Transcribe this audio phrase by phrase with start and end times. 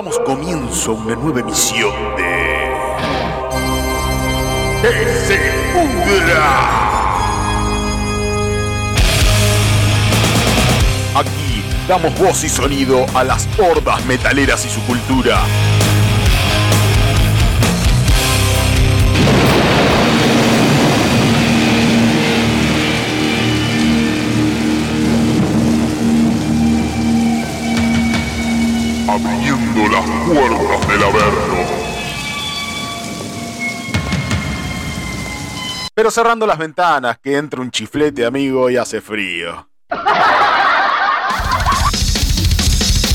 [0.00, 2.72] Damos comienzo a una nueva emisión de.
[4.80, 5.40] ¡Que!
[11.14, 15.38] Aquí damos voz y sonido a las hordas metaleras y su cultura.
[29.80, 31.56] Abriendo las puertas del Averno.
[35.94, 39.68] Pero cerrando las ventanas, que entra un chiflete, amigo, y hace frío.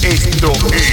[0.03, 0.84] Esto es.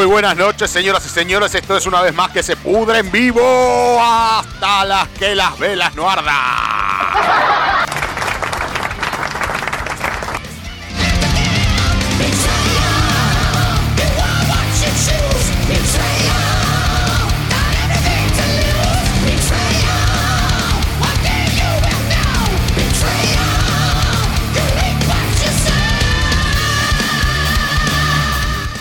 [0.00, 1.54] Muy buenas noches, señoras y señores.
[1.54, 5.94] Esto es una vez más que se pudre en vivo hasta las que las velas
[5.94, 7.69] no ardan.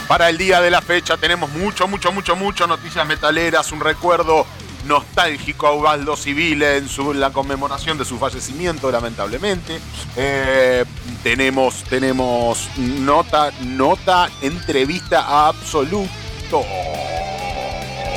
[0.10, 4.44] Para el día de la fecha tenemos mucho, mucho, mucho, mucho noticias metaleras, un recuerdo
[4.88, 9.80] nostálgico a Ubaldo Civil en su, la conmemoración de su fallecimiento, lamentablemente.
[10.16, 10.84] Eh,
[11.22, 16.64] tenemos, tenemos nota, nota, entrevista a absoluto.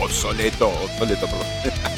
[0.01, 1.47] Obsoleto, obsoleto, perdón.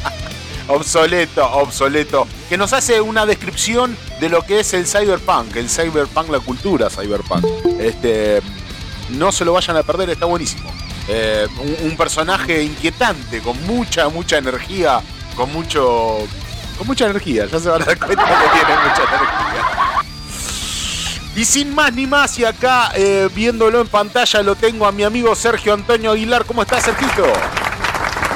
[0.77, 2.27] obsoleto, obsoleto.
[2.49, 6.91] Que nos hace una descripción de lo que es el cyberpunk, el cyberpunk, la cultura
[6.91, 7.45] cyberpunk.
[7.79, 8.43] Este
[9.11, 10.71] no se lo vayan a perder, está buenísimo.
[11.09, 15.01] Eh, un, un, personaje inquietante, con mucha, mucha energía,
[15.37, 16.19] con mucho.
[16.79, 19.85] con mucha energía, ya se van a dar cuenta que tiene mucha energía.
[21.37, 25.03] Y sin más ni más, y acá eh, viéndolo en pantalla lo tengo a mi
[25.03, 26.45] amigo Sergio Antonio Aguilar.
[26.45, 27.27] ¿Cómo estás, Sergito?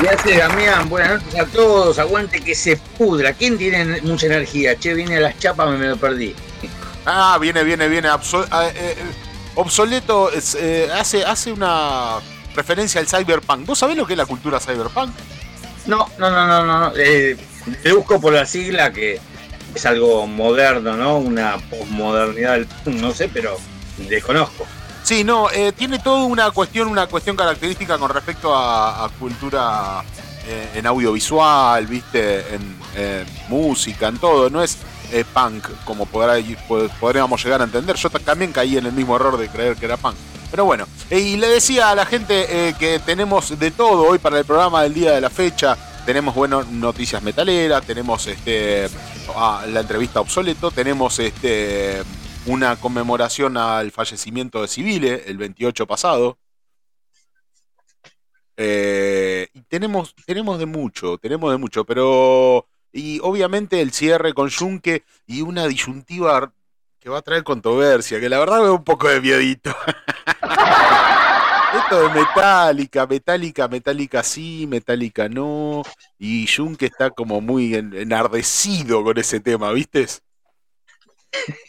[0.03, 0.89] Gracias, Damián.
[0.89, 1.99] Buenas noches a todos.
[2.01, 3.33] Aguante que se pudra.
[3.33, 4.77] ¿Quién tiene mucha energía?
[4.77, 6.35] Che, viene a las chapas, me, me lo perdí.
[7.07, 8.09] Ah, viene, viene, viene.
[8.09, 8.97] Absol eh, eh,
[9.59, 12.21] Obsoleto es, eh, hace, hace una
[12.55, 13.67] referencia al cyberpunk.
[13.67, 15.11] ¿Vos sabés lo que es la cultura cyberpunk?
[15.87, 16.93] No, no, no, no, no.
[16.97, 17.37] Eh,
[17.83, 19.21] te busco por la sigla que
[19.75, 21.19] es algo moderno, ¿no?
[21.19, 23.57] Una posmodernidad, no sé, pero
[23.97, 24.65] desconozco.
[25.03, 30.05] Sí, no, eh, tiene toda una cuestión, una cuestión característica con respecto a, a cultura
[30.47, 34.51] eh, en audiovisual, viste, en, en, música, en todo.
[34.51, 34.79] No es
[35.13, 37.97] eh, punk, como podríamos llegar a entender.
[37.97, 40.17] Yo también caí en el mismo error de creer que era punk.
[40.51, 44.19] Pero bueno, eh, y le decía a la gente eh, que tenemos de todo hoy
[44.19, 45.77] para el programa del día de la fecha.
[46.07, 48.89] Tenemos, bueno, noticias metaleras, tenemos este
[49.69, 52.03] la entrevista obsoleto, tenemos este
[52.47, 56.39] una conmemoración al fallecimiento de Civile el 28 pasado.
[58.57, 65.05] Eh, tenemos, tenemos de mucho, tenemos de mucho, pero y obviamente el cierre con Junque
[65.27, 66.53] y una disyuntiva
[67.01, 69.75] que va a traer controversia, que la verdad me un poco de miedito.
[71.75, 75.83] Esto de Metallica, Metallica, Metallica sí, Metallica no.
[76.19, 80.07] Y Junque está como muy enardecido con ese tema, ¿viste?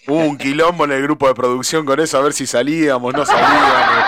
[0.08, 3.26] Hubo un quilombo en el grupo de producción con eso, a ver si salíamos, no
[3.26, 4.06] salíamos.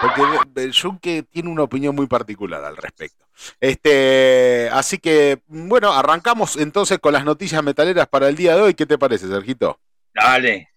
[0.00, 3.19] Porque Junque tiene una opinión muy particular al respecto.
[3.60, 8.74] Este, así que, bueno, arrancamos entonces con las noticias metaleras para el día de hoy.
[8.74, 9.78] ¿Qué te parece, Sergito?
[10.14, 10.68] Dale.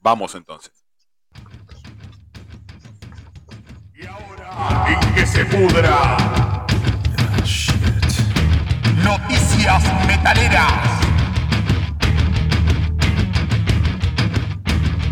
[0.00, 0.72] Vamos entonces.
[3.94, 6.66] Y ahora, en que se pudra.
[9.02, 11.05] Noticias metaleras.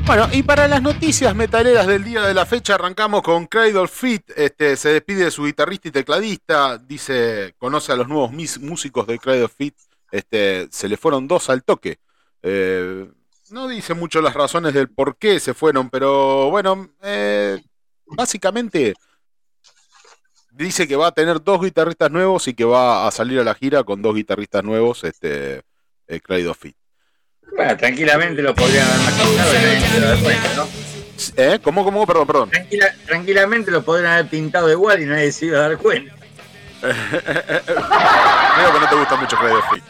[0.06, 4.30] Bueno, y para las noticias metaleras del día de la fecha arrancamos con Cradle Fit.
[4.36, 6.76] Este, se despide de su guitarrista y tecladista.
[6.76, 8.30] Dice, conoce a los nuevos
[8.60, 9.74] músicos de Cradle Fit.
[10.10, 12.00] Este, se le fueron dos al toque.
[12.42, 13.10] Eh,
[13.50, 17.62] no dice mucho las razones del por qué se fueron, pero bueno, eh,
[18.06, 18.94] básicamente
[20.52, 23.54] dice que va a tener dos guitarristas nuevos y que va a salir a la
[23.54, 25.62] gira con dos guitarristas nuevos, este,
[26.08, 26.76] eh, Clyde Fit.
[27.56, 30.68] Bueno, tranquilamente lo podrían haber pintado y ¿no?
[31.36, 31.58] ¿Eh?
[31.62, 32.06] ¿Cómo, cómo?
[32.06, 32.50] Perdón, perdón.
[33.06, 36.14] tranquilamente lo podrían haber pintado igual y nadie se iba a dar cuenta.
[36.80, 39.84] Creo que no te gusta mucho Clyde Fit.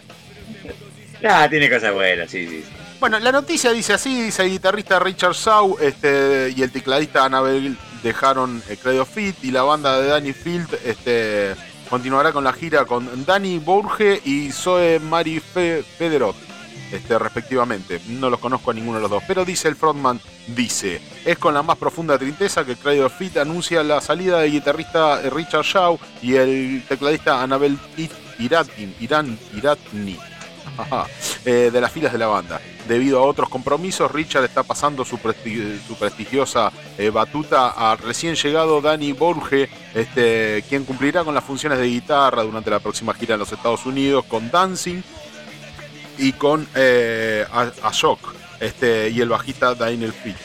[1.26, 2.64] Ah, tiene cosas buenas, sí, sí.
[3.00, 7.76] Bueno, la noticia dice así, dice el guitarrista Richard Shaw este, y el tecladista Annabelle
[8.02, 11.54] dejaron el Credo Fit y la banda de Danny Field este,
[11.90, 16.36] continuará con la gira con Danny Borge y Zoe Mari Federot,
[16.96, 18.00] este, respectivamente.
[18.08, 21.54] No los conozco a ninguno de los dos, pero dice el frontman, dice, es con
[21.54, 26.34] la más profunda tristeza que Credo Fit anuncia la salida del guitarrista Richard Shaw y
[26.34, 27.44] el tecladista
[28.38, 30.18] Iratni, Iran, Iratni
[31.44, 32.60] eh, de las filas de la banda.
[32.88, 39.12] Debido a otros compromisos, Richard está pasando su, prestigiosa eh, batuta a recién llegado Danny
[39.12, 43.52] Borge, este, quien cumplirá con las funciones de guitarra durante la próxima gira en los
[43.52, 45.02] Estados Unidos con Dancing
[46.18, 47.44] y con eh,
[47.82, 50.36] Ashok este, y el bajista Daniel Fitt.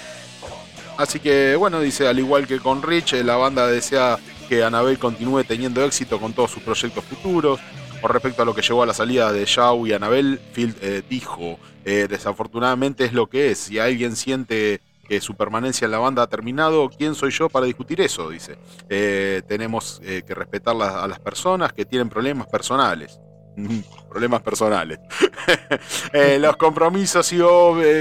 [0.98, 4.19] Así que bueno, dice, al igual que con Rich, la banda desea
[4.50, 7.60] que Annabelle continúe teniendo éxito con todos sus proyectos futuros.
[8.01, 11.04] Con respecto a lo que llevó a la salida de Shaw y Annabelle, Field eh,
[11.10, 13.60] dijo, eh, desafortunadamente es lo que es.
[13.60, 17.65] Si alguien siente que su permanencia en la banda ha terminado, ¿quién soy yo para
[17.65, 18.30] discutir eso?
[18.30, 18.57] Dice.
[18.89, 23.19] Eh, tenemos que respetar a las personas que tienen problemas personales.
[24.09, 25.00] problemas personales.
[26.39, 27.38] los compromisos y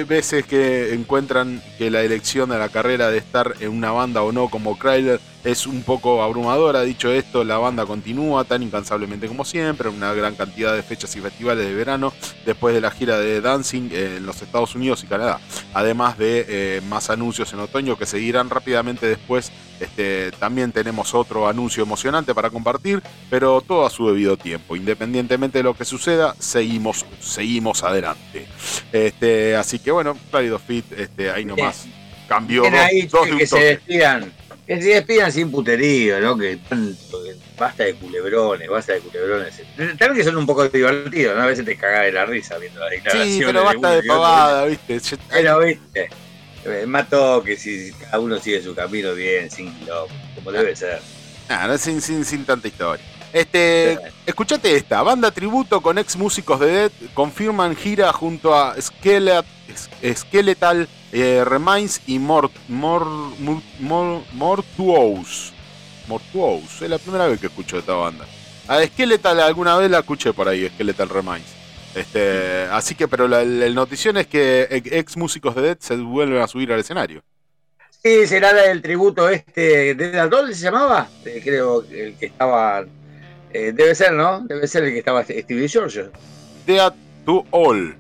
[0.04, 4.32] veces que encuentran que la elección de la carrera de estar en una banda o
[4.32, 6.82] no como Kryler es un poco abrumadora.
[6.82, 11.20] Dicho esto, la banda continúa tan incansablemente como siempre, una gran cantidad de fechas y
[11.20, 12.12] festivales de verano
[12.44, 15.40] después de la gira de Dancing en los Estados Unidos y Canadá.
[15.74, 19.52] Además de eh, más anuncios en otoño que seguirán rápidamente después.
[19.80, 23.00] Este, también tenemos otro anuncio emocionante para compartir,
[23.30, 24.74] pero todo a su debido tiempo.
[24.74, 25.97] Independientemente de lo que suceda,
[26.38, 28.46] seguimos, seguimos adelante.
[28.92, 31.86] Este, así que bueno, Clarido Fit, este, ahí nomás
[32.28, 32.62] cambió
[33.10, 34.32] dos, que se despidan
[34.68, 36.36] que se despidan sin puterío, ¿no?
[36.36, 37.22] Que tanto,
[37.58, 39.62] basta de culebrones, basta de culebrones.
[39.76, 41.42] También que son un poco divertidos, ¿no?
[41.42, 43.28] A veces te cagas de la risa viendo la declaración.
[43.28, 45.00] Sí, pero basta de, pavada, ¿viste?
[45.30, 46.10] Pero, ¿viste?
[46.66, 51.00] Eh, Mato que si cada uno sigue su camino bien, sin quilombo, como debe ser.
[51.48, 53.04] no, sin, sin, sin tanta historia.
[53.32, 59.44] Este, escuchate esta, banda tributo con ex músicos de Dead confirman gira junto a Skeletal,
[60.14, 63.06] Skeletal eh, Remains y Mort, Mort,
[63.80, 65.52] Mort, Mortuous.
[66.06, 68.24] Mortuous, es la primera vez que escucho esta banda.
[68.66, 71.46] A Skeletal alguna vez la escuché por ahí, Skeletal Remains.
[71.94, 76.40] Este, así que, pero la, el notición es que ex músicos de Dead se vuelven
[76.40, 77.22] a subir al escenario.
[78.02, 81.08] Sí, será el tributo este, ¿de dónde se llamaba?
[81.24, 82.84] Eh, creo el que estaba
[83.52, 84.40] eh, debe ser, ¿no?
[84.40, 86.06] Debe ser el que estaba Stevie George.
[86.66, 86.92] Dead
[87.24, 87.96] to All.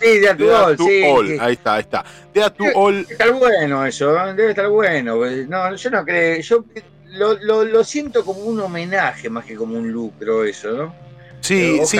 [0.00, 2.04] Sí, Dead to All, sí, Ahí está, ahí está.
[2.32, 3.02] Dead to All.
[3.02, 4.34] Debe estar bueno eso, ¿eh?
[4.34, 5.16] debe estar bueno.
[5.48, 6.40] No, yo no creo.
[6.40, 6.64] Yo
[7.12, 11.10] lo, lo, lo siento como un homenaje más que como un lucro, eso, ¿no?
[11.40, 11.98] Sí, sí,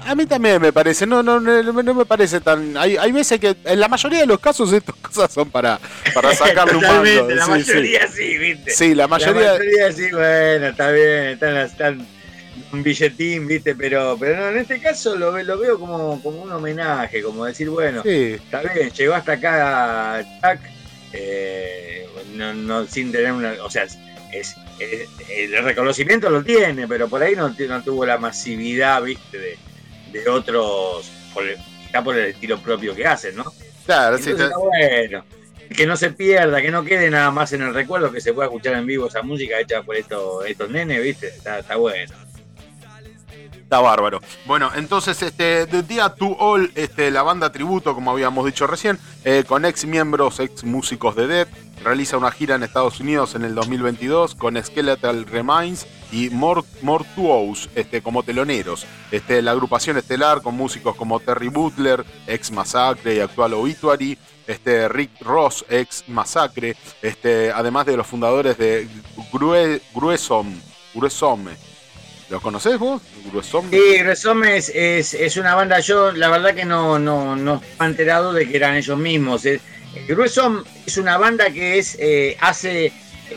[0.00, 2.76] a mí también me parece, no, no, no, no me parece tan...
[2.76, 5.78] Hay, hay, veces que en la mayoría de los casos estas cosas son para,
[6.14, 7.28] para sacarle un mando.
[7.34, 8.70] La mayoría sí, ¿viste?
[8.70, 9.52] Sí, la mayoría...
[9.52, 12.06] La mayoría sí, bueno, está bien, están, están
[12.72, 13.74] un billetín, ¿viste?
[13.74, 17.68] Pero, pero no, en este caso lo, lo veo como, como un homenaje, como decir,
[17.70, 20.60] bueno, está bien, llegó hasta acá Chuck,
[21.12, 23.54] eh, no, no, sin tener una.
[23.62, 23.84] O sea,
[24.32, 24.56] es,
[25.30, 29.38] el reconocimiento lo tiene, pero por ahí no, no tuvo la masividad, ¿viste?
[29.38, 29.58] De,
[30.12, 31.44] de otros, por
[31.92, 33.52] ya por el estilo propio que hacen, ¿no?
[33.86, 34.30] Claro, sí.
[34.30, 35.24] Está bueno.
[35.74, 38.48] Que no se pierda, que no quede nada más en el recuerdo, que se pueda
[38.48, 41.28] escuchar en vivo esa música hecha por estos, estos nenes, ¿viste?
[41.28, 42.14] Está, está bueno.
[43.68, 44.22] Está bárbaro.
[44.46, 48.98] Bueno, entonces, este, The Dia to All, este, la banda tributo, como habíamos dicho recién,
[49.24, 51.48] eh, con ex miembros, ex músicos de Dead,
[51.84, 58.00] realiza una gira en Estados Unidos en el 2022 con Skeletal Remains y Mortuous este,
[58.00, 58.86] como teloneros.
[59.10, 64.88] Este, la agrupación estelar con músicos como Terry Butler, ex Masacre y actual Obituary, este,
[64.88, 68.88] Rick Ross, ex Masacre, este, además de los fundadores de
[69.92, 70.54] Gruesom,
[70.94, 71.67] Gruesome
[72.30, 73.00] ¿Lo conocés vos?
[73.30, 73.70] Gruesom.
[73.70, 78.32] Sí, Gruesom es, es, una banda, yo la verdad que no, no, no he enterado
[78.32, 79.44] de que eran ellos mismos.
[80.06, 82.92] Gruesom es una banda que es eh, hace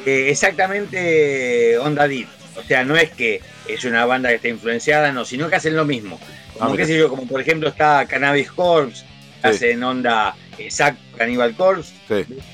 [0.05, 2.27] eh, exactamente onda deep.
[2.57, 5.75] O sea, no es que es una banda que está influenciada, no, sino que hacen
[5.75, 6.19] lo mismo.
[6.57, 9.05] Como, ah, qué sé yo, como por ejemplo está Cannabis Corpse,
[9.41, 11.93] hace en onda exacto Cannibal Corpse,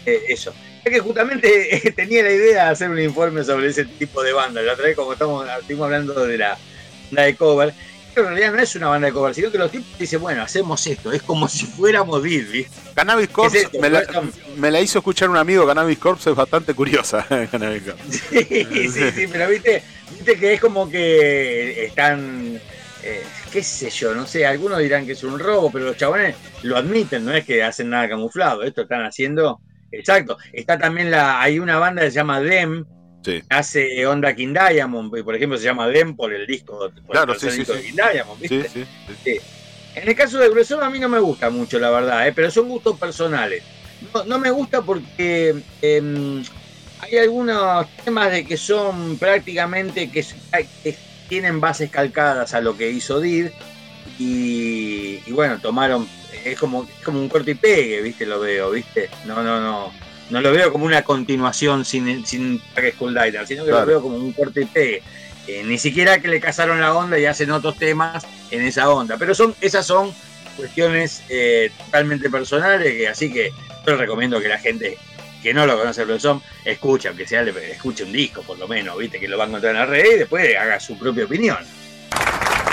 [0.05, 0.53] eso.
[0.89, 4.61] Que justamente tenía la idea de hacer un informe sobre ese tipo de banda.
[4.61, 6.57] La otra vez, como estamos, estuvimos hablando de la
[7.09, 7.73] banda de cover,
[8.21, 10.85] en realidad no es una banda de cover, sino que los tipos dicen, bueno, hacemos
[10.87, 12.65] esto, es como si fuéramos Disney.
[12.95, 17.25] Cannabis Corpse, me, la, hizo escuchar un amigo, Cannabis Corpse es bastante curiosa.
[18.09, 22.59] Sí, sí, sí, pero viste, viste que es como que están,
[23.03, 26.35] eh, qué sé yo, no sé, algunos dirán que es un robo, pero los chabones
[26.63, 29.59] lo admiten, no es que hacen nada camuflado, esto están haciendo,
[29.91, 30.37] exacto.
[30.53, 32.85] Está también la, hay una banda que se llama Dem,
[33.49, 37.63] Hace Onda King Diamond, por ejemplo, se llama Dem por el disco, claro, sí, sí,
[37.65, 38.85] de King Diamond, ¿viste?
[39.95, 42.31] En el caso de Gruesón a mí no me gusta mucho, la verdad, ¿eh?
[42.33, 43.63] pero son gustos personales.
[44.27, 46.43] No, me gusta porque em,
[46.99, 50.23] hay algunos temas de que son prácticamente que,
[51.27, 53.47] tienen bases calcadas a lo que hizo Did
[54.19, 56.07] y, bueno, tomaron,
[56.45, 58.25] es como, es como un corte y pegue, ¿viste?
[58.25, 59.09] Lo veo, ¿viste?
[59.25, 59.91] No, no, no
[60.29, 62.61] no lo veo como una continuación sin, sin
[62.95, 65.03] School sino que lo veo como un corte y pegue.
[65.47, 69.17] Eh, ni siquiera que le casaron la onda y hacen otros temas en esa onda.
[69.17, 70.13] Pero son, esas son
[70.57, 73.51] cuestiones eh, totalmente personales, así que
[73.85, 74.97] yo recomiendo que la gente
[75.41, 78.97] que no lo conoce el son escuche, aunque sea escuche un disco por lo menos,
[78.97, 81.59] viste que lo va a encontrar en la red y después haga su propia opinión.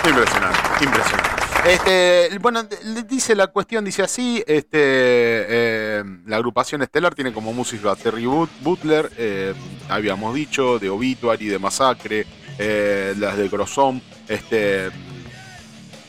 [0.04, 1.33] Impresionante, impresionante.
[1.66, 2.62] Este, bueno,
[3.08, 8.26] dice la cuestión, dice así, este, eh, la agrupación estelar tiene como músico a Terry
[8.26, 9.54] Butler, eh,
[9.88, 12.26] habíamos dicho, de Obituary, de Masacre,
[12.58, 14.90] eh, las de Grossom, este,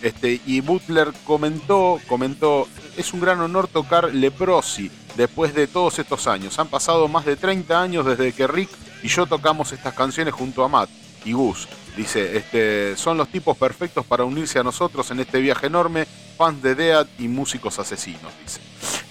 [0.01, 6.27] este, y Butler comentó, comentó, es un gran honor tocar Leprosi después de todos estos
[6.27, 6.59] años.
[6.59, 8.69] Han pasado más de 30 años desde que Rick
[9.03, 10.89] y yo tocamos estas canciones junto a Matt
[11.23, 11.65] y Gus.
[11.95, 16.05] Dice, este, son los tipos perfectos para unirse a nosotros en este viaje enorme,
[16.37, 18.59] fans de Dead y músicos asesinos, dice.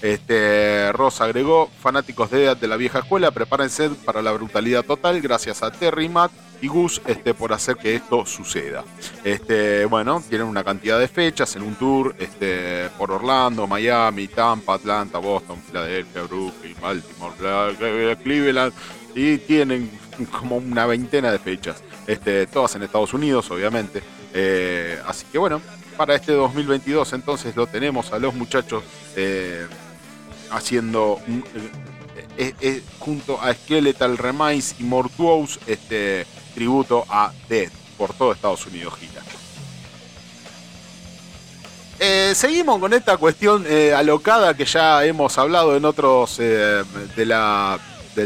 [0.01, 5.19] Este, Ross agregó, fanáticos de Dead de la vieja escuela, prepárense para la brutalidad total,
[5.19, 8.83] gracias a Terry, Matt y Gus este, por hacer que esto suceda.
[9.23, 14.75] Este, bueno, tienen una cantidad de fechas en un tour este, por Orlando, Miami, Tampa,
[14.75, 18.73] Atlanta, Boston, Filadelfia, Brooklyn, Baltimore, Cleveland
[19.15, 19.89] y tienen
[20.39, 21.81] como una veintena de fechas.
[22.07, 24.03] Este, todas en Estados Unidos, obviamente.
[24.33, 25.61] Eh, así que bueno,
[25.97, 28.83] para este 2022 entonces lo tenemos a los muchachos
[29.15, 29.65] eh,
[30.51, 31.19] haciendo
[32.37, 38.93] eh, junto a Skeletal Remains y Mortuos este tributo a Dead por todo Estados Unidos
[38.99, 39.23] gira.
[42.35, 47.29] seguimos con esta cuestión alocada que ya hemos hablado en otros del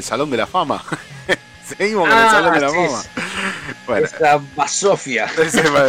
[0.02, 0.84] Salón de la Fama.
[1.78, 2.70] Seguimos con el ah, Salón de la.
[3.86, 4.06] Bueno.
[4.06, 5.28] Esta basofia.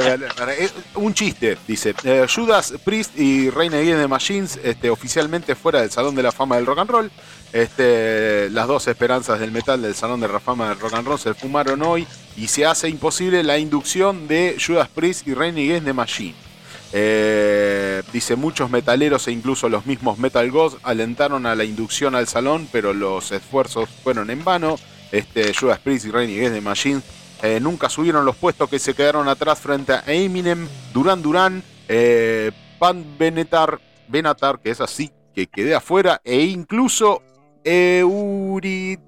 [0.95, 1.95] Un chiste, dice.
[2.05, 6.33] Eh, Judas Priest y Reina Against de Machines este, oficialmente fuera del Salón de la
[6.33, 7.11] Fama del Rock and Roll.
[7.53, 11.19] Este, las dos esperanzas del metal del Salón de la Fama del Rock and Roll
[11.19, 12.07] se fumaron hoy
[12.37, 16.51] y se hace imposible la inducción de Judas Priest y Reina Against de Machines.
[16.93, 22.27] Eh, dice muchos metaleros e incluso los mismos Metal Gods alentaron a la inducción al
[22.27, 24.77] salón, pero los esfuerzos fueron en vano
[25.13, 27.03] este, Judas Priest y Rainy Against the Machine
[27.43, 32.53] eh, nunca subieron los puestos que se quedaron atrás frente a Eminem, Duran Duran, eh,
[32.79, 37.23] Pan Benatar, Benatar, que es así, que quedé afuera, e incluso
[37.65, 39.01] Eurythmics.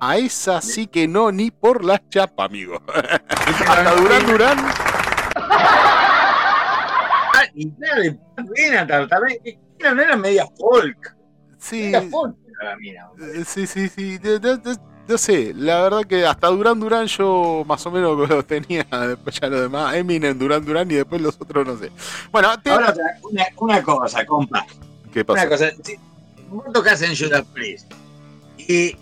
[0.00, 2.80] A esa sí que no, ni por la chapa, amigo.
[3.28, 4.58] Hasta Duran Duran.
[7.34, 8.02] Ah, y claro,
[8.56, 9.38] Benatar también,
[9.94, 11.17] no era media folk.
[11.58, 11.92] Sí.
[13.46, 14.18] Sí, sí, sí.
[15.08, 19.40] No sé, la verdad que hasta Durán Durán yo más o menos lo tenía, después
[19.40, 21.90] ya lo demás, Eminem, Durán Durán y después los otros no sé.
[22.30, 22.94] Bueno, Ahora,
[23.58, 24.66] una, cosa, compa.
[25.10, 25.40] ¿Qué pasa?
[25.40, 25.96] Una cosa, si
[26.50, 27.90] vos tocas en Judas Priest
[28.58, 28.92] y,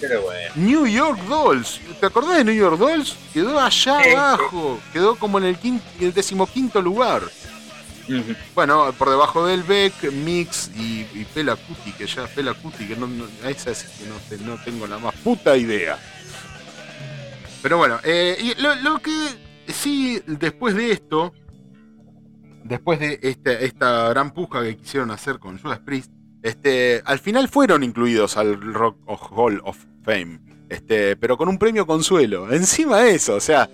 [0.00, 0.50] pero bueno.
[0.56, 3.14] New York Dolls, ¿te acordás de New York Dolls?
[3.32, 7.22] Quedó allá abajo, quedó como en el, quinto, el decimoquinto lugar.
[8.52, 13.08] Bueno, por debajo del Beck, Mix y, Pela Cuti, que ya Pela Cuti, que no,
[13.48, 14.06] esa es que
[14.38, 16.00] no, tengo la más puta idea.
[17.66, 19.10] Pero bueno, eh, y lo, que
[19.66, 21.34] sí, después de esto,
[22.62, 26.12] después de esta, esta gran puja que quisieron hacer con Judas Priest,
[26.44, 28.98] este, al final fueron incluidos al Rock
[29.32, 32.52] Hall of Fame, este, pero con un premio consuelo.
[32.52, 33.68] Encima de eso, o sea,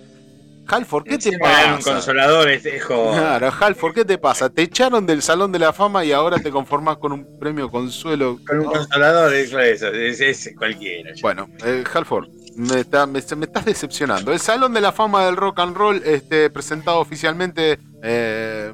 [0.65, 1.75] Halford, ¿qué te pasa?
[1.75, 4.49] un consolador, este Claro, Halford, ¿qué te pasa?
[4.49, 8.39] Te echaron del Salón de la Fama y ahora te conformás con un premio consuelo.
[8.47, 11.11] Con un consolador, eso, eso es, cualquiera.
[11.21, 12.79] Bueno, eh, Halford, me,
[13.19, 14.31] estás decepcionando.
[14.31, 18.71] El Salón de la Fama del Rock and Roll, este, presentado oficialmente eh,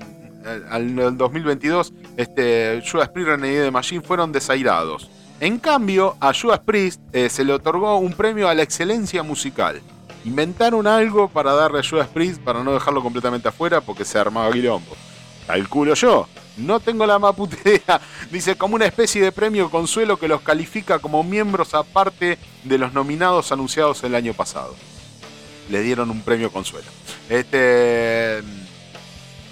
[0.69, 5.09] al 2022, este, Judas Priest y de Machine fueron desairados.
[5.39, 9.81] En cambio, a Judas Priest eh, se le otorgó un premio a la excelencia musical.
[10.25, 14.51] Inventaron algo para darle a Judas Priest para no dejarlo completamente afuera porque se armaba
[14.51, 14.91] quilombo.
[15.47, 16.27] Calculo yo.
[16.59, 17.35] No tengo la más.
[18.31, 22.93] Dice como una especie de premio consuelo que los califica como miembros aparte de los
[22.93, 24.75] nominados anunciados el año pasado.
[25.69, 26.87] Le dieron un premio consuelo.
[27.29, 28.41] Este.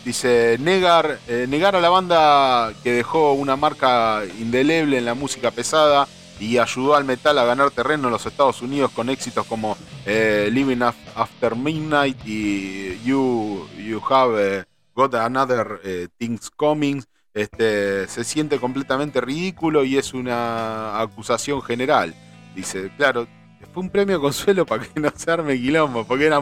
[0.03, 5.51] Dice, negar, eh, negar a la banda que dejó una marca indeleble en la música
[5.51, 6.07] pesada
[6.39, 10.49] y ayudó al metal a ganar terreno en los Estados Unidos con éxitos como eh,
[10.51, 10.81] Living
[11.15, 14.63] After Midnight y You, you Have eh,
[14.97, 17.03] Got Another eh, Things Coming.
[17.31, 22.15] Este, se siente completamente ridículo y es una acusación general.
[22.55, 23.27] Dice, claro,
[23.71, 26.35] fue un premio consuelo para que no se arme quilombo, porque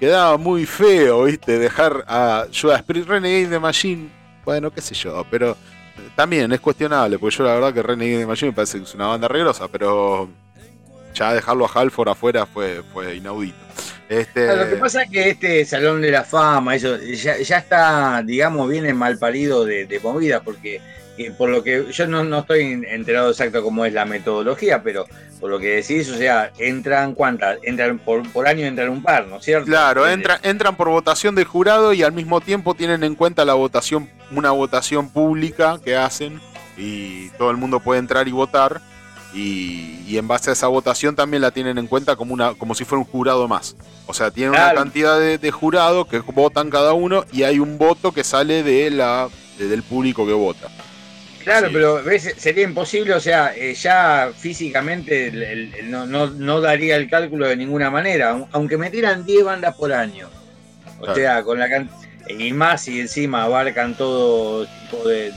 [0.00, 1.58] quedaba muy feo, ¿viste?
[1.58, 4.08] Dejar a Judas Priest Renegade de Machine,
[4.46, 5.54] bueno, qué sé yo, pero
[6.16, 9.08] también es cuestionable, porque yo la verdad que Renegade Machine me parece que es una
[9.08, 10.30] banda regrosa, pero
[11.12, 13.58] ya dejarlo a Halford afuera fue, fue inaudito.
[14.08, 14.56] Este...
[14.56, 18.96] Lo que pasa es que este Salón de la Fama, eso ya, está, digamos, bien
[18.96, 20.80] mal parido de, de movida, porque
[21.36, 25.06] por lo que yo no, no, estoy enterado exacto cómo es la metodología, pero
[25.40, 29.26] por lo que decís, o sea, entran cuántas, entran por, por año entran un par,
[29.26, 29.66] ¿no es cierto?
[29.66, 33.54] Claro, entran, entran por votación del jurado y al mismo tiempo tienen en cuenta la
[33.54, 36.40] votación, una votación pública que hacen
[36.76, 38.80] y todo el mundo puede entrar y votar.
[39.38, 42.84] Y, en base a esa votación también la tienen en cuenta como una como si
[42.84, 43.76] fuera un jurado más.
[44.06, 47.78] O sea, tienen una cantidad de, de jurados que votan cada uno y hay un
[47.78, 50.68] voto que sale de la, del público que vota.
[51.48, 52.34] Claro, pero ¿ves?
[52.36, 55.32] sería imposible, o sea, eh, ya físicamente
[55.84, 60.28] no, daría el cálculo de ninguna manera, aunque metieran 10 bandas por año.
[61.00, 61.68] O sea, con la
[62.28, 65.32] y más y encima abarcan todo tipo de,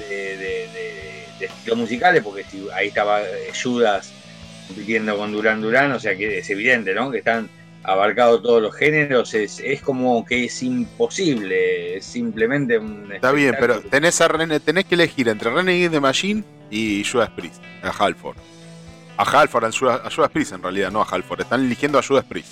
[1.45, 4.12] estilos musicales, porque ahí estaba eh, Judas
[4.67, 7.12] compitiendo con Durán Durán, o sea que es evidente, ¿no?
[7.12, 7.49] Que están
[7.84, 13.12] abarcado todos los géneros, es, es como que es imposible, es simplemente un...
[13.12, 17.62] Está bien, pero tenés, a tenés que elegir entre Renegade de Machine y Judas Priest,
[17.82, 18.38] a Halford.
[19.17, 22.49] A Halford, a Judas, Priest en realidad, no a Halford, están eligiendo a Judas Priest.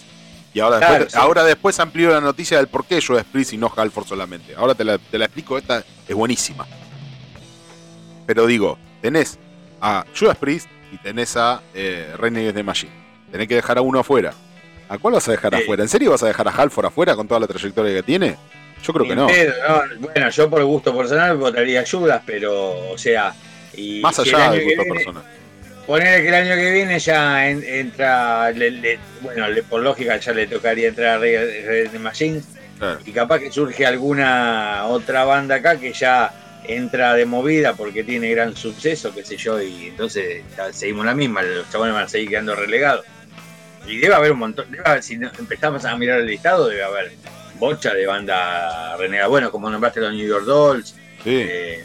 [0.54, 3.72] Y ahora después, ahora después amplío la noticia del por qué Judas Priest y no
[3.76, 4.56] Halford solamente.
[4.56, 6.66] Ahora te la, explico, esta es buenísima.
[8.30, 9.40] Pero digo, tenés
[9.82, 12.92] a Judas Priest y tenés a eh, Renegade de Machine.
[13.32, 14.36] Tenés que dejar a uno afuera.
[14.88, 15.82] ¿A cuál vas a dejar afuera?
[15.82, 18.36] ¿En serio vas a dejar a Halford afuera con toda la trayectoria que tiene?
[18.84, 19.30] Yo creo que no.
[20.00, 23.34] Bueno, yo por gusto personal votaría Judas, pero, o sea.
[24.00, 25.24] Más allá del gusto personal.
[25.88, 28.54] poner que el año que viene ya entra,
[29.22, 32.44] bueno, por lógica ya le tocaría entrar a Red Machines.
[33.08, 36.32] Y capaz que surge alguna otra banda acá que ya
[36.76, 41.42] entra de movida porque tiene gran suceso, qué sé yo, y entonces seguimos la misma,
[41.42, 43.06] los chavales van a seguir quedando relegados.
[43.88, 44.66] Y debe haber un montón,
[45.02, 47.12] si empezamos a mirar el listado, debe haber
[47.60, 49.28] bocha de banda renegada.
[49.28, 50.96] Bueno, como nombraste los New York Dolls.
[51.26, 51.84] Eh,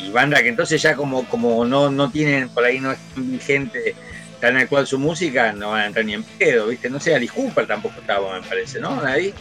[0.00, 3.94] y banda que entonces ya como, como no, no tienen, por ahí no es vigente
[4.40, 6.90] tan al cual su música, no van a entrar ni en pedo, ¿viste?
[6.90, 9.00] No sé, Alice Cooper tampoco estaba, me parece, ¿no?
[9.02, 9.32] Ahí.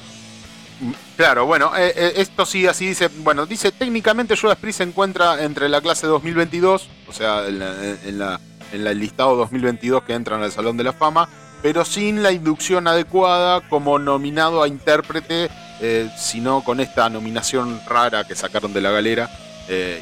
[1.16, 3.08] Claro, bueno, eh, eh, esto sí, así dice.
[3.08, 8.40] Bueno, dice técnicamente Judas Priest se encuentra entre la clase 2022, o sea, en, la,
[8.72, 11.30] en, el listado 2022 que entran al Salón de la Fama,
[11.62, 15.50] pero sin la inducción adecuada como nominado a intérprete,
[15.82, 19.30] eh, sino con esta nominación rara que sacaron de la galera.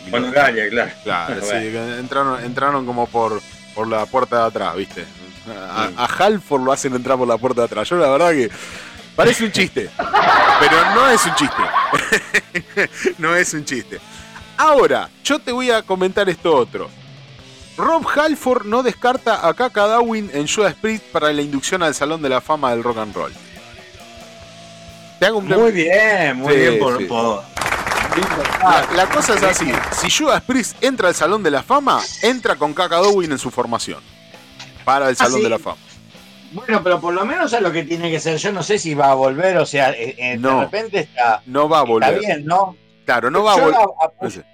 [0.10, 0.58] bueno, claro.
[1.04, 1.56] Claro, sí,
[2.00, 3.42] entraron, entraron como por,
[3.76, 5.06] por la puerta de atrás, ¿viste?
[5.74, 7.90] A, a Halford lo hacen entrar por la puerta de atrás.
[7.90, 8.50] Yo la verdad que
[9.16, 9.90] Parece un chiste,
[10.60, 11.64] pero no es un chiste.
[13.18, 14.00] no es un chiste.
[14.58, 16.90] Ahora, yo te voy a comentar esto otro.
[17.78, 22.22] Rob Halford no descarta a Kaka Darwin en Judas Priest para la inducción al Salón
[22.22, 23.34] de la Fama del Rock and Roll.
[25.44, 27.00] Muy bien, muy bien por,
[28.96, 32.74] La, cosa es así: si Judas Priest entra al Salón de la Fama, entra con
[32.74, 34.00] Kaka Darwin en su formación
[34.84, 35.78] para el Salón ¿Ah, de la Fama.
[36.52, 38.38] Bueno, pero por lo menos es lo que tiene que ser.
[38.38, 41.42] Yo no sé si va a volver, o sea, eh, eh, de repente está.
[41.46, 42.16] No va a volver.
[42.16, 42.76] Está bien, ¿no?
[43.06, 44.46] Claro, no va a volver.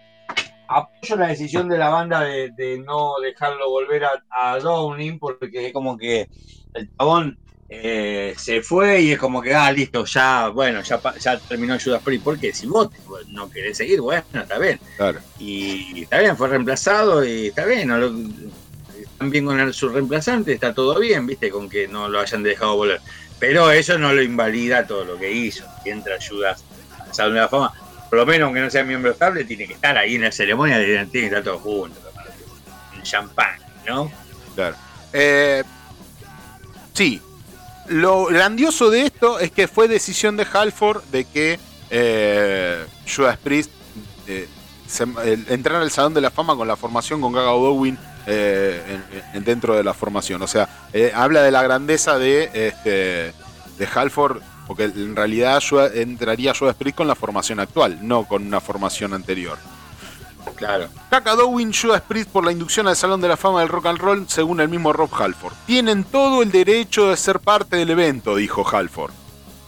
[0.69, 5.97] Apoyo, la decisión de la banda de, no dejarlo volver a, Downing, porque es como
[5.97, 6.27] que
[6.73, 11.39] el chabón eh, se fue y es como que, ah, listo, ya, bueno, ya, ya
[11.39, 12.23] terminó Judas Priest.
[12.23, 12.89] Porque si vos
[13.29, 14.79] no querés seguir, bueno, está bien.
[14.97, 15.19] Claro.
[15.39, 17.87] Y está bien, fue reemplazado y está bien.
[17.87, 18.11] No lo,
[19.17, 23.01] también con su reemplazante, está todo bien, viste, con que no lo hayan dejado volver.
[23.39, 25.65] Pero eso no lo invalida todo lo que hizo.
[25.83, 26.63] Si entra ayudas
[26.99, 27.73] al Salón de la Fama,
[28.09, 30.77] por lo menos aunque no sea miembro estable, tiene que estar ahí en la ceremonia,
[30.77, 32.01] tiene que estar todos juntos,
[32.95, 34.11] en champán, ¿no?
[34.55, 34.75] Claro.
[35.13, 35.63] Eh,
[36.93, 37.21] sí.
[37.87, 41.57] Lo grandioso de esto es que fue decisión de Halford de que
[41.89, 43.71] eh, Judas Priest
[44.27, 44.47] eh,
[45.47, 47.97] entrar al Salón de la Fama con la formación con Gaga Dowin
[48.27, 48.99] eh,
[49.45, 50.41] dentro de la formación.
[50.41, 53.33] O sea, eh, habla de la grandeza de, este,
[53.77, 55.61] de Halford, porque en realidad
[55.93, 59.57] entraría Judas Priest con la formación actual, no con una formación anterior.
[60.55, 60.87] Claro.
[61.09, 63.99] Kaka Dowin, Judas Priest por la inducción al Salón de la Fama del Rock and
[63.99, 65.53] Roll, según el mismo Rob Halford.
[65.65, 69.11] Tienen todo el derecho de ser parte del evento, dijo Halford.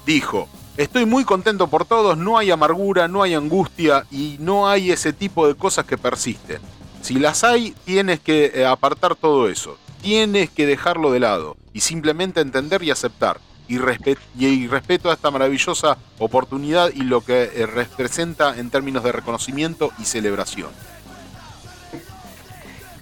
[0.06, 4.91] Dijo, estoy muy contento por todos, no hay amargura, no hay angustia y no hay
[4.91, 6.60] ese tipo de cosas que persisten.
[7.01, 9.77] Si las hay, tienes que eh, apartar todo eso.
[10.01, 13.39] Tienes que dejarlo de lado y simplemente entender y aceptar.
[13.67, 19.91] Y, respeto a esta maravillosa oportunidad y lo que eh, representa en términos de reconocimiento
[19.99, 20.71] y celebración.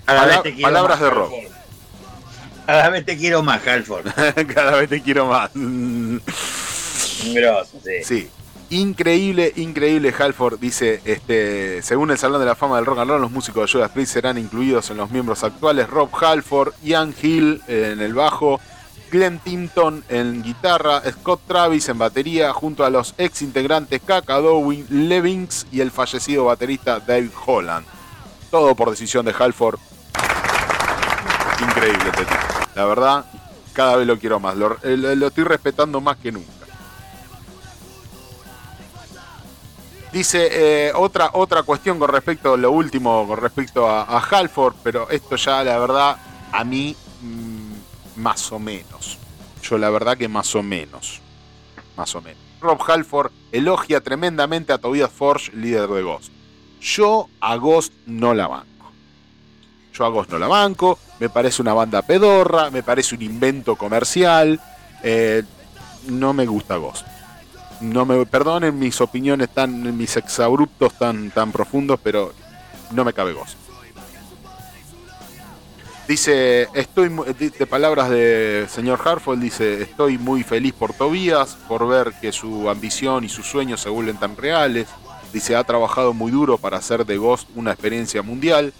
[0.05, 1.31] palabras de Rob.
[2.65, 4.07] Cada vez te quiero más, Halford.
[4.53, 5.51] Cada vez te quiero más.
[7.33, 8.03] Grosso, sí.
[8.03, 8.29] Sí.
[8.69, 13.21] Increíble, increíble Halford dice, este, según el Salón de la Fama del Rock and Roll,
[13.21, 17.62] los músicos de Judas Priest serán incluidos en los miembros actuales, Rob Halford, Ian Hill
[17.67, 18.60] en el bajo,
[19.10, 24.86] Glenn Timpton en guitarra, Scott Travis en batería, junto a los ex integrantes Kaka Dowin,
[24.89, 27.86] Levings y el fallecido baterista Dave Holland.
[28.51, 29.80] Todo por decisión de Halford.
[31.62, 32.36] Increíble, Teti.
[32.75, 33.25] La verdad,
[33.71, 34.58] cada vez lo quiero más.
[34.58, 34.77] lo
[35.27, 36.57] estoy respetando más que nunca.
[40.17, 40.49] Dice
[40.88, 45.36] eh, otra, otra cuestión con respecto a lo último, con respecto a, Halford, pero esto
[45.36, 46.17] ya la verdad
[46.51, 49.19] a mí mm, más o menos.
[49.62, 51.21] Yo la verdad que más o menos.
[51.95, 52.41] Más o menos.
[52.60, 56.32] Rob Halford elogia tremendamente a Tobias Forge, líder de Ghost.
[56.82, 58.91] Yo a Ghost no la banco.
[59.93, 60.97] Yo a Ghost no la banco.
[61.19, 64.60] Me parece una banda pedorra, me parece un invento comercial.
[65.03, 65.43] Eh,
[66.08, 67.06] no me gusta Ghost
[67.81, 72.33] no me perdonen mis opiniones tan, mis exabruptos tan, tan profundos, pero
[72.91, 73.57] no me cabe gozo.
[76.07, 82.13] Dice, estoy, de palabras de señor Harfold, dice, estoy muy feliz por Tobías, por ver
[82.21, 84.87] que su ambición y sus sueños se vuelven tan reales.
[85.33, 88.73] Dice, ha trabajado muy duro para hacer de Ghost una experiencia mundial.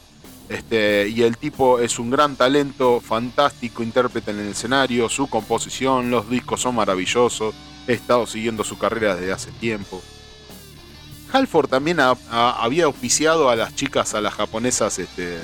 [0.48, 6.10] Este, y el tipo es un gran talento, fantástico intérprete en el escenario, su composición,
[6.10, 7.54] los discos son maravillosos.
[7.88, 10.02] He estado siguiendo su carrera desde hace tiempo.
[11.32, 15.38] Halford también había auspiciado a las chicas, a las japonesas, este,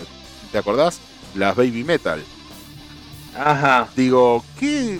[0.51, 0.99] ¿te acordás?
[1.35, 2.23] Las Baby Metal.
[3.35, 3.89] Ajá.
[3.95, 4.99] Digo, ¿qué,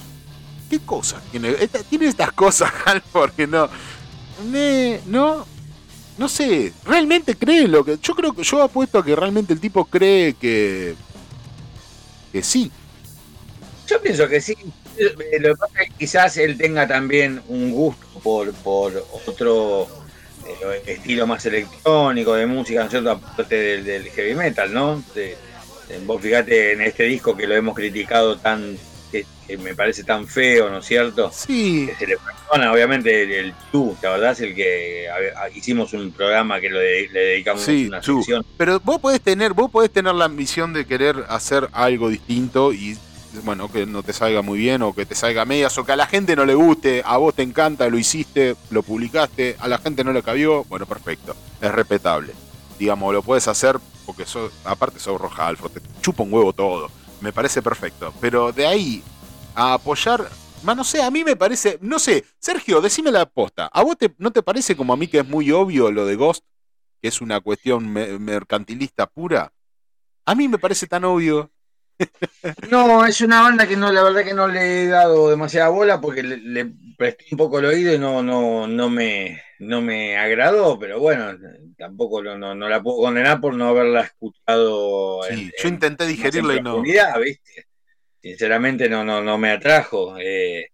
[0.70, 1.54] qué cosas tiene?
[1.90, 2.72] tiene estas cosas,
[3.12, 3.70] porque no.
[5.06, 5.54] no.
[6.16, 7.98] No sé, realmente cree lo que.
[8.02, 10.96] Yo creo que yo apuesto a que realmente el tipo cree que.
[12.32, 12.72] que sí.
[13.88, 14.56] Yo pienso que sí.
[14.98, 19.88] Lo que pasa es que quizás él tenga también un gusto por, por otro
[20.46, 23.12] eh, estilo más electrónico de música, ¿no es cierto?
[23.12, 25.04] Aparte del, heavy metal, ¿no?
[26.06, 28.78] vos fíjate en este disco que lo hemos criticado tan
[29.48, 31.32] que, me parece tan feo, ¿no es cierto?
[31.32, 31.86] Sí.
[31.88, 35.08] Que se le perdona, obviamente, el, tú, la verdad es el que
[35.54, 38.46] hicimos un programa que lo le dedicamos una sección.
[38.58, 42.98] Pero vos podés tener, vos podés tener la ambición de querer hacer algo distinto y
[43.44, 45.96] bueno, que no te salga muy bien o que te salga medias o que a
[45.96, 49.78] la gente no le guste, a vos te encanta, lo hiciste, lo publicaste, a la
[49.78, 52.34] gente no le cabió, bueno, perfecto, es respetable.
[52.78, 56.90] Digamos, lo puedes hacer porque sos, aparte sos Roja Alfro, te chupa un huevo todo,
[57.22, 58.14] me parece perfecto.
[58.20, 59.04] Pero de ahí
[59.56, 60.30] a apoyar,
[60.64, 64.32] no sé, a mí me parece, no sé, Sergio, decime la aposta, ¿a vos no
[64.32, 66.44] te parece como a mí que es muy obvio lo de Ghost,
[67.02, 69.54] que es una cuestión mercantilista pura?
[70.26, 71.52] A mí me parece tan obvio
[72.70, 76.02] no, es una banda que no, la verdad que no le he dado demasiada bola
[76.02, 80.78] porque le, presté un poco el oído y no, no, no me, no me agradó,
[80.80, 81.38] pero bueno,
[81.78, 85.22] tampoco no, no, la puedo condenar por no haberla escuchado.
[85.30, 86.82] yo intenté digerirla y no.
[86.82, 87.68] ¿viste?
[88.22, 90.16] Sinceramente no, no, no me atrajo.
[90.18, 90.70] Eh,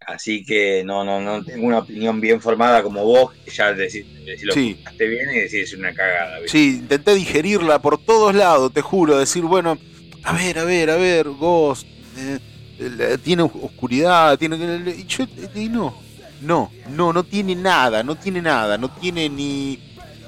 [0.00, 4.06] así que no, no, no tengo una opinión bien formada como vos, que ya decís,
[4.44, 4.82] lo sí.
[4.98, 6.38] bien y decís una cagada.
[6.46, 9.78] Sí, intenté digerirla por todos lados, te juro, decir, bueno
[10.26, 11.86] a ver, a ver, a ver, Ghost,
[12.18, 14.56] eh, tiene oscuridad, tiene...
[15.54, 15.94] Y, no,
[16.42, 19.78] no, no, no tiene nada, no tiene nada, no tiene ni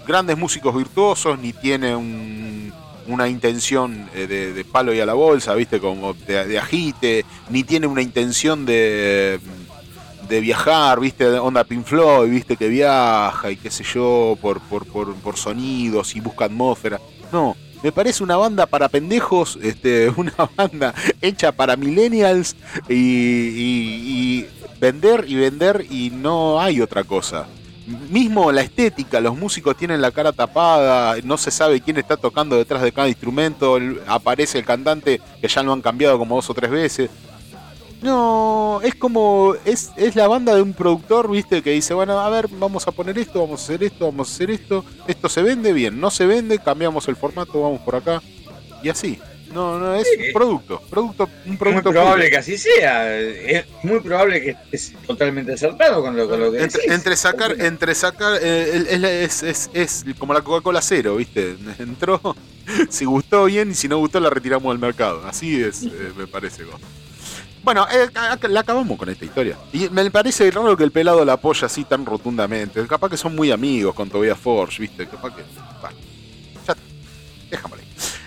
[0.07, 5.81] grandes músicos virtuosos, ni tiene una intención eh, de, palo y a la bolsa, viste,
[5.81, 9.41] como de, agite, ni tiene una intención de,
[10.29, 14.87] de viajar, viste, onda Pink Floyd, viste, que viaja y qué sé yo, por, por,
[14.87, 17.01] por, por sonidos y busca atmósfera.
[17.33, 22.57] No, me parece una banda para pendejos, este, una banda hecha para millennials
[22.89, 24.47] y,
[24.81, 27.47] vender y vender y no hay otra cosa.
[28.11, 32.57] Mismo la estética, los músicos tienen la cara tapada, no se sabe quién está tocando
[32.57, 36.55] detrás de cada instrumento, aparece el cantante que ya lo han cambiado como dos o
[36.55, 37.11] tres veces.
[38.03, 39.55] No, es como.
[39.65, 42.93] Es, es la banda de un productor, viste, que dice: Bueno, a ver, vamos a
[42.93, 44.85] poner esto, vamos a hacer esto, vamos a hacer esto.
[45.07, 48.23] Esto se vende bien, no se vende, cambiamos el formato, vamos por acá.
[48.83, 49.19] Y así.
[49.53, 50.83] No, no, es un producto.
[50.91, 53.19] producto un producto muy probable que así sea.
[53.19, 57.59] Es muy probable que estés totalmente acertado con lo, con lo que entre, entre sacar,
[57.59, 61.57] entre sacar, eh, es, es, es, como la Coca-Cola cero, ¿viste?
[61.79, 62.21] Entró,
[62.91, 65.27] si gustó bien y si no gustó la retiramos del mercado.
[65.27, 66.65] Así es, eh, me parece.
[67.63, 68.09] Bueno, eh,
[68.49, 69.57] la acabamos con esta historia.
[69.73, 72.87] Y me parece raro que el pelado la apoya así tan rotundamente.
[72.87, 75.07] Capaz que son muy amigos con Tobias Forge, ¿viste?
[75.07, 75.43] Capaz que.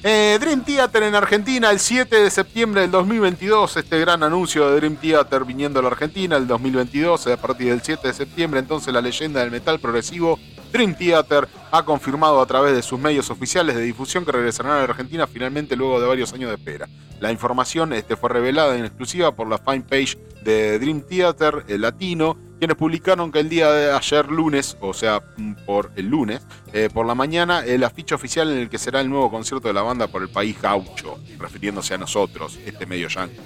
[0.04, 3.78] Eh, Dream Theater en Argentina el 7 de septiembre del 2022.
[3.78, 7.28] Este gran anuncio de Dream Theater viniendo a la Argentina el 2022.
[7.28, 10.40] A partir del 7 de septiembre, entonces la leyenda del metal progresivo
[10.72, 14.78] Dream Theater ha confirmado a través de sus medios oficiales de difusión que regresarán a
[14.78, 16.88] la Argentina finalmente luego de varios años de espera.
[17.20, 22.78] La información este, fue revelada en exclusiva por la fanpage de Dream Theater Latino, quienes
[22.78, 25.20] publicaron que el día de ayer lunes, o sea,
[25.66, 29.10] por el lunes, eh, por la mañana, el afiche oficial en el que será el
[29.10, 33.40] nuevo concierto de la banda por el país gaucho, refiriéndose a nosotros, este medio yankee.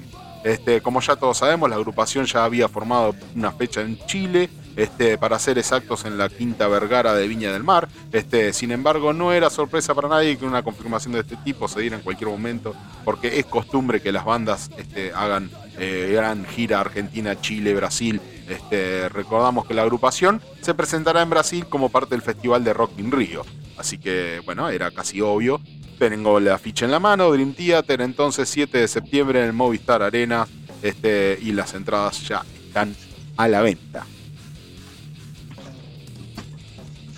[0.43, 5.17] Este, como ya todos sabemos, la agrupación ya había formado una fecha en Chile, este,
[5.17, 7.87] para ser exactos en la Quinta Vergara de Viña del Mar.
[8.11, 11.79] Este, sin embargo, no era sorpresa para nadie que una confirmación de este tipo se
[11.79, 12.75] diera en cualquier momento,
[13.05, 18.19] porque es costumbre que las bandas este, hagan eh, gran gira Argentina, Chile, Brasil.
[18.47, 22.99] Este, recordamos que la agrupación se presentará en Brasil como parte del Festival de Rock
[22.99, 23.43] in Rio.
[23.77, 25.59] Así que, bueno, era casi obvio
[25.97, 30.01] tengo la ficha en la mano, Dream Theater, entonces 7 de septiembre en el Movistar
[30.03, 30.47] Arena,
[30.81, 32.95] este, y las entradas ya están
[33.37, 34.05] a la venta.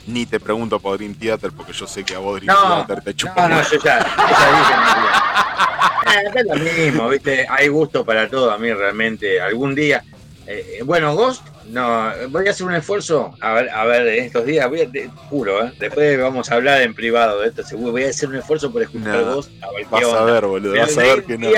[0.05, 3.13] Ni te pregunto por Dream Theater porque yo sé que a vos Dream Theater te
[3.13, 3.47] chupa.
[3.47, 4.59] No, no, yo ya, ya
[6.13, 6.39] dije.
[6.39, 7.45] es lo mismo, ¿viste?
[7.49, 9.41] Hay gusto para todo a mí realmente.
[9.41, 10.03] Algún día.
[10.47, 14.45] Eh, bueno, Ghost no, voy a hacer un esfuerzo, a ver, a ver, en estos
[14.45, 14.89] días, voy a,
[15.29, 15.73] juro, ¿eh?
[15.77, 18.81] después vamos a hablar en privado de esto, seguro, voy a hacer un esfuerzo por
[18.81, 21.49] escuchar vos, a ver vas a ver, boludo, vas a ver que no.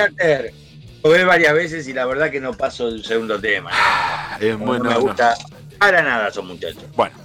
[1.04, 3.72] Lo ve varias veces y la verdad que no paso el segundo tema.
[4.40, 5.36] es bueno, no me gusta
[5.78, 6.84] para nada esos muchachos.
[6.96, 7.16] Bueno,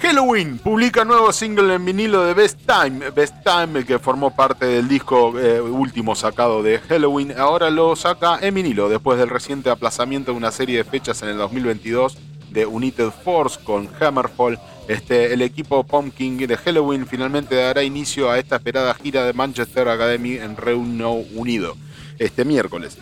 [0.00, 3.10] Halloween publica nuevo single en vinilo de Best Time.
[3.10, 8.38] Best Time, que formó parte del disco eh, último sacado de Halloween, ahora lo saca
[8.42, 12.18] en vinilo después del reciente aplazamiento de una serie de fechas en el 2022
[12.50, 14.58] de United Force con Hammerfall.
[14.86, 19.88] Este, el equipo Pumpkin de Halloween finalmente dará inicio a esta esperada gira de Manchester
[19.88, 21.74] Academy en Reino Unido
[22.18, 22.98] este miércoles.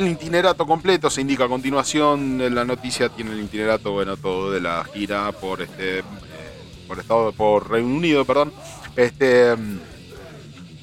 [0.00, 2.54] El itinerato completo se indica a continuación.
[2.54, 6.02] La noticia tiene el itinerato, bueno, todo de la gira por este, eh,
[6.88, 8.50] por estado, por Reino Unido, perdón.
[8.96, 9.54] Este,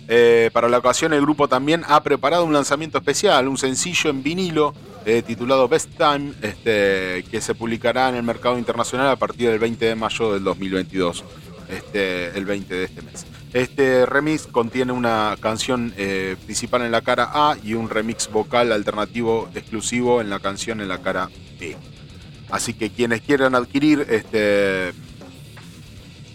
[0.08, 4.22] eh, para la ocasión, el grupo también ha preparado un lanzamiento especial, un sencillo en
[4.22, 9.50] vinilo eh, titulado Best Time, este, que se publicará en el mercado internacional a partir
[9.50, 11.24] del 20 de mayo del 2022,
[11.70, 13.26] este, el 20 de este mes.
[13.54, 18.72] Este remix contiene una canción eh, principal en la cara A y un remix vocal
[18.72, 21.30] alternativo exclusivo en la canción en la cara
[21.60, 21.78] B.
[22.50, 24.94] Así que quienes quieran adquirir este.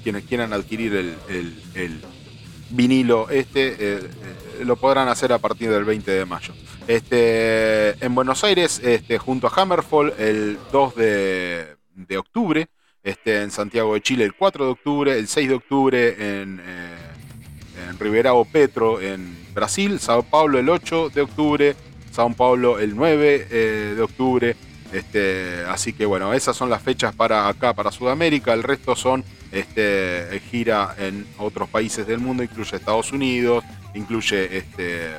[0.02, 2.00] Quienes quieran adquirir el,
[2.70, 6.54] vinilo este eh, eh, lo podrán hacer a partir del 20 de mayo.
[6.88, 12.68] Este, en Buenos Aires, este, junto a Hammerfall, el 2 de, de octubre.
[13.04, 17.98] Este, en Santiago de Chile el 4 de octubre, el 6 de octubre en, en
[17.98, 21.76] Ribeirão Petro en Brasil, Sao Paulo el 8 de octubre,
[22.12, 24.56] Sao Paulo el 9 eh, de octubre.
[24.92, 28.52] Este, así que bueno, esas son las fechas para acá, para Sudamérica.
[28.52, 35.10] El resto son este, gira en otros países del mundo, incluye Estados Unidos, incluye este,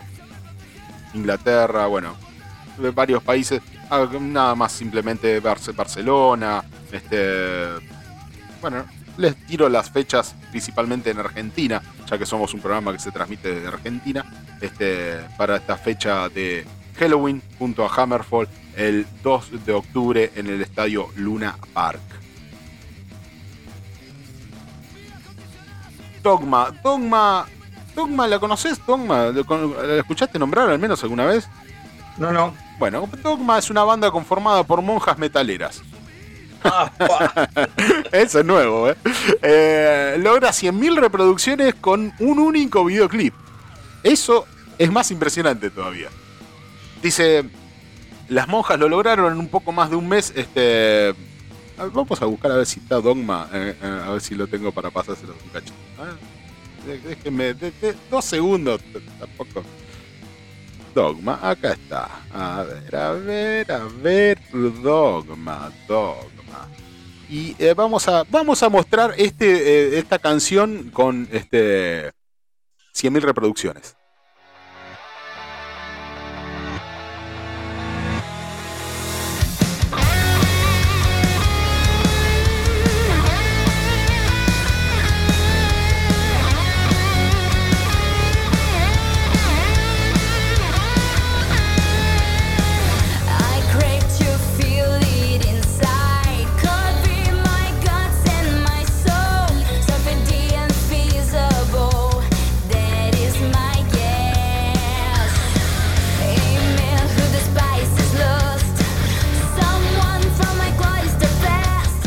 [1.14, 2.16] Inglaterra, bueno,
[2.94, 3.62] varios países.
[3.90, 7.68] Nada más simplemente Barcelona, este,
[8.62, 8.86] bueno,
[9.18, 13.54] les tiro las fechas principalmente en Argentina, ya que somos un programa que se transmite
[13.54, 14.26] desde Argentina,
[14.62, 16.66] este, para esta fecha de
[16.98, 22.02] Halloween junto a Hammerfall el 2 de octubre en el estadio Luna Park.
[26.24, 27.46] Dogma, Dogma,
[27.94, 28.84] Dogma, ¿la conoces?
[28.86, 31.48] Dogma, ¿la escuchaste nombrar al menos alguna vez?
[32.18, 32.54] No, no.
[32.80, 35.82] Bueno, Dogma es una banda conformada por monjas metaleras.
[38.12, 38.96] Eso es nuevo, ¿eh?
[39.42, 43.34] eh logra 100.000 reproducciones con un único videoclip.
[44.02, 44.46] Eso
[44.78, 46.10] es más impresionante todavía.
[47.02, 47.44] Dice,
[48.30, 50.34] las monjas lo lograron en un poco más de un mes.
[50.36, 51.14] Este,
[51.94, 54.72] vamos a buscar a ver si está Dogma, eh, eh, a ver si lo tengo
[54.72, 55.74] para pasárselo un cacho.
[56.00, 56.16] Ah,
[56.86, 57.56] déjenme,
[58.10, 58.82] dos segundos,
[59.20, 59.64] tampoco.
[60.94, 62.10] Dogma, acá está.
[62.32, 66.70] A ver, a ver, a ver, Dogma, Dogma.
[67.30, 69.46] Y eh, vamos, a, vamos a mostrar este,
[69.96, 72.12] eh, esta canción con este
[72.94, 73.96] 100.000 reproducciones.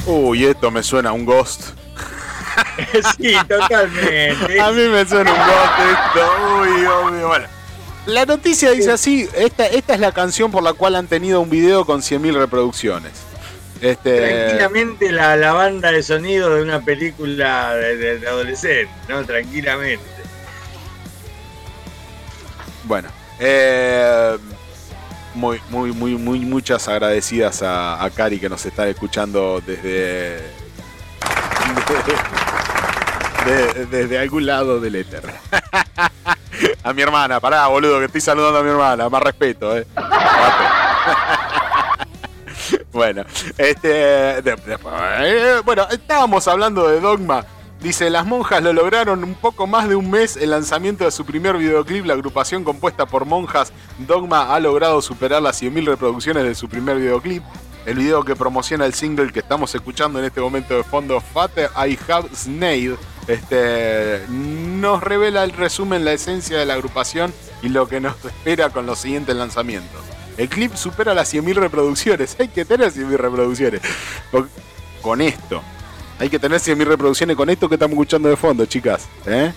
[0.06, 1.70] Uy, esto me suena a un Ghost.
[3.18, 4.60] sí, totalmente.
[4.60, 6.60] a mí me suena un Ghost esto.
[6.60, 7.28] Uy, obvio.
[7.28, 7.46] Bueno.
[8.06, 11.50] La noticia dice así, esta, esta es la canción por la cual han tenido un
[11.50, 13.12] video con 100.000 reproducciones.
[13.80, 14.20] Este...
[14.20, 19.24] Tranquilamente la, la, banda de sonido de una película de, adolescente, ¿no?
[19.24, 20.04] Tranquilamente.
[22.84, 23.08] Bueno,
[23.40, 24.38] eh,
[25.36, 30.40] muy, muy, muy, muy, muchas agradecidas a, Cari que nos está escuchando desde,
[33.90, 35.22] desde, algún lado del éter.
[36.82, 39.86] a mi hermana, pará, boludo, que estoy saludando a mi hermana, más respeto, eh.
[42.92, 43.24] bueno,
[43.58, 47.44] este, eh, bueno, estábamos hablando de Dogma
[47.80, 51.24] Dice, las monjas lo lograron un poco más de un mes el lanzamiento de su
[51.24, 52.06] primer videoclip.
[52.06, 56.96] La agrupación compuesta por monjas Dogma ha logrado superar las 100.000 reproducciones de su primer
[56.96, 57.42] videoclip.
[57.84, 61.70] El video que promociona el single que estamos escuchando en este momento de fondo, Fater
[61.76, 62.96] I Have Snail,
[63.28, 68.70] este, nos revela el resumen, la esencia de la agrupación y lo que nos espera
[68.70, 70.00] con los siguientes lanzamientos.
[70.36, 72.36] El clip supera las 100.000 reproducciones.
[72.40, 73.80] Hay que tener 100.000 reproducciones.
[75.00, 75.62] Con esto,
[76.18, 79.06] hay que tener 100.000 reproducciones con esto que estamos escuchando de fondo, chicas.
[79.26, 79.52] ¿eh?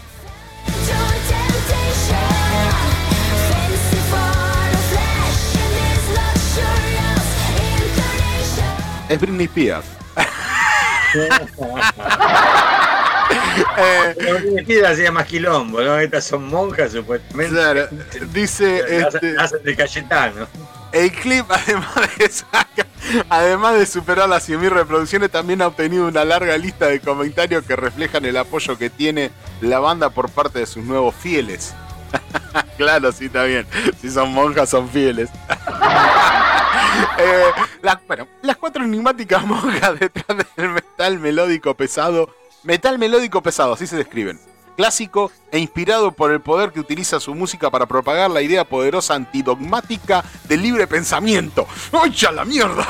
[9.09, 9.85] Es Britney Spears.
[13.77, 15.97] eh, hacía más quilombo, ¿no?
[15.97, 17.55] Estas son monjas supuestamente.
[17.55, 17.87] Claro,
[18.31, 18.83] dice.
[18.87, 20.47] Este, hacen de Cayetano.
[20.91, 22.25] El clip, además de,
[23.29, 27.75] además de superar las 100.000 reproducciones, también ha obtenido una larga lista de comentarios que
[27.75, 29.31] reflejan el apoyo que tiene
[29.61, 31.73] la banda por parte de sus nuevos fieles.
[32.77, 33.67] claro, sí, está bien.
[34.01, 35.29] Si son monjas, son fieles.
[37.17, 37.43] Eh,
[38.07, 42.29] bueno, las cuatro enigmáticas monjas detrás del metal melódico pesado.
[42.63, 44.39] Metal melódico pesado, así se describen
[44.79, 49.13] clásico e inspirado por el poder que utiliza su música para propagar la idea poderosa
[49.13, 51.67] antidogmática del libre pensamiento.
[51.91, 52.87] ¡Ocha la mierda!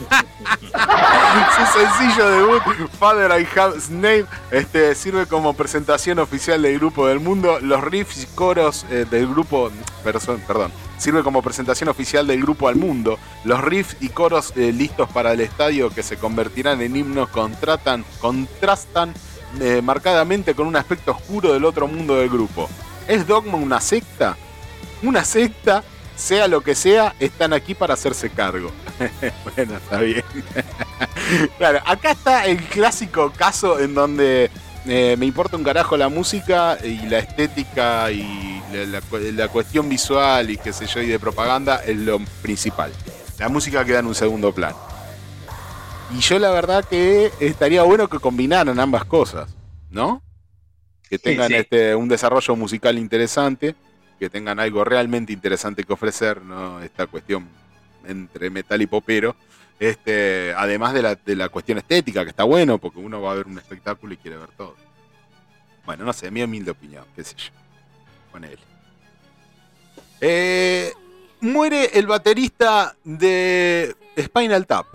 [0.70, 7.18] su sencillo debut, Father I Have Snape, este, sirve como presentación oficial del grupo del
[7.18, 7.58] mundo.
[7.58, 9.72] Los riffs y coros eh, del grupo.
[10.04, 13.18] Perdón, sirve como presentación oficial del grupo al mundo.
[13.42, 18.04] Los riffs y coros eh, listos para el estadio que se convertirán en himnos contratan,
[18.20, 19.12] contrastan
[19.60, 22.68] eh, marcadamente con un aspecto oscuro del otro mundo del grupo.
[23.08, 24.36] ¿Es Dogma una secta?
[25.02, 25.82] Una secta,
[26.14, 28.70] sea lo que sea, están aquí para hacerse cargo.
[29.56, 30.24] bueno, está bien.
[31.58, 34.50] claro, acá está el clásico caso en donde
[34.86, 40.56] eh, me importa un carajo la música y la estética y la, cuestión visual y
[40.56, 42.92] qué sé yo y de propaganda es lo principal.
[43.38, 44.89] La música queda en un segundo plano.
[46.12, 49.54] Y yo la verdad que estaría bueno que combinaran ambas cosas,
[49.90, 50.22] ¿no?
[51.08, 53.74] Que tengan Este, un desarrollo musical interesante,
[54.18, 56.82] que tengan algo realmente interesante que ofrecer, ¿no?
[56.82, 57.48] Esta cuestión
[58.04, 59.36] entre metal y popero.
[59.78, 63.36] Este, además de la, de la cuestión estética, que está bueno, porque uno va a
[63.36, 64.76] ver un espectáculo y quiere ver todo.
[65.86, 67.50] Bueno, no sé, mi humilde opinión, qué sé yo.
[68.30, 68.58] Con él.
[70.20, 70.92] Eh,
[71.40, 74.86] muere el baterista de Spinal Tap.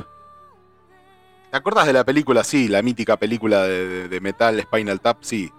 [1.55, 2.43] ¿Te acuerdas de la película?
[2.43, 5.49] Sí, la mítica película de, metal Spinal Tap, sí.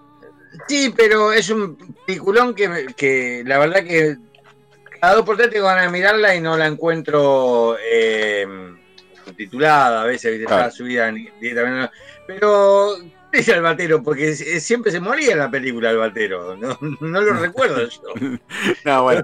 [0.67, 1.75] Sí, pero es un
[2.05, 4.15] peliculón que, la verdad que
[5.01, 8.45] cada dos por tres tengo ganas de mirarla y no la encuentro eh,
[9.35, 11.91] titulada, a veces está subida directamente.
[12.27, 12.97] Pero
[13.31, 16.55] es el batero, porque siempre se moría en la película el batero,
[16.99, 18.37] no, lo recuerdo yo.
[18.85, 19.23] no, bueno.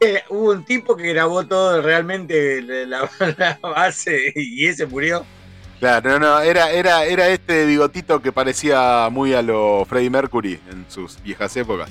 [0.00, 3.06] Eh, hubo un tipo que grabó todo realmente la
[3.60, 5.26] base y ese murió.
[5.80, 10.60] Claro, no, no, era, era, era este bigotito que parecía muy a lo Freddie Mercury
[10.70, 11.90] en sus viejas épocas.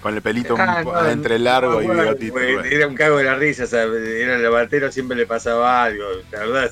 [0.00, 2.38] Con el pelito ah, entre largo y bigotito.
[2.38, 6.04] Era un cago de la risa, o sea, era el batero, siempre le pasaba algo,
[6.30, 6.70] la verdad.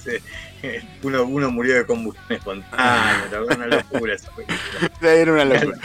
[1.03, 4.31] uno, uno murió de combustión espontánea, era una locura esa
[5.03, 5.79] Era una locura.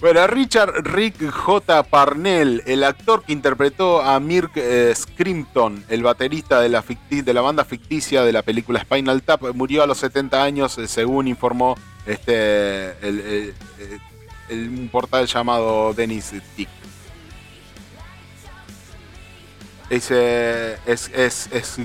[0.00, 1.82] Bueno, Richard Rick J.
[1.84, 7.40] Parnell, el actor que interpretó a Mirk eh, Scrimton, el baterista de la, de la
[7.40, 11.76] banda ficticia de la película Spinal Tap, murió a los 70 años, eh, según informó
[12.06, 13.54] este el,
[14.50, 16.32] un portal llamado Dennis
[19.92, 20.02] Dick.
[20.02, 20.10] Es,
[21.10, 21.78] es, es, es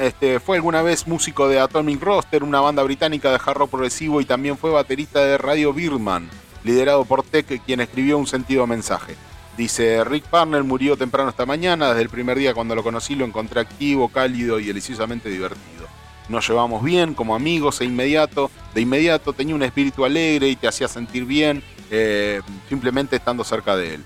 [0.00, 4.20] este, fue alguna vez músico de Atomic Roster, una banda británica de hard rock progresivo
[4.20, 6.28] y también fue baterista de Radio Birman,
[6.64, 9.16] liderado por Tech, quien escribió un sentido mensaje.
[9.56, 13.24] Dice, Rick Parnell murió temprano esta mañana, desde el primer día cuando lo conocí lo
[13.24, 15.86] encontré activo, cálido y deliciosamente divertido.
[16.28, 20.68] Nos llevamos bien como amigos e inmediato, de inmediato tenía un espíritu alegre y te
[20.68, 24.04] hacía sentir bien eh, simplemente estando cerca de él.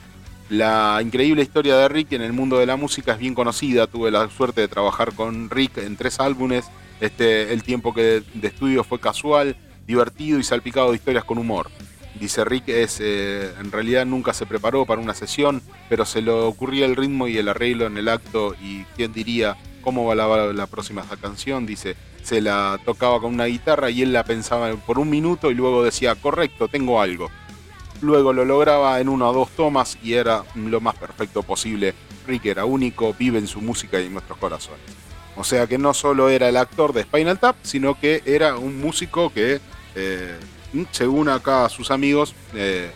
[0.54, 3.88] La increíble historia de Rick en el mundo de la música es bien conocida.
[3.88, 6.66] Tuve la suerte de trabajar con Rick en tres álbumes.
[7.00, 11.72] Este, el tiempo que de, estudio fue casual, divertido y salpicado de historias con humor.
[12.20, 16.30] Dice Rick, es, eh, en realidad nunca se preparó para una sesión, pero se le
[16.30, 20.52] ocurría el ritmo y el arreglo en el acto y quién diría cómo va la,
[20.52, 21.66] la próxima canción.
[21.66, 25.54] Dice, se la tocaba con una guitarra y él la pensaba por un minuto y
[25.56, 27.28] luego decía, correcto, tengo algo
[28.00, 31.94] luego lo lograba en una o dos tomas y era lo más perfecto posible.
[32.26, 34.80] Rick era único, vive en su música y en nuestros corazones.
[35.36, 38.80] O sea que no solo era el actor de Spinal Tap, sino que era un
[38.80, 39.60] músico que,
[39.94, 40.38] eh,
[40.92, 42.90] según acá sus amigos, eh,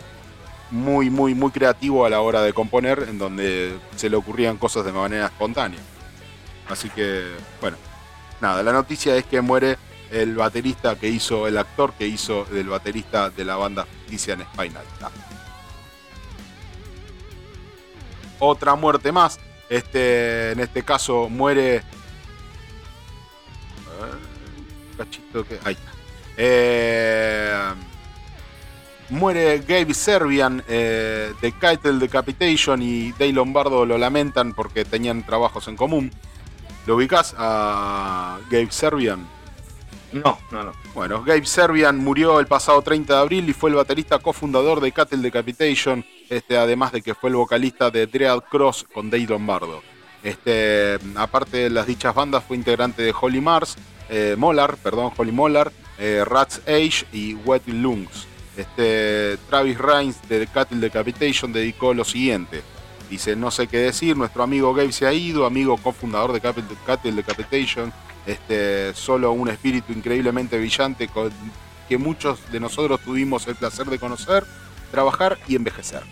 [0.71, 4.85] muy, muy, muy creativo a la hora de componer, en donde se le ocurrían cosas
[4.85, 5.79] de manera espontánea.
[6.69, 7.25] Así que,
[7.59, 7.77] bueno,
[8.39, 9.77] nada, la noticia es que muere
[10.11, 14.41] el baterista que hizo, el actor que hizo el baterista de la banda ficticia en
[14.41, 15.11] Spinal Tap.
[18.39, 19.39] Otra muerte más.
[19.69, 21.83] Este, en este caso muere.
[24.97, 25.59] Cachito que.
[25.63, 25.91] Ahí está.
[26.37, 27.73] Eh,
[29.09, 35.75] muere Gabe Serbian eh, de Decapitation y Dave Lombardo lo lamentan porque tenían trabajos en
[35.75, 36.11] común.
[36.85, 39.27] ¿Lo ubicas a Gabe Serbian?
[40.11, 40.73] No, no, no.
[40.93, 44.91] Bueno, Gabe Serbian murió el pasado 30 de abril y fue el baterista cofundador de
[44.91, 49.81] Cattle Decapitation, este, además de que fue el vocalista de Dread Cross con Dave Lombardo.
[50.23, 53.77] Este, aparte de las dichas bandas, fue integrante de Holy Mars,
[54.09, 58.27] eh, Molar, perdón, Holy Molar, eh, Rats Age y Wet Lungs.
[58.57, 62.61] Este, Travis Reigns de Cattle Decapitation dedicó lo siguiente.
[63.09, 67.11] Dice, no sé qué decir, nuestro amigo Gabe se ha ido, amigo cofundador de Cattle
[67.13, 67.93] Decapitation,
[68.25, 71.09] este, solo un espíritu increíblemente brillante
[71.87, 74.45] que muchos de nosotros tuvimos el placer de conocer,
[74.91, 76.03] trabajar y envejecer.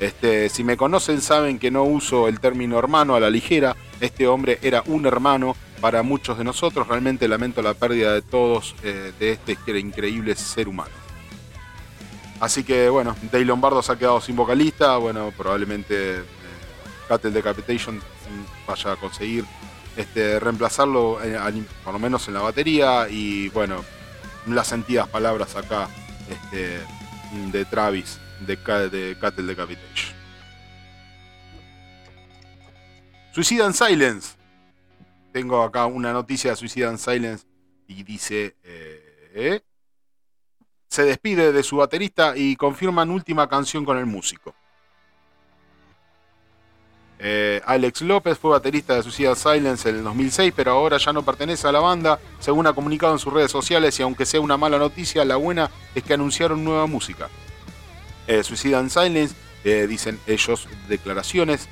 [0.00, 4.28] Este, si me conocen saben que no uso el término hermano a la ligera, este
[4.28, 9.12] hombre era un hermano para muchos de nosotros, realmente lamento la pérdida de todos eh,
[9.18, 10.90] de este increíble ser humano.
[12.40, 16.22] Así que bueno, Dave Lombardo se ha quedado sin vocalista, bueno, probablemente eh,
[17.08, 18.00] Cattle Decapitation
[18.66, 19.44] vaya a conseguir
[19.98, 21.36] este, reemplazarlo eh,
[21.84, 23.84] por lo menos en la batería y bueno,
[24.46, 25.88] las sentidas palabras acá
[26.30, 26.78] este,
[27.52, 30.16] de Travis de, de Cattle Decapitation.
[33.32, 34.36] Suicide and Silence.
[35.32, 37.46] Tengo acá una noticia de Suicide and Silence
[37.86, 38.56] y dice...
[38.62, 39.62] Eh,
[40.88, 44.54] se despide de su baterista y confirman última canción con el músico.
[47.20, 51.24] Eh, Alex López fue baterista de Suicide Silence en el 2006, pero ahora ya no
[51.24, 54.56] pertenece a la banda, según ha comunicado en sus redes sociales, y aunque sea una
[54.56, 57.28] mala noticia, la buena es que anunciaron nueva música.
[58.28, 61.68] Eh, Suicide Silence, eh, dicen ellos, declaraciones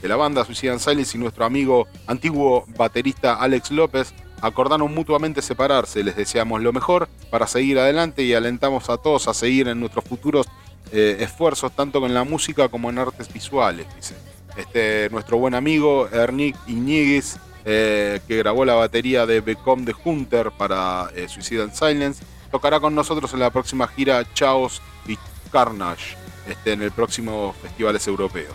[0.00, 6.04] de la banda Suicide Silence y nuestro amigo antiguo baterista Alex López acordaron mutuamente separarse.
[6.04, 10.04] Les deseamos lo mejor para seguir adelante y alentamos a todos a seguir en nuestros
[10.04, 10.46] futuros
[10.92, 14.35] eh, esfuerzos, tanto con la música como en artes visuales, dicen.
[14.56, 17.36] Este, nuestro buen amigo Ernick Iñiguez,
[17.66, 22.80] eh, que grabó la batería de Become the Hunter para eh, Suicide and Silence, tocará
[22.80, 25.18] con nosotros en la próxima gira Chaos y
[25.52, 26.16] Carnage,
[26.48, 28.54] este, en el próximo festivales europeos.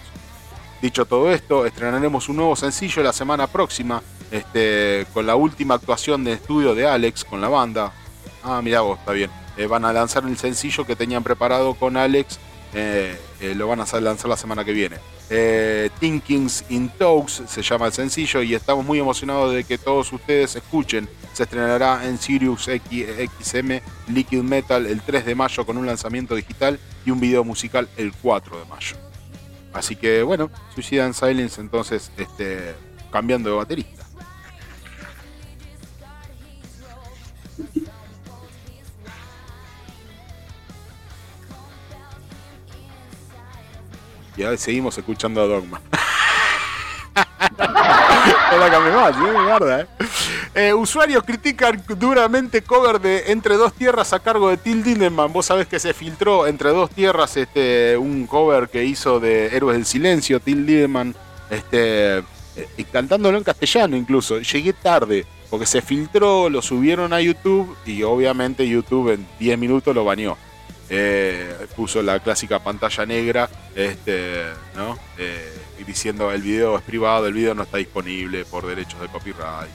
[0.82, 6.24] Dicho todo esto, estrenaremos un nuevo sencillo la semana próxima, este, con la última actuación
[6.24, 7.92] de estudio de Alex con la banda.
[8.44, 9.30] Ah, mira vos, está bien.
[9.56, 12.40] Eh, van a lanzar el sencillo que tenían preparado con Alex,
[13.54, 14.96] lo van a lanzar la semana que viene.
[15.34, 20.12] Eh, Thinkings in Talks se llama el sencillo y estamos muy emocionados de que todos
[20.12, 21.08] ustedes escuchen.
[21.32, 23.80] Se estrenará en Sirius XM
[24.10, 28.12] Liquid Metal el 3 de mayo con un lanzamiento digital y un video musical el
[28.12, 28.98] 4 de mayo.
[29.72, 32.76] Así que bueno, Suicide Silence entonces este,
[33.10, 34.01] cambiando de baterista.
[44.58, 45.82] Seguimos escuchando a Dogma.
[49.80, 49.86] ¿eh?
[50.56, 50.74] ¿eh?
[50.74, 55.32] usuarios critican duramente cover de Entre Dos Tierras a cargo de Till Lindemann.
[55.32, 59.78] Vos sabés que se filtró Entre Dos Tierras este, un cover que hizo de Héroes
[59.78, 61.16] del Silencio, Till Lindemann,
[61.50, 62.24] este, eh,
[62.92, 64.40] cantándolo en castellano incluso.
[64.40, 69.94] Llegué tarde porque se filtró, lo subieron a YouTube y obviamente YouTube en 10 minutos
[69.94, 70.38] lo baneó.
[70.94, 74.44] Eh, puso la clásica pantalla negra, este,
[74.76, 75.00] ¿no?
[75.18, 79.72] Eh, diciendo el video es privado, el video no está disponible por derechos de copyright.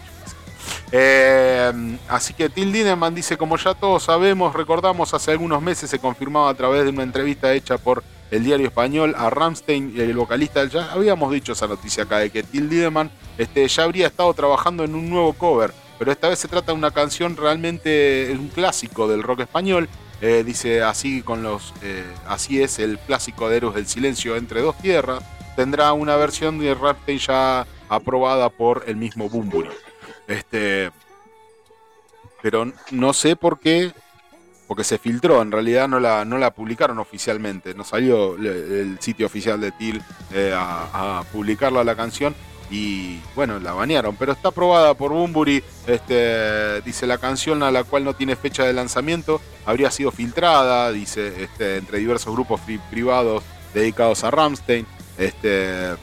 [0.92, 5.98] Eh, así que Till Lindemann dice, como ya todos sabemos, recordamos hace algunos meses se
[5.98, 10.66] confirmaba a través de una entrevista hecha por el diario español a Ramstein, el vocalista
[10.66, 10.78] del.
[10.90, 14.94] Habíamos dicho esa noticia acá de que Till Lindemann este, ya habría estado trabajando en
[14.94, 19.22] un nuevo cover, pero esta vez se trata de una canción realmente, un clásico del
[19.22, 19.88] rock español
[20.20, 24.62] eh, dice así con los eh, así es el clásico de Héroes del Silencio entre
[24.62, 25.22] dos tierras.
[25.56, 29.70] Tendrá una versión de Raptain ya aprobada por el mismo Bumburi.
[30.26, 30.90] Este,
[32.42, 33.92] pero no sé por qué,
[34.66, 35.40] porque se filtró.
[35.42, 37.74] En realidad no la, no la publicaron oficialmente.
[37.74, 40.02] No salió el, sitio oficial de TIL
[40.32, 42.34] eh, a, a publicarla la canción
[42.70, 45.62] y bueno, la banearon, pero está aprobada por Bumburi.
[45.86, 50.90] Este, dice la canción a la cual no tiene fecha de lanzamiento habría sido filtrada,
[50.92, 52.60] dice, este, entre diversos grupos
[52.90, 53.42] privados
[53.74, 54.86] dedicados a Ramstein.
[55.18, 55.94] Este,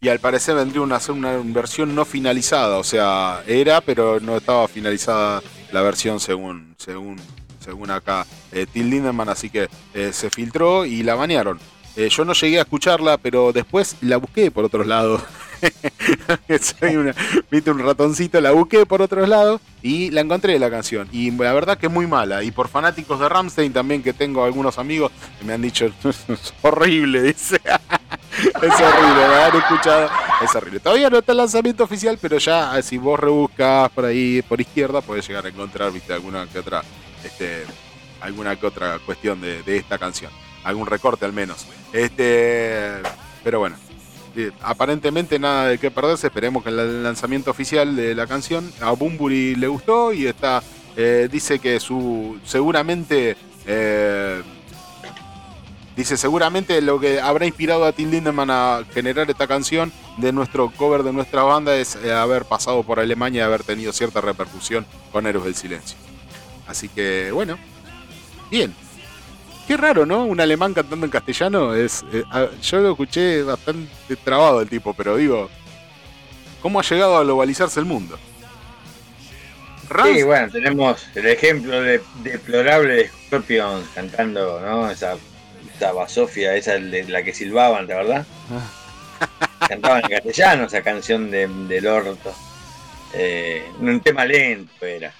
[0.00, 4.36] y al parecer vendría a ser una versión no finalizada, o sea, era, pero no
[4.36, 7.16] estaba finalizada la versión según, según,
[7.60, 11.58] según acá eh, Till Lindemann, así que eh, se filtró y la banearon.
[11.96, 15.22] Eh, yo no llegué a escucharla, pero después la busqué por otros lados.
[16.60, 17.14] Soy un
[17.78, 21.08] ratoncito, la busqué por otros lados y la encontré la canción.
[21.12, 22.42] Y la verdad que es muy mala.
[22.42, 25.86] Y por fanáticos de Ramstein también, que tengo algunos amigos que me han dicho,
[26.28, 27.60] es horrible, dice.
[28.36, 30.10] es horrible, me han escuchado
[30.42, 30.80] Es horrible.
[30.80, 35.00] Todavía no está el lanzamiento oficial, pero ya si vos rebuscas por ahí, por izquierda,
[35.00, 36.82] podés llegar a encontrar, viste, alguna que otra,
[37.24, 37.64] este,
[38.20, 40.30] alguna que otra cuestión de, esta canción.
[40.66, 41.66] Algún recorte al menos.
[41.92, 43.02] Este,
[43.42, 43.76] pero bueno.
[44.60, 46.26] Aparentemente nada de qué perderse.
[46.26, 50.62] Esperemos que el lanzamiento oficial de la canción a Bumburi le gustó y está.
[50.94, 53.36] Eh, dice que su seguramente
[53.66, 54.42] eh,
[55.96, 60.70] Dice, seguramente lo que habrá inspirado a Tim Lindemann a generar esta canción de nuestro
[60.70, 64.84] cover de nuestra banda es eh, haber pasado por Alemania y haber tenido cierta repercusión
[65.10, 65.96] con Héroes del Silencio.
[66.66, 67.56] Así que, bueno,
[68.50, 68.74] bien.
[69.66, 70.24] Qué raro, ¿no?
[70.24, 72.04] Un alemán cantando en castellano es.
[72.12, 72.24] Eh,
[72.62, 75.50] yo lo escuché bastante trabado el tipo, pero digo,
[76.62, 78.18] ¿cómo ha llegado a globalizarse el mundo?
[80.04, 84.90] Sí, bueno, tenemos el ejemplo de, deplorable de Scorpion cantando, ¿no?
[84.90, 85.16] Esa
[85.72, 88.26] estaba Sofía, esa de la que silbaban, ¿la verdad?
[89.68, 92.34] Cantaban en castellano esa canción de, del orto.
[93.14, 95.12] Eh, un tema lento era.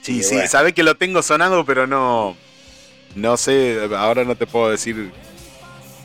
[0.00, 2.36] Sí, sí, sabe que lo tengo sonado, pero no.
[3.14, 5.12] No sé, ahora no te puedo decir.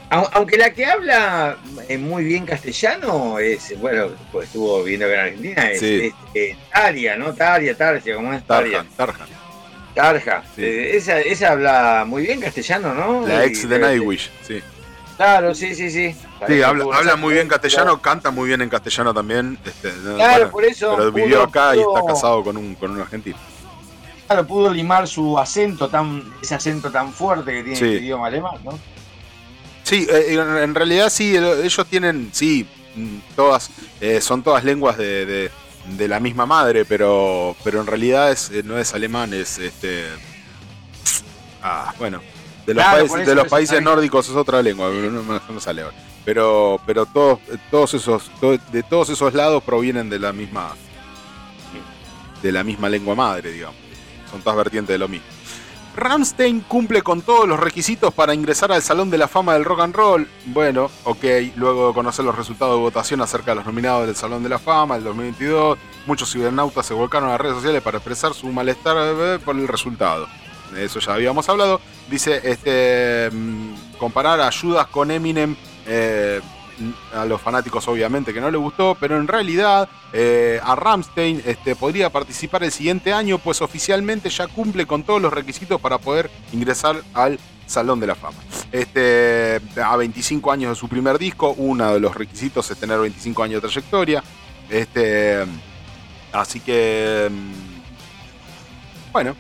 [0.10, 1.58] Aunque la que habla
[1.89, 6.14] eh, muy bien castellano es, bueno, pues estuvo viendo en Argentina, es,
[6.72, 7.34] Taria, ¿no?
[7.34, 8.45] Taria, Tarja, ¿cómo es?
[8.47, 8.86] Taria.
[8.95, 9.26] Tarja.
[9.93, 10.43] Tarja.
[10.58, 13.28] Eh, esa, esa habla muy bien castellano, ¿no?
[13.28, 14.62] La ex de Nightwish, sí.
[15.18, 16.16] Claro, sí, sí, sí.
[16.47, 19.58] Sí, habla, muy bien castellano, canta muy bien en castellano también.
[19.66, 20.95] Este, claro, por eso.
[20.95, 23.38] Pero vivió acá y está casado con un, con un argentino.
[24.28, 28.55] Claro, pudo limar su acento tan, ese acento tan fuerte que tiene el idioma alemán,
[28.63, 28.78] ¿no?
[29.84, 33.71] Sí, eh, en realidad sí, ellos tienen, sí, mm, todas,
[34.01, 35.49] eh, son todas lenguas de
[35.95, 40.05] de la misma madre, pero, pero en realidad es, eh, no es alemán, es este.
[41.61, 42.21] Ah, bueno.
[42.65, 45.86] De los, países, de los países nórdicos es otra lengua, no, sale
[46.25, 47.39] Pero, pero todos,
[47.71, 48.30] todos esos,
[48.73, 50.75] de todos esos lados provienen de la misma,
[52.43, 53.78] de la misma lengua madre, digamos.
[54.32, 55.28] Son todas vertientes de lo mismo.
[55.97, 59.80] Ramstein cumple con todos los requisitos para ingresar al Salón de la Fama del Rock
[59.80, 60.30] and Roll.
[60.45, 61.23] Bueno, ok,
[61.55, 64.59] luego de conocer los resultados de votación acerca de los nominados del Salón de la
[64.59, 68.95] Fama del 2022, muchos cibernautas se volcaron a las redes sociales para expresar su malestar
[68.95, 70.28] eh, por el resultado.
[70.71, 71.82] De eso ya habíamos hablado.
[72.11, 75.55] Dice, este, mm, comparar ayudas con Eminem.
[75.88, 76.41] Eh,
[77.13, 81.75] a los fanáticos obviamente que no le gustó, pero en realidad eh, a Ramstein este,
[81.75, 86.30] podría participar el siguiente año, pues oficialmente ya cumple con todos los requisitos para poder
[86.53, 88.38] ingresar al Salón de la Fama.
[88.71, 93.43] Este, a 25 años de su primer disco, uno de los requisitos es tener 25
[93.43, 94.23] años de trayectoria.
[94.69, 95.45] Este,
[96.32, 99.36] así que, mm, bueno,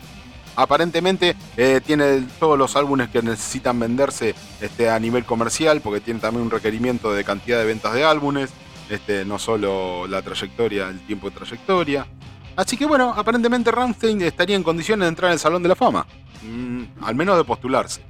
[0.57, 6.19] aparentemente eh, tiene todos los álbumes que necesitan venderse este, a nivel comercial, porque tiene
[6.19, 8.49] también un requerimiento de cantidad de ventas de álbumes,
[8.89, 12.07] este, no solo la trayectoria, el tiempo de trayectoria.
[12.55, 15.75] Así que bueno, aparentemente Rammstein estaría en condiciones de entrar en el Salón de la
[15.75, 16.07] Fama,
[16.41, 18.01] mm, al menos de postularse.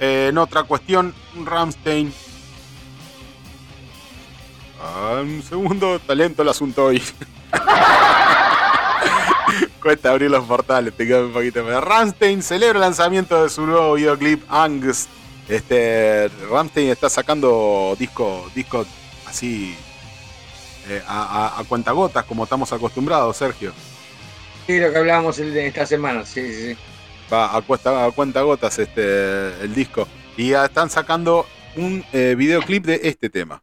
[0.00, 1.14] Eh, en otra cuestión,
[1.44, 2.12] Ramstein
[5.22, 7.02] Un segundo, talento el asunto hoy.
[9.82, 11.82] Cuesta abrir los portales, te queda un poquito más.
[11.82, 15.08] Ramstein celebra el lanzamiento de su nuevo videoclip Angst.
[15.48, 18.84] Este, Ramstein está sacando disco, disco
[19.26, 19.76] así
[20.88, 23.72] eh, a, a, cuentagotas, como estamos acostumbrados, Sergio.
[24.66, 26.76] Sí, lo que hablábamos esta semana, sí, sí, sí.
[27.32, 28.12] Va a, cuesta, a
[28.78, 30.06] este, el disco.
[30.36, 33.62] Y ya están sacando un eh, videoclip de este tema.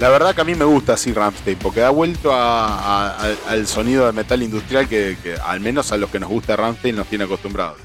[0.00, 4.12] La verdad que a mí me gusta así Ramstein, porque ha vuelto al sonido de
[4.12, 7.76] metal industrial que, al menos a los que nos gusta Ramstein nos tiene acostumbrados.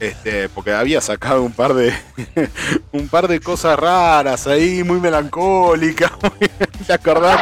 [0.00, 1.92] Este, porque había sacado un par de
[2.92, 6.10] un par de cosas raras ahí, muy melancólicas.
[6.86, 7.38] ¿Te acordás?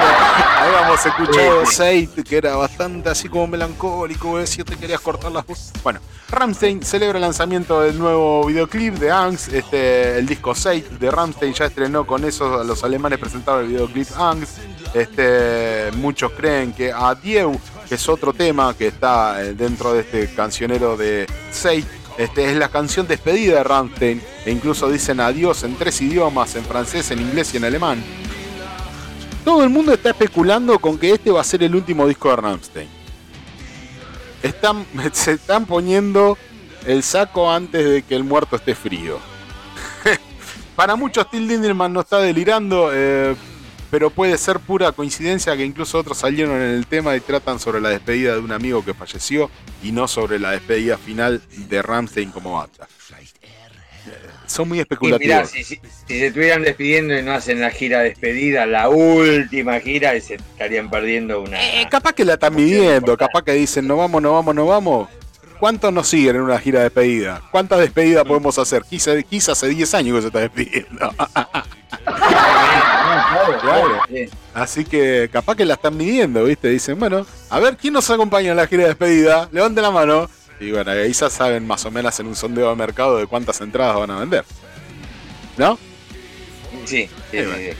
[0.58, 5.72] Habíamos escuchado Seid, que era bastante así como melancólico, si te querías cortar las voces.
[5.84, 6.00] Bueno,
[6.30, 9.52] Ramstein celebra el lanzamiento del nuevo videoclip de Angst.
[9.52, 12.64] Este, el disco 6 de Ramstein ya estrenó con eso.
[12.64, 14.58] Los alemanes presentaron el videoclip Angst.
[14.94, 17.56] Este, muchos creen que Adieu,
[17.88, 21.86] que es otro tema que está eh, dentro de este cancionero de 6
[22.18, 26.64] este, es la canción despedida de Rammstein e incluso dicen adiós en tres idiomas, en
[26.64, 28.02] francés, en inglés y en alemán.
[29.44, 32.36] Todo el mundo está especulando con que este va a ser el último disco de
[32.36, 32.88] Rammstein.
[34.42, 36.36] están, se están poniendo
[36.86, 39.18] el saco antes de que el muerto esté frío.
[40.76, 43.36] Para muchos, Till Lindemann no está delirando, eh,
[43.90, 47.80] pero puede ser pura coincidencia que incluso otros salieron en el tema y tratan sobre
[47.80, 49.50] la despedida de un amigo que falleció
[49.82, 52.88] y no sobre la despedida final de Ramstein como banda.
[54.46, 55.50] Son muy especulativos.
[55.50, 60.88] si, se estuvieran despidiendo y no hacen la gira despedida, la última gira, se estarían
[60.88, 61.62] perdiendo una.
[61.62, 65.08] Eh, capaz que la están midiendo, capaz que dicen no vamos, no vamos, no vamos.
[65.60, 67.42] ¿Cuántos nos siguen en una gira de despedida?
[67.50, 68.84] ¿Cuántas despedidas podemos hacer?
[68.88, 71.14] Quizá, quizá hace 10 años que se está despidiendo.
[74.54, 76.68] Así que capaz que la están midiendo, ¿viste?
[76.68, 79.48] Dicen, bueno, a ver, ¿quién nos acompaña en la gira de despedida?
[79.52, 80.28] Levante la mano.
[80.60, 83.60] Y bueno, ahí ya saben más o menos en un sondeo de mercado de cuántas
[83.60, 84.44] entradas van a vender.
[85.56, 85.78] ¿No?
[86.84, 87.70] Sí, sí, sí.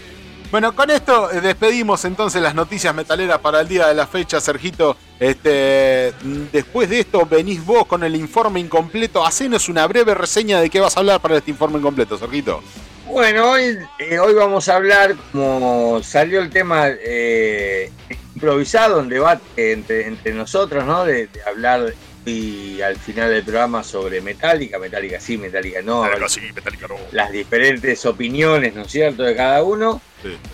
[0.50, 4.40] Bueno, con esto eh, despedimos entonces las noticias metaleras para el día de la fecha,
[4.40, 4.96] Sergito.
[5.20, 6.14] Este,
[6.52, 9.26] después de esto, venís vos con el informe incompleto.
[9.26, 12.62] Hacenos una breve reseña de qué vas a hablar para este informe incompleto, Sergito.
[13.08, 17.90] Bueno, hoy, eh, hoy vamos a hablar, como salió el tema eh,
[18.34, 21.04] improvisado, un debate entre, entre nosotros, ¿no?
[21.06, 21.94] De, hablar
[22.26, 26.04] y al final del programa sobre Metallica, Metallica sí, Metallica no.
[26.28, 26.96] sí, Metallica no.
[27.12, 30.02] Las diferentes opiniones, ¿no es cierto?, de cada uno.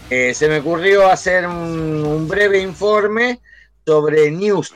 [0.09, 3.41] Eh, se me ocurrió hacer un, breve informe
[3.85, 4.73] sobre News.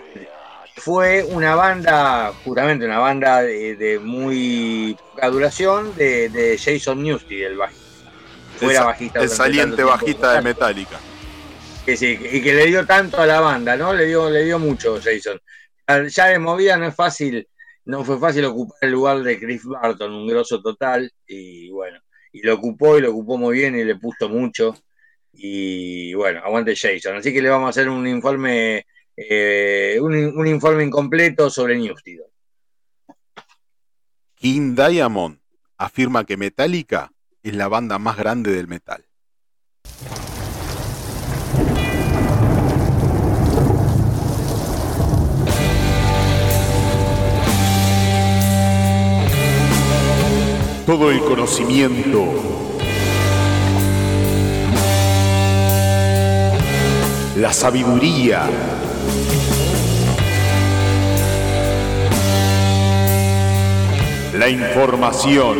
[0.79, 7.87] Fue una banda, justamente una banda de, muy poca duración, de, Jason Newsted, el bajista.
[8.59, 9.21] Fuera bajista.
[9.21, 10.99] El saliente bajista de Metallica.
[11.85, 13.95] Que sí, y que le dio tanto a la banda, ¿no?
[13.95, 15.41] Le dio, le dio mucho Jason.
[16.09, 17.49] Ya de movida no es fácil,
[17.87, 21.99] no fue fácil ocupar el lugar de Chris Barton, un grosso total, y bueno,
[22.33, 24.75] y lo ocupó y lo ocupó muy bien y le puso mucho.
[25.33, 27.17] Y bueno, aguante Jason.
[27.17, 28.87] Así que le vamos a hacer un informe,
[29.21, 32.21] eh, un, informe incompleto sobre Newsted.
[34.37, 35.41] King Diamond
[35.77, 37.13] afirma que Metallica
[37.43, 39.05] es la banda más grande del metal.
[50.87, 52.59] Todo el conocimiento
[57.39, 58.49] la sabiduría.
[64.39, 65.59] La información.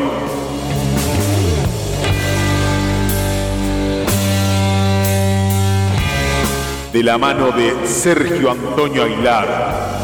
[6.93, 9.99] De la mano de Sergio Antonio Aguilar.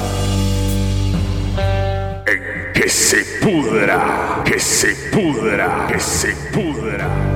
[2.26, 7.33] En que se pudra, que se pudra, que se pudra.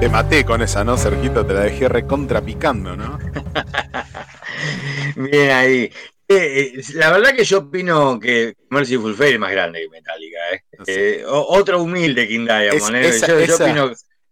[0.00, 1.44] Te maté con esa, ¿no, Sergito?
[1.44, 3.18] Te la dejé recontrapicando, ¿no?
[5.16, 5.92] Bien ahí.
[6.28, 10.38] Eh, eh, la verdad que yo opino que Mercyful Fate es más grande que Metallica.
[10.52, 10.62] ¿eh?
[10.86, 12.94] eh otro humilde King Diamond.
[12.96, 13.26] esa,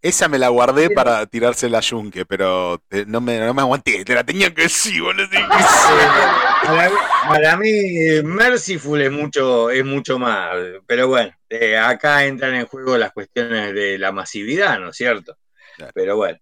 [0.03, 4.05] esa, me la guardé para tirarse la yunque, pero no, me, no me aguanté.
[4.05, 5.27] Te la tenía que decir, boludo.
[6.65, 6.93] para,
[7.27, 10.55] para, mí, Mercyful es mucho, es mucho más.
[10.87, 11.33] Pero bueno,
[11.83, 15.37] acá entran en juego las cuestiones de la masividad, ¿no es cierto?
[15.95, 16.39] Pero bueno.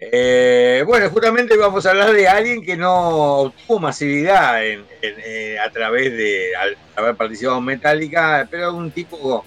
[0.00, 6.12] Eh, bueno, justamente vamos a hablar de alguien que no obtuvo masividad eh, a través
[6.12, 6.52] de
[6.94, 9.44] haber participado en Metallica, pero un tipo,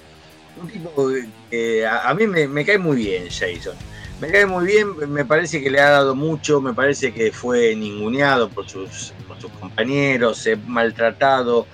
[0.61, 1.09] un tipo
[1.49, 3.75] que a, mí me, cae muy bien, Jason.
[4.19, 7.73] Me cae muy bien, me parece que le ha dado mucho, me parece que fue
[7.73, 9.13] ninguneado por sus,
[9.59, 11.65] compañeros, maltratado,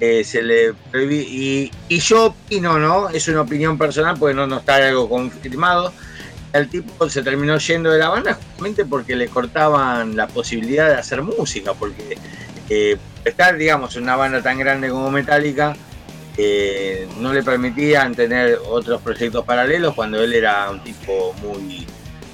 [0.00, 3.08] eh, se le y, y yo opino, ¿no?
[3.10, 5.92] Es una opinión personal, porque no, no está algo confirmado
[6.54, 10.94] el tipo se terminó yendo de la banda justamente porque le cortaban la posibilidad de
[10.94, 12.16] hacer música, porque
[12.70, 15.76] eh, estar, digamos, en una banda tan grande como Metallica
[16.36, 21.86] eh, no le permitían tener otros proyectos paralelos cuando él era un tipo muy,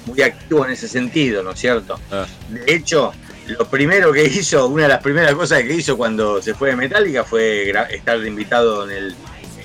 [0.05, 1.99] muy activo en ese sentido, ¿no es cierto?
[2.11, 2.27] Ah.
[2.47, 3.13] De hecho,
[3.47, 6.75] lo primero que hizo, una de las primeras cosas que hizo cuando se fue de
[6.75, 9.15] Metallica fue estar invitado en el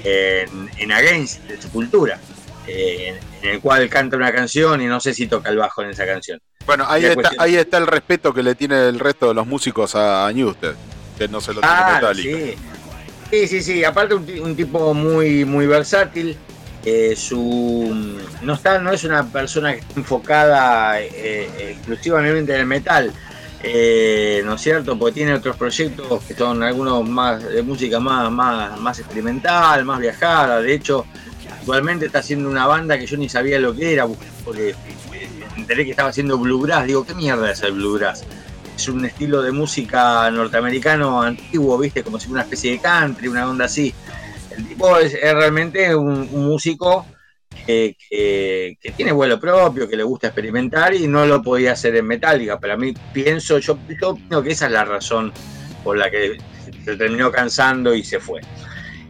[0.03, 2.19] en, en Against de Sepultura.
[2.67, 5.91] Eh, en el cual canta una canción y no sé si toca el bajo en
[5.91, 6.41] esa canción.
[6.67, 9.95] Bueno, ahí, está, ahí está el respeto que le tiene el resto de los músicos
[9.95, 10.75] a, Newsted,
[11.17, 12.55] que no se lo tiene ah, Sí.
[13.31, 13.85] sí, sí, sí.
[13.85, 16.37] Aparte un, tipo muy, muy versátil.
[16.85, 22.67] Eh, su no está, no es una persona que está enfocada eh, exclusivamente en el
[22.67, 23.13] metal.
[24.45, 24.97] ¿no es cierto?
[24.97, 29.99] Porque tiene otros proyectos que son algunos más de música más, más, más experimental, más
[29.99, 30.61] viajada.
[30.61, 31.05] De hecho,
[31.67, 34.07] actualmente está haciendo una banda que yo ni sabía lo que era,
[34.45, 34.77] porque
[35.11, 36.87] me enteré que estaba haciendo bluegrass.
[36.87, 38.25] Digo, ¿qué mierda es el bluegrass?
[38.77, 42.05] es un estilo de música norteamericano antiguo, ¿viste?
[42.05, 43.93] Como si fuera una especie de country, una onda así.
[44.57, 47.05] El tipo es, realmente un, músico
[47.67, 47.97] que,
[48.97, 52.61] tiene vuelo propio, que le gusta experimentar y no lo podía hacer en Metallica.
[52.61, 53.77] Para mí, pienso, yo,
[54.31, 55.33] yo que esa es la razón
[55.83, 56.39] por la que
[56.85, 58.41] se terminó cansando y se fue.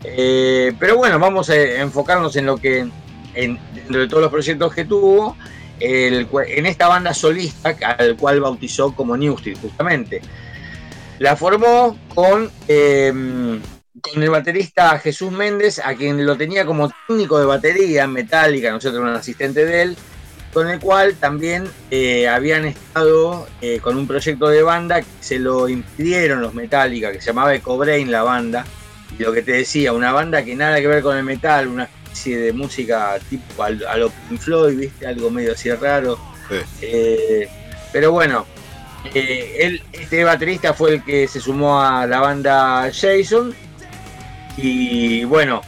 [0.09, 2.86] Eh, pero bueno, vamos a enfocarnos en lo que,
[3.34, 5.36] en, dentro de todos los proyectos que tuvo,
[5.78, 10.22] en esta banda solista al cual bautizó como New justamente.
[11.18, 13.61] La formó con, em,
[14.00, 18.70] con el baterista Jesús Méndez, a quien lo tenía como técnico de batería en Metallica,
[18.70, 19.96] nosotros un asistente de él,
[20.52, 25.38] con el cual también eh, habían estado eh, con un proyecto de banda que se
[25.38, 28.64] lo impidieron los Metallica, que se llamaba Eco Brain la banda,
[29.19, 31.89] lo que te decía, una banda que nada que ver con el metal, una
[32.25, 35.07] de música tipo a, lo Pink Floyd, ¿viste?
[35.07, 36.19] Algo medio así raro.
[36.81, 37.49] Eh,
[37.93, 38.47] pero bueno,
[39.14, 43.55] eh, este baterista fue el que se sumó a la banda Jason.
[44.57, 45.62] Y bueno,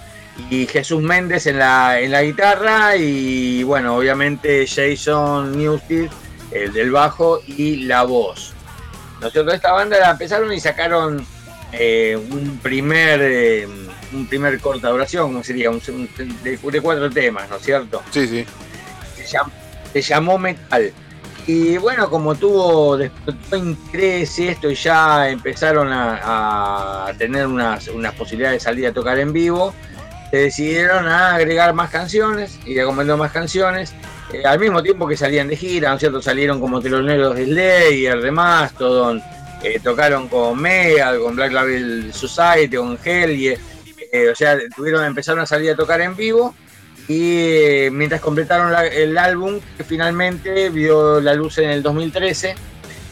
[0.50, 2.96] y Jesús Méndez en la, en la guitarra.
[2.96, 6.08] Y bueno, obviamente Jason Newsted,
[6.50, 8.54] el del bajo, y la voz.
[9.20, 11.26] Nosotros esta banda la empezaron y sacaron
[11.72, 13.66] eh, un primer
[14.12, 15.80] un primer corta duración, como sería, un,
[16.42, 18.02] de, cuatro temas, ¿no es cierto?
[18.10, 18.46] Sí, sí.
[19.92, 20.92] Se, llamó, Metal.
[21.46, 28.14] Y bueno, como tuvo despertó interés y esto, y ya empezaron a, tener unas, unas,
[28.14, 29.74] posibilidades de salir a tocar en vivo,
[30.30, 33.94] se decidieron a agregar más canciones y comentar más canciones.
[34.30, 36.20] Eh, al mismo tiempo que salían de gira, ¿no es cierto?
[36.20, 39.22] Salieron como teloneros de Slayer, de Mastodon,
[39.62, 43.58] eh, tocaron con Megal, con Black Label Society, con Helge
[44.10, 46.54] eh, o sea, tuvieron, empezaron a salir a tocar en vivo
[47.08, 52.54] y eh, mientras completaron el álbum que finalmente vio la luz en el 2013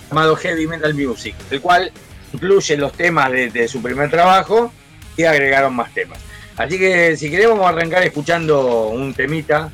[0.09, 1.93] llamado Heavy Metal Music, el cual
[2.33, 4.73] incluye los temas de, su primer trabajo
[5.17, 6.19] y agregaron más temas.
[6.57, 9.71] Así que si queremos vamos a arrancar escuchando un temita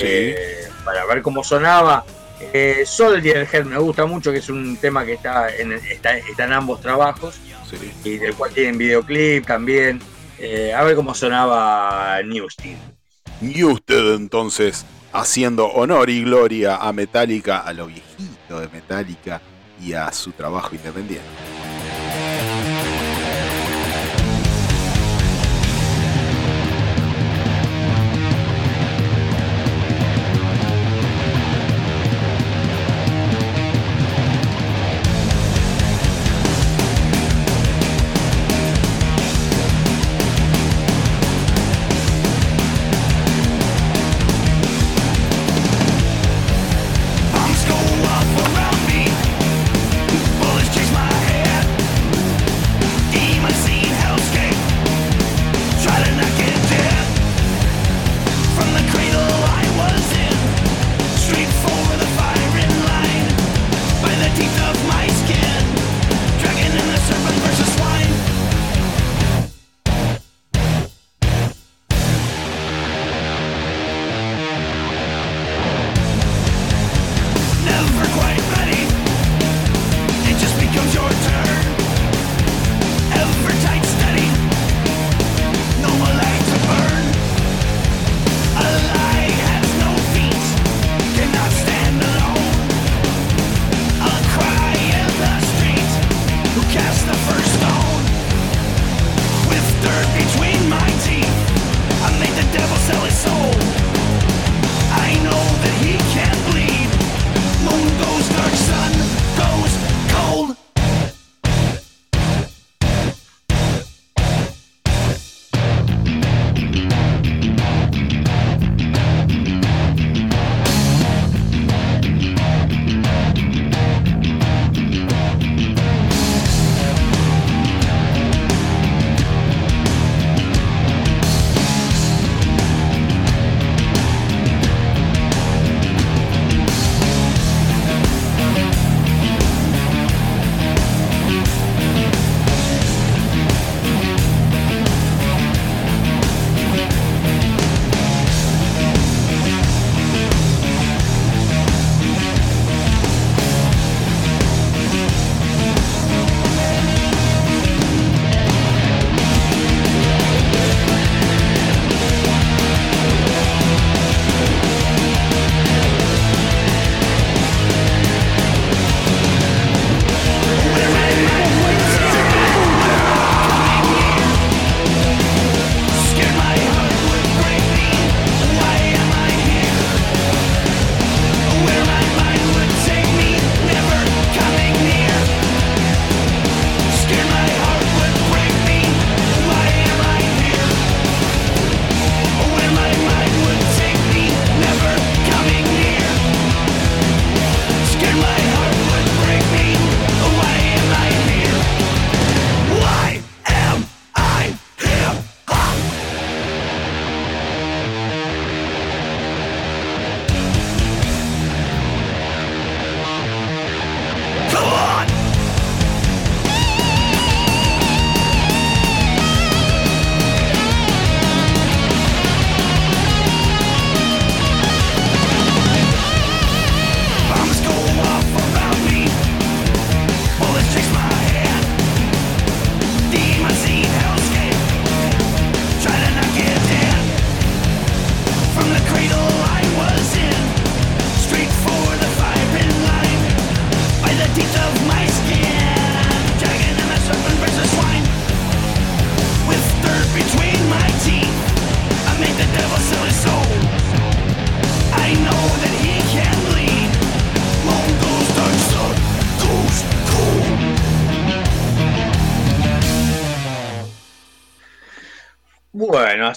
[0.00, 2.04] eh, para ver cómo sonaba.
[2.86, 6.80] Soldier Head me gusta mucho, que es un tema que está en, está, en ambos
[6.80, 7.38] trabajos
[8.04, 10.00] y del cual tienen videoclip también.
[10.38, 12.76] Eh, a ver cómo sonaba Newsted.
[13.40, 19.40] Newsted entonces haciendo honor y gloria a Metallica, a lo viejito de Metallica
[19.80, 21.53] y a su trabajo independiente.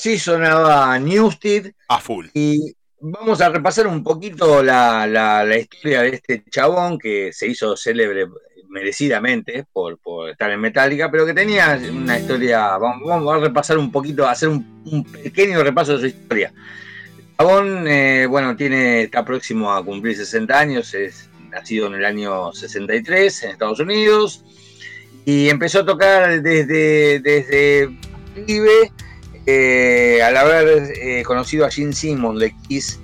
[0.07, 1.71] Así sonaba Newstead.
[1.89, 2.27] A full.
[2.33, 7.75] Y vamos a repasar un poquito la, la, historia de este chabón que se hizo
[7.75, 8.25] célebre
[8.69, 12.77] merecidamente por, por, estar en Metallica, pero que tenía una historia.
[12.77, 16.53] Vamos, a repasar un poquito, hacer un, pequeño repaso de su historia.
[17.37, 22.53] Chabón, eh, bueno, tiene, está próximo a cumplir 60 años, es nacido en el año
[22.53, 24.43] 63 en Estados Unidos
[25.25, 27.89] y empezó a tocar desde, desde
[28.45, 28.91] pibe
[29.47, 32.99] eh, al haber eh, conocido a Gene Simmons de Kiss,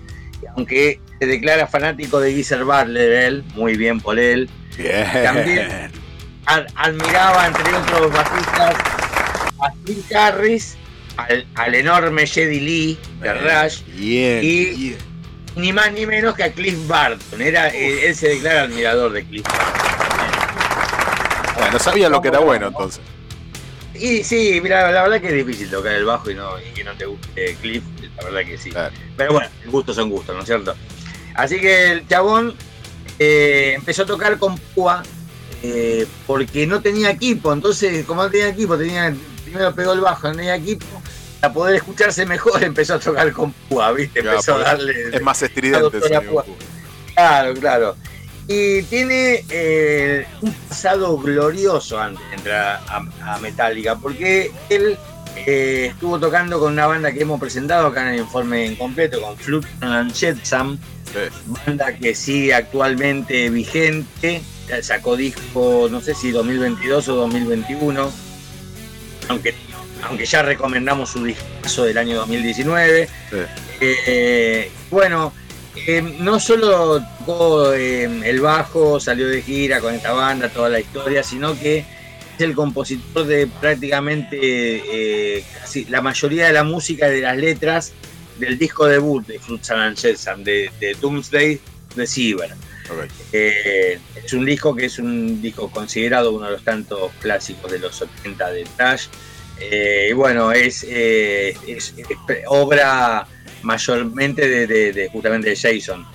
[0.56, 4.50] aunque se declara fanático de Geezer Butler, él, muy bien por él.
[5.24, 5.92] También
[6.46, 8.76] admiraba, entre otros bajistas,
[9.62, 10.78] a Steve Harris,
[11.56, 14.96] al, enorme Jedi Lee de Rush, y
[15.56, 17.42] ni más ni menos que a Cliff Barton.
[17.42, 19.94] Era, eh, él se declara admirador de Cliff Barton.
[21.58, 23.02] Bueno, sabía lo que era bueno entonces.
[23.96, 26.94] Y sí, mira, la verdad que es difícil tocar el bajo y, no, que no
[26.94, 27.84] te guste Cliff,
[28.18, 28.72] la verdad que sí.
[29.16, 30.76] Pero bueno, gustos son gustos, ¿no es cierto?
[31.36, 32.56] Así que el chabón
[33.20, 35.04] eh, empezó a tocar con Púa
[35.62, 37.54] eh, porque no tenía equipo.
[37.54, 39.14] Entonces, como no tenía equipo, tenía
[39.44, 40.86] primero pegó el bajo, no tenía equipo.
[41.40, 44.20] Para poder escucharse mejor empezó a tocar con Púa, ¿viste?
[44.20, 45.16] Empezó a darle.
[45.16, 46.00] Es más estridente.
[47.16, 47.96] Claro, claro.
[48.48, 54.98] Y tiene eh, un pasado glorioso antes de entrar a, Metallica, porque él
[55.48, 59.22] eh, estuvo tocando con una banda que hemos presentado acá en el informe en completo,
[59.22, 60.78] con Flute and Jetsam,
[61.66, 64.42] banda que sigue actualmente vigente,
[64.82, 68.12] sacó disco, no sé si 2022 o 2021,
[69.30, 69.56] aunque,
[70.04, 73.08] aunque ya recomendamos su disco del año 2019.
[73.80, 75.34] Eh, bueno,
[75.76, 80.80] eh, no solo tocó eh, el bajo, salió de gira con esta banda, toda la
[80.80, 81.86] historia, sino que es
[82.40, 87.92] el compositor de prácticamente eh, casi la mayoría de la música y de las letras
[88.38, 89.98] del disco debut de Fruits and
[90.44, 91.60] de, de Doomsday
[91.96, 92.50] Receiver.
[93.32, 98.00] es un disco que es un disco considerado uno de los tantos clásicos de los
[98.00, 99.08] 80 de Trash.
[100.10, 101.94] y bueno, es, es
[102.48, 103.28] obra
[103.64, 106.06] mayormente de, justamente de Jason.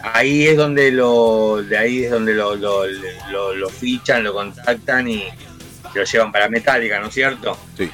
[0.00, 5.24] Ahí es donde lo, de ahí es donde lo, lo, fichan, lo contactan y
[5.94, 7.58] lo llevan para Metallica, ¿no es cierto?
[7.76, 7.90] Sí.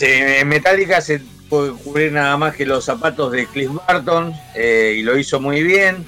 [0.00, 5.02] En Metallica se puede cubrir nada más que los zapatos de Cliff Barton eh, y
[5.02, 6.04] lo hizo muy bien.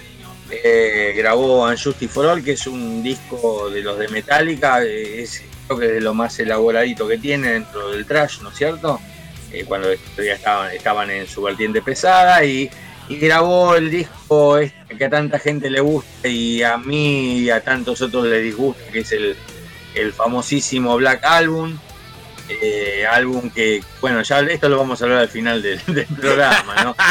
[0.51, 5.79] Eh, grabó Unjustice for All, que es un disco de los de Metallica, es, creo
[5.79, 8.99] que es de lo más elaboradito que tiene dentro del trash, ¿no es cierto?
[9.53, 12.71] Eh, cuando todavía estaban, estaban en su vertiente pesada y,
[13.11, 17.63] grabó el disco este que a tanta gente le gusta y a mí y a
[17.63, 19.35] tantos otros le disgusta, que es el,
[20.13, 21.79] famosísimo Black Album.
[22.51, 25.79] Eh, álbum que, bueno, ya esto lo vamos a hablar al final del,
[26.19, 26.97] programa, ¿no?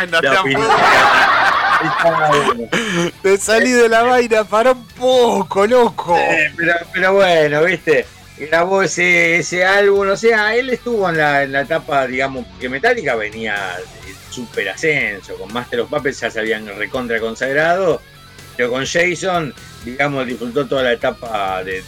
[3.21, 6.17] te, salí de la vaina para un poco, loco.
[6.17, 8.05] Eh, pero, pero bueno, viste
[8.39, 12.69] grabó ese, ese álbum, o sea, él estuvo en la, en la etapa, digamos, que
[12.69, 13.77] Metallica venía
[14.29, 18.01] super ascenso, con Master of Puppets ya se habían recontra consagrado,
[18.55, 21.83] pero con Jason, digamos, disfrutó toda la etapa de,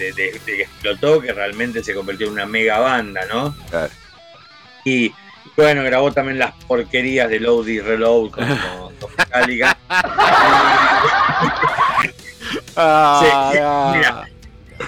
[0.45, 3.55] que explotó, que realmente se convirtió en una mega banda, ¿no?
[3.69, 3.93] Claro.
[4.85, 5.13] Y
[5.55, 8.47] bueno, grabó también las porquerías de Load y Reload con,
[9.17, 9.77] Metallica.
[12.81, 14.25] Ah,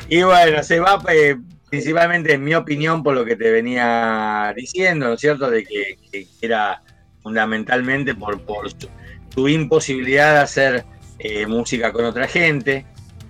[0.07, 1.35] y bueno, se va eh,
[1.71, 5.49] principalmente en mi opinión por lo que te venía diciendo, ¿no es cierto?
[5.49, 6.83] De que, era
[7.23, 10.85] fundamentalmente por, por su, imposibilidad de hacer
[11.17, 12.85] eh, música con otra gente.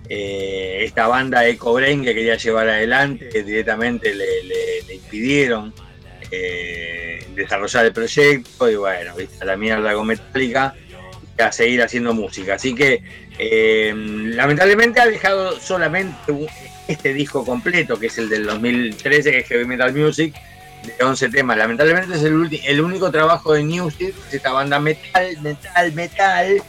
[0.08, 5.72] Eh, esta banda Eco Brain que quería llevar adelante directamente le, impidieron
[6.32, 10.74] eh, desarrollar el proyecto y bueno, a la mierda con Metallica
[11.38, 12.54] a seguir haciendo música.
[12.54, 13.04] Así que
[14.34, 16.32] lamentablemente ha dejado solamente
[16.88, 20.34] este disco completo, que es el del 2013, que es Heavy Metal Music,
[20.84, 21.56] de 11 temas.
[21.56, 26.62] Lamentablemente es el, el único trabajo de Newsted, esta banda metal, metal, metal,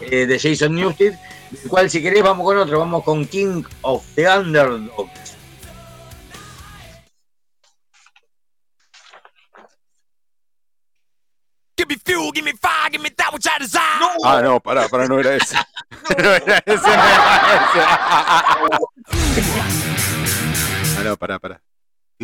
[0.00, 1.14] eh, de Jason Newsted,
[1.50, 5.36] del cual si querés vamos con otro, vamos con King of the Underdogs.
[11.76, 14.00] Give me fuel, give me fire, give me that which I desire.
[14.00, 14.10] No.
[14.24, 15.56] Ah, no, pará, pará, no era ese.
[15.90, 17.80] no era ese, no era ese.
[20.98, 21.62] ah, no, pará, pará.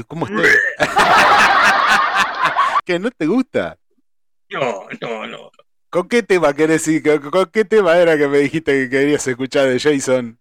[0.06, 0.44] ¿Cómo estoy?
[2.84, 2.98] ¿Qué?
[2.98, 3.78] ¿No te gusta?
[4.50, 5.50] No, no, no.
[5.90, 7.02] ¿Con qué tema querés ir?
[7.02, 10.38] ¿Con, qué tema era que me dijiste que querías escuchar de Jason?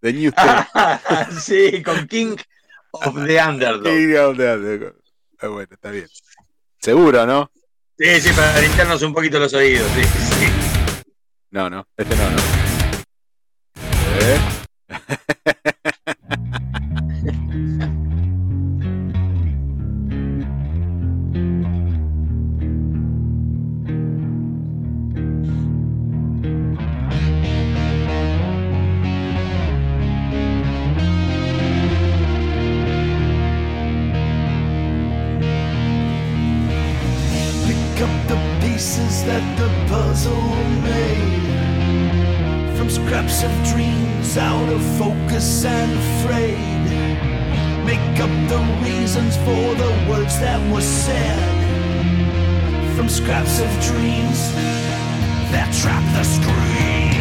[0.00, 0.66] De Newton.
[1.40, 2.36] sí, con King
[2.92, 3.84] of the Underdog.
[3.84, 4.94] King of the Underdog.
[5.40, 6.06] Ah, bueno, está bien.
[6.78, 7.50] Seguro, ¿no?
[7.96, 10.63] Sí, sí, para limpiarnos un poquito los oídos, sí, sí.
[11.54, 12.38] No, no, este no, no.
[14.20, 14.38] ¿Eh?
[50.74, 51.38] was said
[52.96, 54.52] from scraps of dreams
[55.52, 57.13] that trap the screen.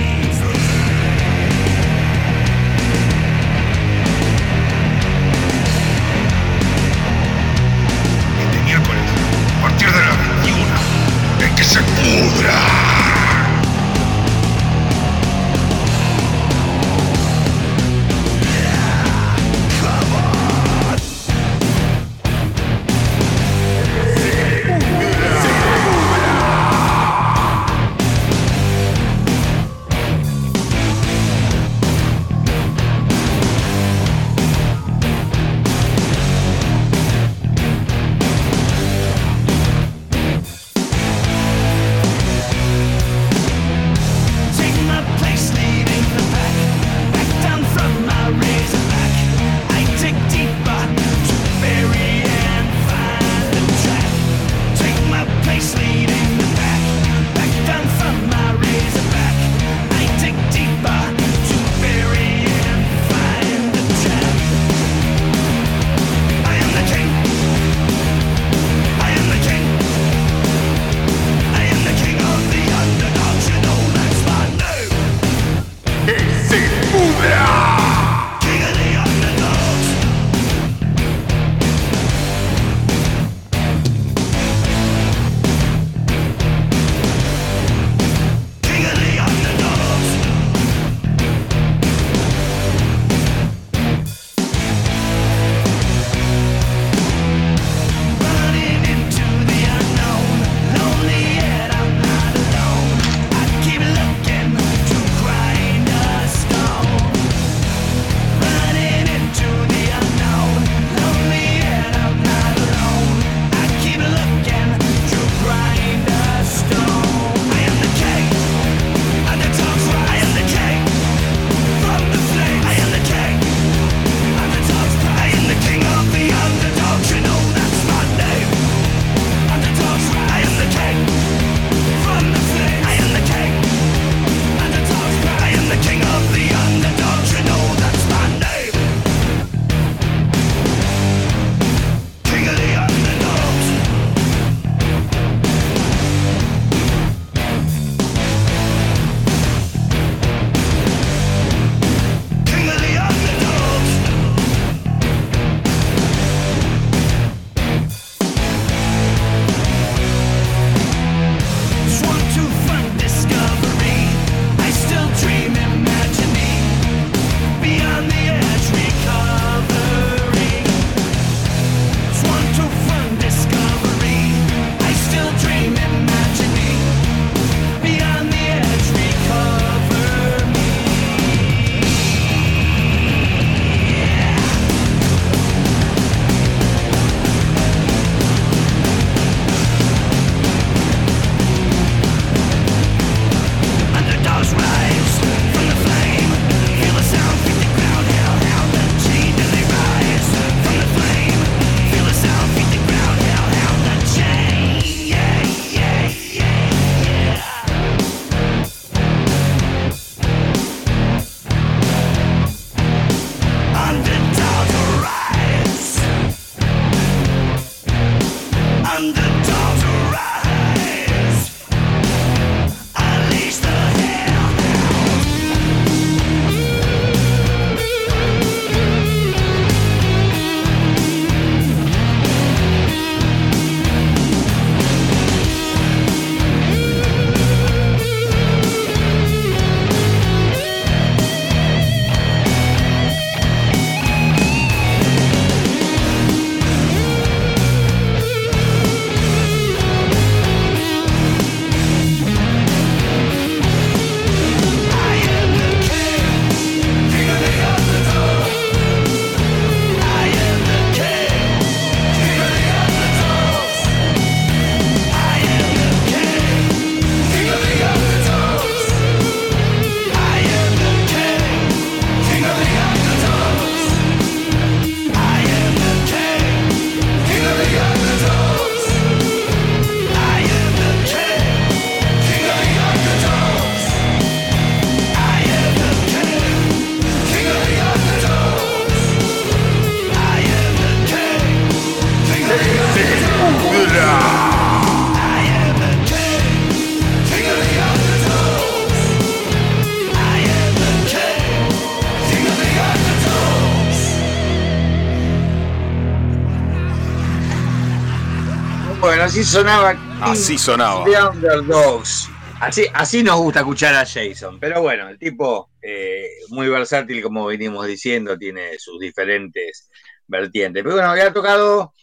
[309.34, 309.98] Así sonaba.
[310.22, 311.06] Así sonaba.
[311.06, 312.30] The Underdogs.
[312.60, 314.60] Así, así nos gusta escuchar a Jason.
[314.60, 319.90] Pero bueno, el tipo eh, muy versátil, como venimos diciendo, tiene sus diferentes
[320.28, 320.84] vertientes.
[320.84, 321.94] Pero bueno, ha tocado,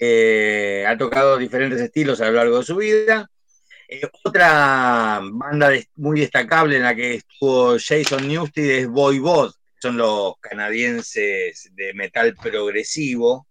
[0.00, 3.28] eh, ha tocado diferentes estilos a lo largo de su vida.
[3.88, 9.52] Eh, otra banda muy destacable en la que estuvo Jason Newsted es Voivod,
[9.82, 13.48] son los canadienses de metal progresivo,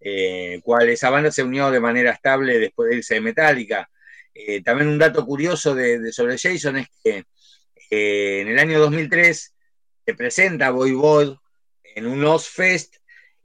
[0.00, 3.88] eh, cual esa banda se unió de manera estable después de irse de Metallica.
[4.34, 7.24] Eh, también un dato curioso de, sobre Jason es que
[7.90, 9.54] en el año 2003
[10.04, 11.36] se presenta Voivod
[11.82, 12.96] en un Ozfest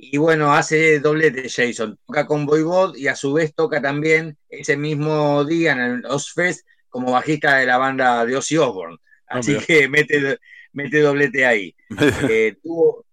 [0.04, 4.76] y bueno, hace doblete Jason, toca con Voivod y a su vez toca también ese
[4.76, 8.98] mismo día en el Ozfest como bajista de la banda de Ozzy Osbourne.
[9.28, 10.40] Ah, Así que mete,
[10.74, 11.76] mete doblete ahí.
[12.30, 13.06] Eh, tuvo,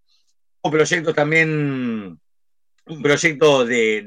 [0.63, 2.19] proyectos también,
[2.89, 4.03] un proyecto de,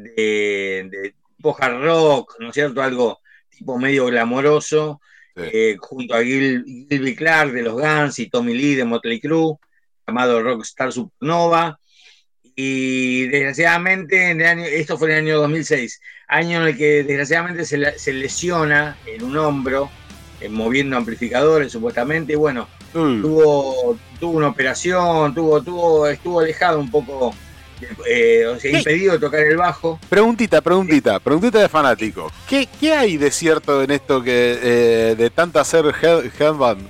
[0.90, 2.82] de, tipo hard rock, ¿no es cierto?
[2.82, 5.02] Algo tipo medio glamoroso,
[5.36, 9.58] eh, junto a Gil, Gilby Clark de los Guns y Tommy Lee de Motley Crue,
[10.08, 11.80] llamado Rockstar Supernova.
[12.56, 17.04] Y desgraciadamente, en el año, esto fue en el año 2006, año en el que
[17.04, 19.90] desgraciadamente se, lesiona en un hombro,
[20.42, 23.22] eh, moviendo amplificadores supuestamente, y bueno, mm.
[23.22, 27.34] tuvo, tuvo una operación, tuvo, tuvo, estuvo alejado un poco,
[28.08, 30.00] eh, o sea, impedido tocar el bajo.
[30.10, 32.32] Preguntita, preguntita, preguntita de fanático.
[32.48, 35.86] ¿Qué, qué hay de cierto en esto que eh, de tanta hacer
[36.40, 36.88] headband?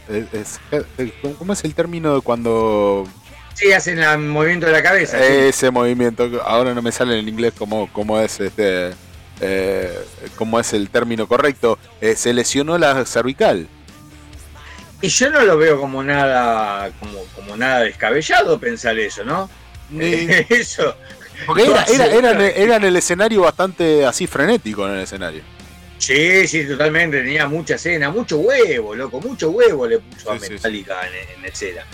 [1.38, 3.08] ¿Cómo es el término de cuando
[3.54, 5.24] Sí, hacen el movimiento de la cabeza.
[5.24, 8.92] Ese movimiento, ahora no me sale en inglés cómo, cómo es este
[9.42, 10.00] eh,
[10.36, 11.78] cómo es el término correcto.
[12.00, 13.68] Eh, se lesionó la cervical.
[15.02, 19.50] Y yo no lo veo como nada, como, como nada descabellado pensar eso, ¿no?
[20.50, 20.96] eso.
[21.46, 25.44] Porque era, era, era en el escenario bastante así frenético en el escenario.
[26.02, 27.22] Sí, sí, totalmente.
[27.22, 31.00] Tenía mucha escena, mucho huevo, loco, mucho huevo le puso a Metallica
[31.38, 31.86] En, escena.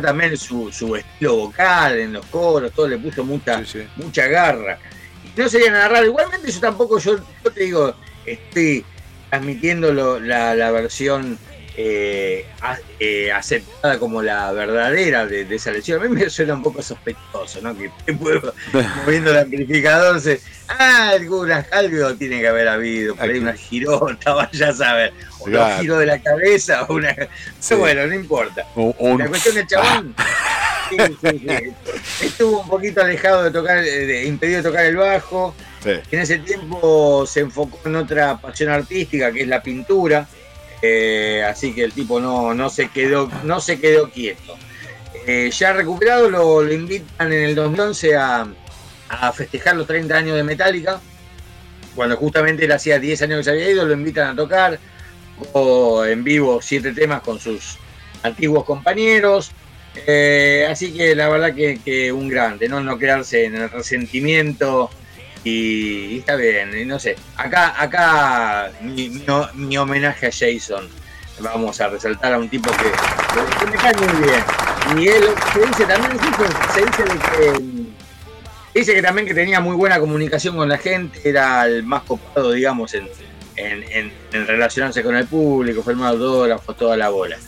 [0.00, 3.62] También su, estilo vocal en los coros, todo le puso mucha,
[3.96, 4.78] mucha garra.
[5.36, 6.06] no sería nada raro.
[6.06, 7.18] Igualmente, yo tampoco, yo,
[7.52, 7.94] te digo,
[8.24, 8.82] estoy
[9.28, 11.38] transmitiendo la, la versión
[11.76, 12.46] eh,
[12.98, 16.00] eh, aceptada como la verdadera de, esa lesión.
[16.00, 17.76] A mí me suena un poco sospechoso, ¿no?
[17.76, 23.54] Que moviendo el amplificador, se, ah, alguna, algo tiene que haber habido, por ahí una
[23.54, 27.16] girota, vaya a saber, o un giro de la cabeza, o una.
[27.78, 28.66] Bueno, no importa.
[28.74, 30.14] La cuestión del chabón.
[32.20, 35.54] Estuvo un poquito alejado de tocar, de, impedido de tocar el bajo.
[35.84, 40.26] En ese tiempo se enfocó en otra pasión artística que es la pintura.
[40.82, 44.56] Eh, así que el tipo no, no, se, quedó, no se quedó quieto.
[45.26, 48.46] Eh, ya recuperado, lo, invitan en el 2011 a,
[49.08, 51.00] a, festejar los 30 años de Metallica.
[51.94, 54.78] Cuando justamente él hacía 10 años que se había ido, lo invitan a tocar
[55.52, 57.78] o en vivo siete temas con sus
[58.22, 59.52] antiguos compañeros.
[60.06, 62.80] Eh, así que la verdad que, que, un grande, ¿no?
[62.80, 64.90] no quedarse en el resentimiento
[65.44, 67.16] y, está bien, y no sé.
[67.36, 70.88] Acá, acá mi, homenaje a Jason.
[71.40, 74.44] Vamos a resaltar a un tipo que, me cae muy bien.
[74.98, 76.18] Y él se dice también,
[76.74, 77.90] se dice que
[78.74, 82.52] dice que también que tenía muy buena comunicación con la gente, era el más copado,
[82.52, 83.08] digamos, en,
[84.32, 87.38] relacionarse con el público, más autógrafos, toda la bola.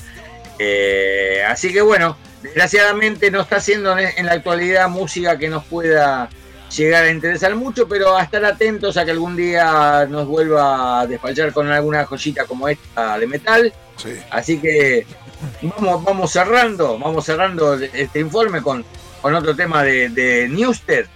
[0.58, 6.30] Eh, así que bueno, desgraciadamente no está haciendo en la actualidad música que nos pueda
[6.76, 11.06] llegar a interesar mucho, pero a estar atentos a que algún día nos vuelva a
[11.06, 13.72] despachar con alguna joyita como esta de metal.
[14.30, 15.06] Así que
[15.62, 18.84] vamos, vamos cerrando, vamos cerrando este informe con,
[19.20, 21.06] con otro tema de, de Newsted.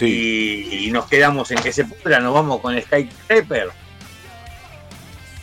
[0.00, 3.70] Y, nos quedamos en que se pudra, nos vamos con Skycrapper.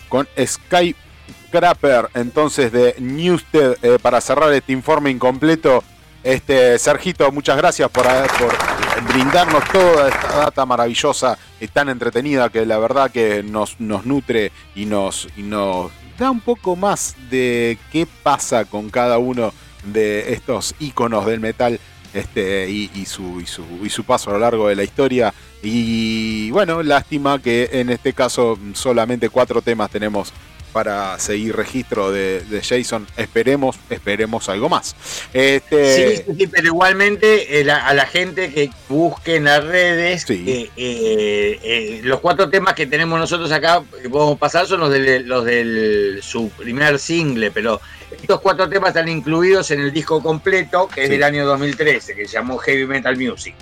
[0.08, 5.84] Con Skycrapper, entonces de Newsted, eh, para cerrar este informe incompleto.
[6.24, 12.66] Este, Sergito, muchas gracias por, por brindarnos toda esta data maravillosa y tan entretenida que
[12.66, 18.06] la verdad que nos, nutre y nos, y nos da un poco más de qué
[18.06, 21.80] pasa con cada uno de estos iconos del metal
[22.14, 25.34] este, y, su, y su paso a lo largo de la historia.
[25.64, 30.34] Y bueno, lástima que en este caso solamente cuatro temas tenemos
[30.72, 33.08] para seguir registro de, Jason.
[33.18, 34.96] Esperemos, esperemos algo más.
[35.34, 36.18] Este...
[36.18, 42.02] Sí, sí, pero igualmente eh, a la gente que busque en las redes, eh, eh,
[42.04, 46.20] los cuatro temas que tenemos nosotros acá, que podemos pasar, son los de los del
[46.22, 47.82] su primer single, pero
[48.12, 52.26] estos cuatro temas están incluidos en el disco completo, que es del año 2013, que
[52.26, 53.56] se llamó Heavy Metal Music.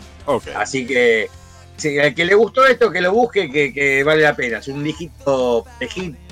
[0.56, 1.30] Así que
[1.78, 4.58] Sí, al que le gustó esto, que lo busque, que, vale la pena.
[4.58, 5.66] Es un dígito,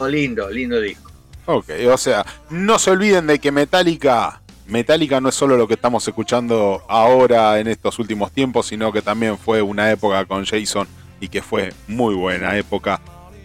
[0.09, 1.11] lindo, lindo disco.
[1.45, 5.75] Ok, o sea, no se olviden de que Metallica, Metallica no es solo lo que
[5.75, 10.87] estamos escuchando ahora en estos últimos tiempos, sino que también fue una época con Jason
[11.21, 12.99] y que fue muy buena época,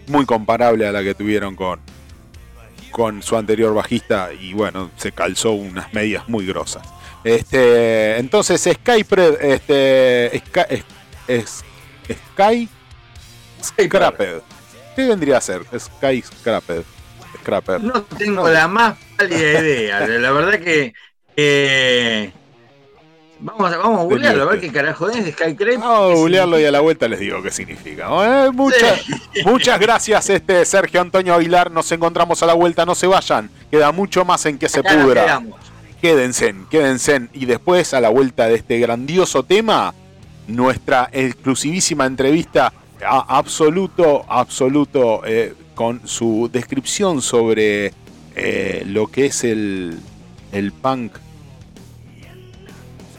[0.07, 1.79] muy comparable a la que tuvieron con,
[2.89, 6.81] con su anterior bajista y bueno, se calzó unas medias muy grosas.
[7.23, 10.83] Este, entonces Skypred, este, Sky,
[12.33, 12.69] Sky
[13.63, 14.41] Scrapped.
[14.95, 15.63] ¿Qué vendría a ser?
[15.77, 16.83] Sky Scrapped.
[17.39, 17.81] Scrapper.
[17.81, 20.07] No tengo la más pálida idea.
[20.07, 20.93] La verdad que
[23.41, 25.77] vamos, a, vamos a googlearlo, a ver qué carajo es Skycrape.
[25.77, 28.45] Vamos a googlearlo y a la vuelta les digo qué significa.
[28.45, 29.03] Eh, muchas,
[29.45, 31.71] muchas gracias, este Sergio Antonio Aguilar.
[31.71, 33.49] Nos encontramos a la vuelta, no se vayan.
[33.69, 35.41] Queda mucho más en que se pudra.
[36.01, 37.29] Quédense, quédense.
[37.33, 39.93] Y después, a la vuelta de este grandioso tema,
[40.47, 42.73] nuestra exclusivísima entrevista
[43.03, 47.93] absoluto, absoluto, eh, con su descripción sobre
[48.35, 49.99] eh, lo que es el,
[50.51, 51.13] el punk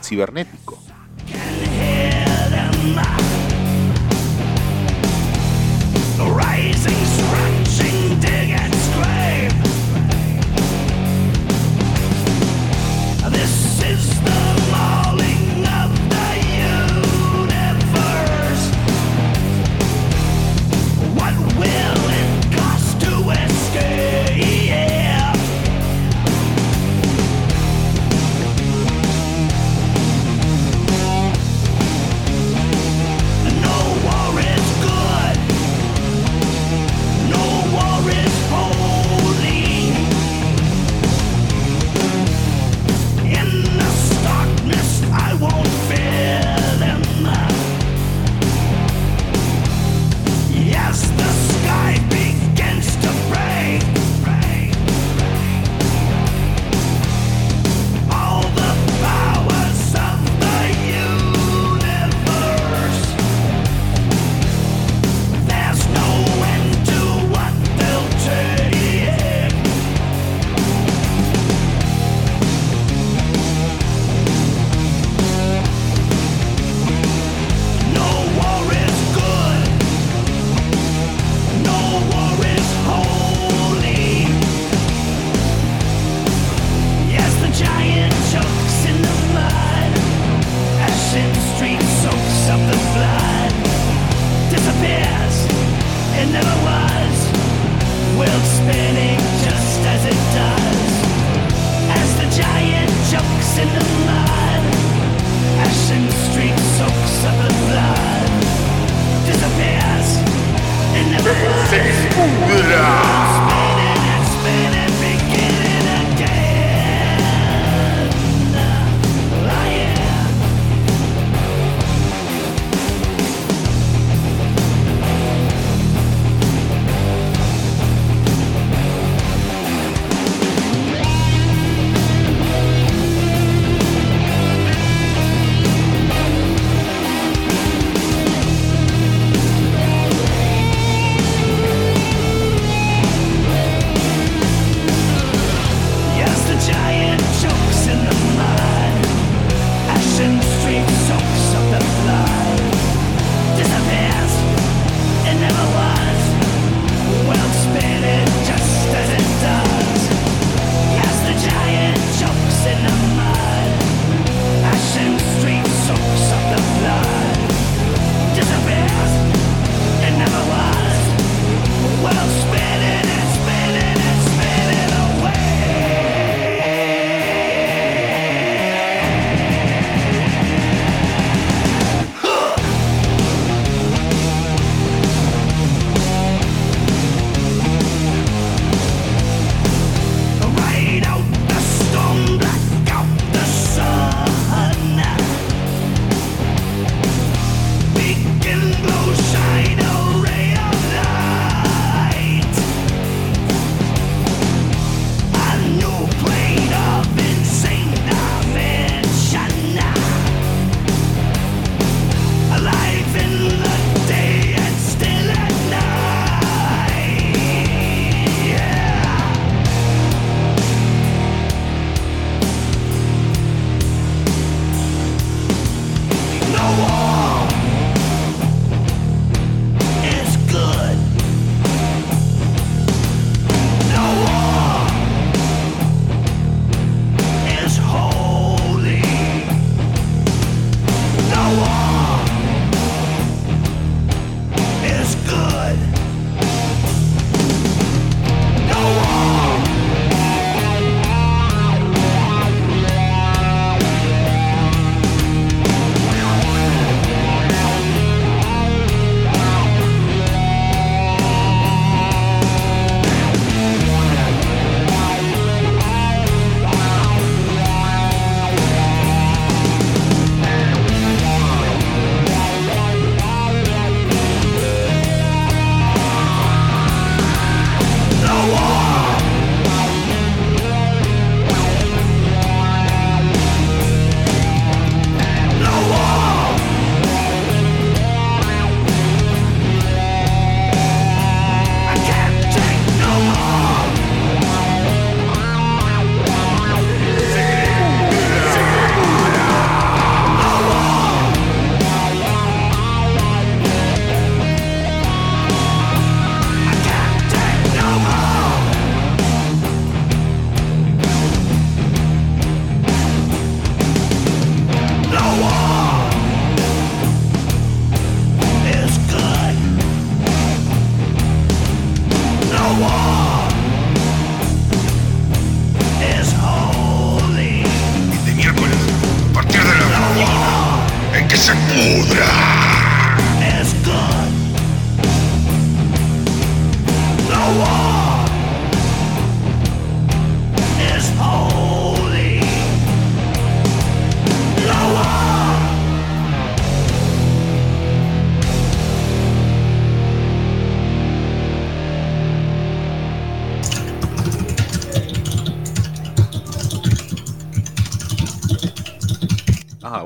[0.02, 0.81] cibernético.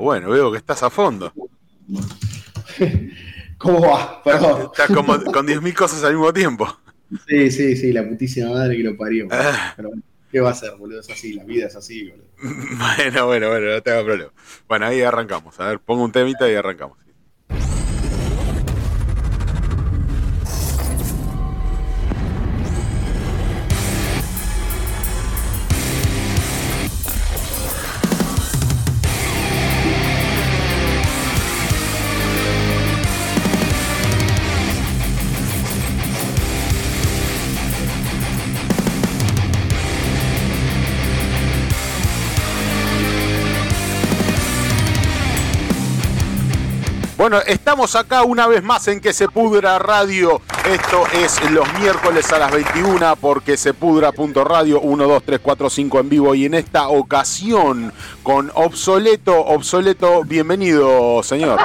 [0.07, 1.33] Bueno, veo que estás a fondo.
[3.57, 4.23] ¿Cómo va?
[4.23, 4.69] Perdón.
[4.71, 6.65] Estás como con 10.000 cosas al mismo tiempo.
[7.27, 9.27] Sí, sí, sí, la putísima madre que lo parió.
[9.29, 9.73] Ah.
[9.75, 11.01] Pero bueno, ¿qué va a hacer, boludo?
[11.01, 12.25] Es así, la vida es así, boludo.
[12.77, 14.31] Bueno, bueno, bueno, no tengo problema.
[14.69, 15.59] Bueno, ahí arrancamos.
[15.59, 16.97] A ver, pongo un temita y arrancamos.
[47.29, 50.41] Bueno, estamos acá una vez más en que se pudra radio.
[50.65, 55.99] Esto es los miércoles a las 21 porque se pudra.radio 1, 2, 3, 4, 5
[55.99, 57.91] en vivo y en esta ocasión
[58.23, 59.37] con Obsoleto.
[59.37, 61.59] Obsoleto, bienvenido, señor.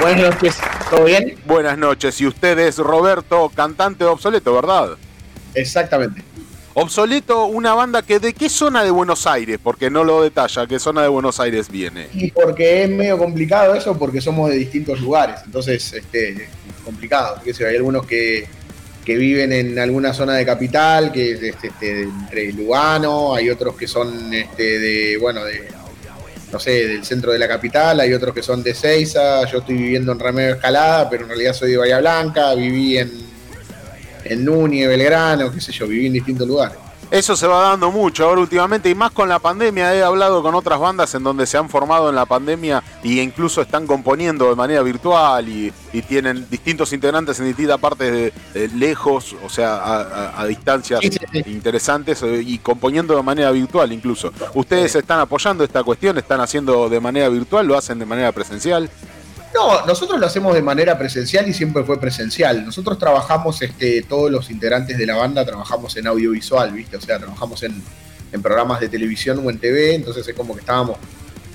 [0.00, 0.56] Buenas noches,
[0.88, 1.38] ¿todo bien?
[1.44, 4.96] Buenas noches, y usted es Roberto, cantante de Obsoleto, ¿verdad?
[5.52, 6.24] Exactamente.
[6.78, 10.78] Obsoleto, una banda que de qué zona de Buenos Aires, porque no lo detalla, qué
[10.78, 12.08] zona de Buenos Aires viene.
[12.12, 16.48] Y porque es medio complicado eso, porque somos de distintos lugares, entonces este, es
[16.84, 17.40] complicado.
[17.46, 18.46] hay algunos que,
[19.06, 23.88] viven en alguna zona de capital, que es este, este, entre Lugano, hay otros que
[23.88, 25.68] son este, de, bueno, de,
[26.52, 29.76] no sé, del centro de la capital, hay otros que son de Ceiza, yo estoy
[29.76, 33.35] viviendo en Remedio Escalada, pero en realidad soy de Bahía Blanca, viví en
[34.32, 36.78] en Núñez, Belgrano, qué sé yo, viví en distintos lugares.
[37.10, 39.94] Eso se va dando mucho ahora últimamente y más con la pandemia.
[39.94, 43.62] He hablado con otras bandas en donde se han formado en la pandemia e incluso
[43.62, 45.72] están componiendo de manera virtual y,
[46.08, 51.00] tienen distintos integrantes en distintas partes de, lejos, o sea, a, distancias
[51.46, 54.30] interesantes eh, y componiendo de manera virtual incluso.
[54.54, 56.18] ¿Ustedes están apoyando esta cuestión?
[56.18, 57.66] ¿Están haciendo de manera virtual?
[57.66, 58.90] ¿Lo hacen de manera presencial?
[59.56, 62.62] No, nosotros lo hacemos de manera presencial y siempre fue presencial.
[62.62, 66.98] Nosotros trabajamos, este, todos los integrantes de la banda trabajamos en audiovisual, ¿viste?
[66.98, 67.82] O sea, trabajamos en,
[68.42, 70.98] programas de televisión o en TV, entonces es como que estábamos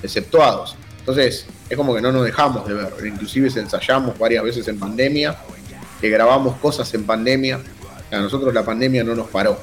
[0.02, 0.76] exceptuados.
[0.98, 2.92] Entonces, es como que no nos dejamos de ver.
[3.06, 5.38] Inclusive ensayamos varias veces en pandemia,
[6.00, 7.60] que grabamos cosas en pandemia.
[8.10, 9.56] A nosotros la pandemia no nos paró.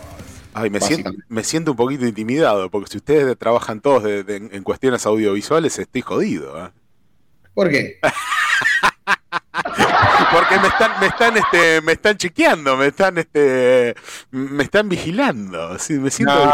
[0.54, 5.06] Ay, me, siento, me siento un poquito intimidado, porque si ustedes trabajan todos en cuestiones
[5.06, 6.58] audiovisuales, estoy jodido.
[6.66, 6.70] ¿eh?
[7.54, 8.00] ¿Por qué?
[10.32, 13.96] Porque me están, me están, este, me están chequeando, me están, este,
[14.32, 15.78] me están vigilando.
[15.90, 16.34] me siento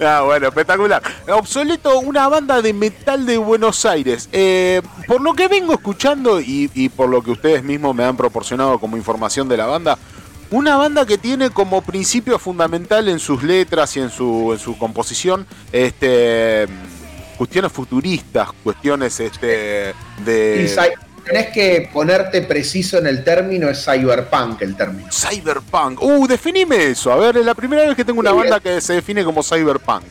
[0.00, 1.02] Ah, bueno, espectacular.
[1.28, 4.28] Obsoleto, una banda de metal de Buenos Aires.
[4.32, 8.16] Eh, por lo que vengo escuchando y, y, por lo que ustedes mismos me han
[8.16, 9.98] proporcionado como información de la banda,
[10.50, 14.78] una banda que tiene como principio fundamental en sus letras y en su, en su
[14.78, 16.66] composición, este
[17.36, 19.94] cuestiones futuristas, cuestiones este,
[20.24, 20.76] de...
[21.24, 25.08] tenés que ponerte preciso en el término, es cyberpunk el término.
[25.10, 26.02] Cyberpunk.
[26.02, 27.12] Uh, definime eso.
[27.12, 30.04] A ver, es la primera vez que tengo una banda que se define como cyberpunk.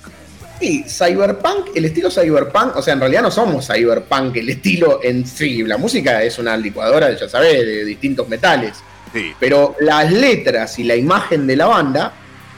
[0.59, 5.25] Sí, cyberpunk, el estilo cyberpunk, o sea, en realidad no somos cyberpunk, el estilo en
[5.25, 5.63] sí.
[5.63, 8.77] La música es una licuadora, ya sabes, de distintos metales.
[9.11, 9.33] Sí.
[9.39, 12.13] Pero las letras y la imagen de la banda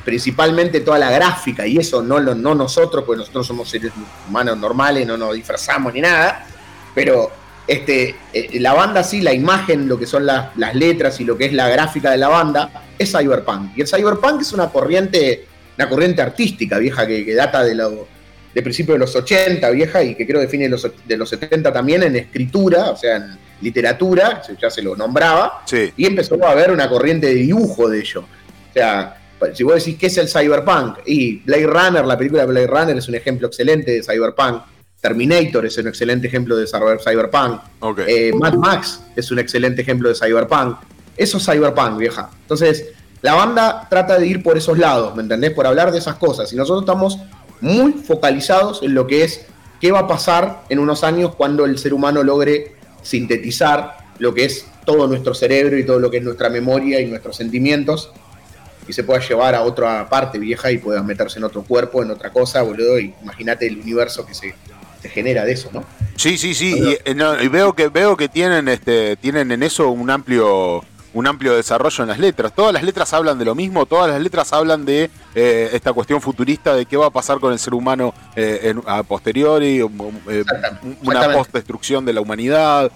[0.07, 3.91] principalmente toda la gráfica y eso no, no nosotros, porque nosotros somos seres
[4.25, 6.47] humanos normales, no nos disfrazamos ni nada,
[6.95, 7.29] pero
[7.67, 11.47] este, eh, la banda sí, la imagen, lo que son las, letras y lo que
[11.47, 13.77] es la gráfica de la banda, es cyberpunk.
[13.77, 15.45] Y el cyberpunk es una corriente,
[15.77, 18.07] una corriente artística vieja que, data de, lo,
[18.53, 22.03] de principios de los 80, vieja, y que creo define los, de los 70 también
[22.03, 25.65] en escritura, o sea, en literatura, ya se lo nombraba,
[25.97, 28.21] y empezó a haber una corriente de dibujo de ello.
[28.21, 29.17] O sea,
[29.53, 32.97] si vos decís qué es el cyberpunk, y Blade Runner, la película de Blade Runner
[32.97, 34.63] es un ejemplo excelente de cyberpunk.
[34.99, 37.61] Terminator es un excelente ejemplo de cyberpunk.
[38.07, 40.77] Eh, Mad Max es un excelente ejemplo de cyberpunk.
[41.15, 42.29] Eso es cyberpunk, vieja.
[42.41, 42.87] Entonces,
[43.21, 45.51] la banda trata de ir por esos lados, ¿me entendés?
[45.51, 46.51] Por hablar de esas cosas.
[46.51, 47.19] Y nosotros estamos
[47.61, 49.45] muy focalizados en lo que es
[49.79, 54.45] qué va a pasar en unos años cuando el ser humano logre sintetizar lo que
[54.45, 58.11] es todo nuestro cerebro y todo lo que es nuestra memoria y nuestros sentimientos
[58.87, 62.11] y se pueda llevar a otra parte vieja y pueda meterse en otro cuerpo, en
[62.11, 62.99] otra cosa, boludo.
[62.99, 64.55] Y imagínate el universo que se,
[65.09, 65.85] genera de eso, ¿no?
[66.15, 66.97] Sí, sí, sí.
[67.05, 70.83] Eh, y, veo que veo que tienen este tienen en eso un amplio
[71.13, 72.53] un amplio desarrollo en las letras.
[72.53, 76.21] Todas las letras hablan de lo mismo, todas las letras hablan de eh, esta cuestión
[76.21, 82.05] futurista de qué va a pasar con el ser humano eh, a posteriori, una post-destrucción
[82.05, 82.91] de la humanidad.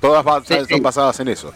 [0.00, 0.24] todas
[0.68, 1.52] son basadas en eso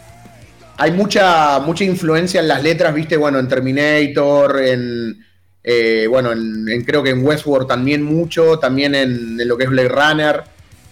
[0.80, 5.26] hay mucha, mucha influencia en las letras, viste, bueno, en Terminator, en,
[5.62, 6.30] Eh, bueno,
[6.86, 10.42] creo que en Westworld también mucho, también en, lo que es Blade Runner.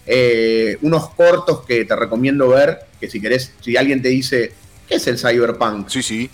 [0.05, 4.53] Eh, unos cortos que te recomiendo ver, que si querés, si alguien te dice,
[4.87, 5.89] ¿qué es el cyberpunk?
[5.89, 6.29] Sí, sí.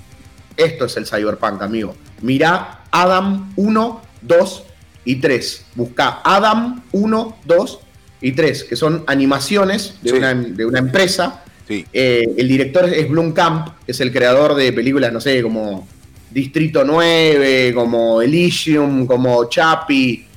[0.57, 1.95] Esto es el cyberpunk, amigo.
[2.22, 4.64] Mirá Adam 1, 2
[5.06, 5.65] y 3.
[5.76, 7.80] Busca Adam 1, 2
[8.19, 11.44] y 3, que son animaciones de, una, de una, empresa.
[11.69, 15.87] Eh, el director es Blumkamp, que es el creador de películas, no sé, como
[16.29, 20.27] Distrito 9, como Elysium, como Chapi.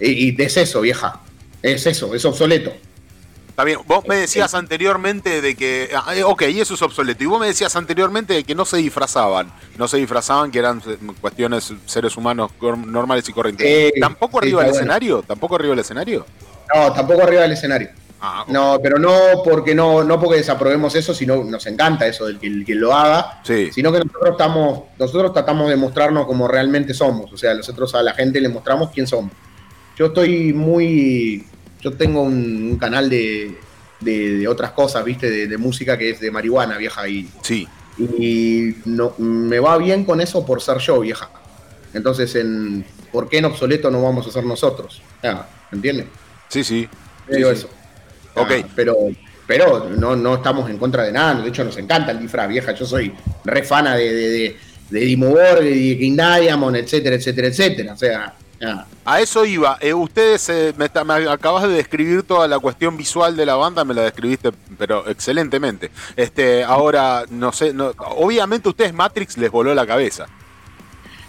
[0.00, 1.20] Y, es eso, vieja.
[1.62, 2.72] Es eso, es obsoleto.
[3.48, 5.88] Está bien, vos me decías anteriormente de que.
[5.94, 7.24] Ah, eh, ok, y eso es obsoleto.
[7.24, 9.50] Y vos me decías anteriormente de que no se disfrazaban.
[9.78, 13.92] No se disfrazaban, que eran eh, cuestiones seres humanos normales y corrientes.
[13.98, 15.22] ¿Tampoco arriba del escenario?
[15.22, 16.26] ¿Tampoco arriba del escenario?
[16.74, 17.88] No, tampoco arriba del escenario.
[18.20, 22.64] Ah, no, pero no porque no, no porque desaprobemos eso, sino nos encanta eso del
[22.64, 27.36] que, lo haga, sino que nosotros estamos, nosotros tratamos de mostrarnos como realmente somos, o
[27.36, 29.32] sea, nosotros a la gente le mostramos quién somos.
[29.98, 31.46] Yo estoy muy,
[31.82, 33.58] yo tengo un, canal de,
[34.00, 37.68] de, otras cosas, viste, de, música que es de marihuana, vieja, y, sí.
[37.98, 41.30] y no, me va bien con eso por ser yo, vieja.
[41.92, 45.02] Entonces, en, ¿por qué en obsoleto no vamos a ser nosotros?
[45.70, 46.06] ¿Entiendes?
[46.48, 46.88] Sí, sí.
[47.28, 47.68] eso.
[48.36, 48.52] Ok.
[48.74, 48.96] pero
[49.46, 51.40] pero no, no estamos en contra de nada.
[51.40, 52.72] De hecho, nos encanta el disfraz, vieja.
[52.72, 53.12] Yo soy
[53.44, 54.56] re fana de, de, de,
[54.90, 57.92] de Dimo de King Diamond, etcétera, etcétera, etcétera.
[57.92, 58.34] O sea.
[59.04, 59.76] A eso iba.
[59.80, 60.86] Eh, ustedes eh, me,
[61.28, 65.90] acabas de describir toda la cuestión visual de la banda, me la describiste, pero excelentemente.
[66.16, 70.26] Este, ahora, no sé, no, obviamente a ustedes Matrix les voló la cabeza.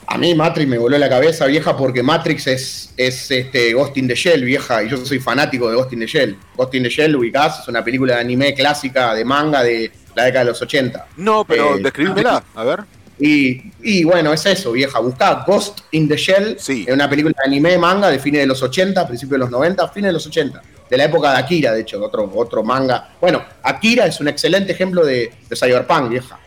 [0.10, 4.08] A mí Matrix me voló la cabeza, vieja, porque Matrix es, es este Ghost in
[4.08, 6.38] the Shell, vieja, y yo soy fanático de Ghost in the Shell.
[6.56, 10.24] Ghost in the Shell, ubicás, es una película de anime clásica de manga de la
[10.24, 11.08] década de los 80.
[11.18, 12.80] No, pero eh, describímela, a ver.
[13.20, 15.00] Y, bueno, es eso, vieja.
[15.00, 16.86] Buscá Ghost in the Shell, sí.
[16.88, 19.90] es una película de anime manga de fines de los 80, principios de los 90,
[19.90, 20.62] fines de los 80.
[20.90, 23.10] De la época de Akira, de hecho, otro, otro manga.
[23.20, 26.40] Bueno, Akira es un excelente ejemplo de, de Cyberpunk, vieja.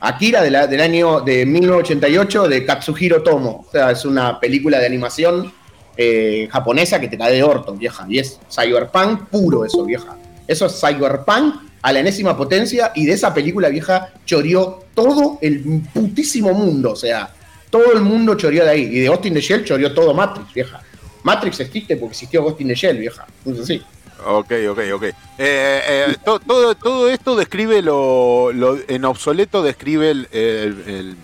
[0.00, 3.64] Akira del año de 1988 de Katsuhiro Tomo.
[3.68, 5.52] O sea, es una película de animación
[5.96, 8.06] eh, japonesa que te cae de orto, vieja.
[8.08, 10.16] Y es cyberpunk puro eso, vieja.
[10.46, 15.82] Eso es cyberpunk a la enésima potencia y de esa película vieja choreó todo el
[15.92, 16.92] putísimo mundo.
[16.92, 17.30] O sea,
[17.70, 18.82] todo el mundo choreó de ahí.
[18.82, 20.80] Y de Austin the Shell choreó todo Matrix, vieja.
[21.24, 23.26] Matrix existe porque existió Ghost in the Shell, vieja.
[23.44, 23.82] Entonces sí.
[24.26, 25.02] Ok, ok, ok.
[25.02, 28.50] Eh, eh, todo, todo esto describe lo,
[28.88, 31.16] en obsoleto, describe el,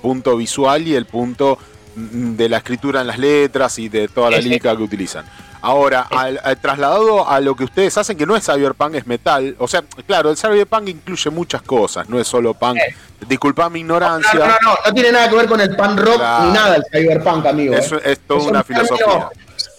[0.00, 1.58] punto visual y el punto
[1.96, 5.24] de la escritura en las letras y de toda la lírica que utilizan.
[5.62, 9.56] Ahora, al, trasladado a lo que ustedes hacen, que no es cyberpunk, es metal.
[9.58, 12.78] O sea, claro, el cyberpunk incluye muchas cosas, no es solo punk.
[13.26, 14.38] Disculpa mi ignorancia.
[14.38, 16.84] No, no, no, no, tiene nada que ver con el punk rock ni nada el
[16.90, 17.74] cyberpunk, amigo.
[17.74, 18.02] Eso ¿eh?
[18.04, 19.28] es toda una filosofía.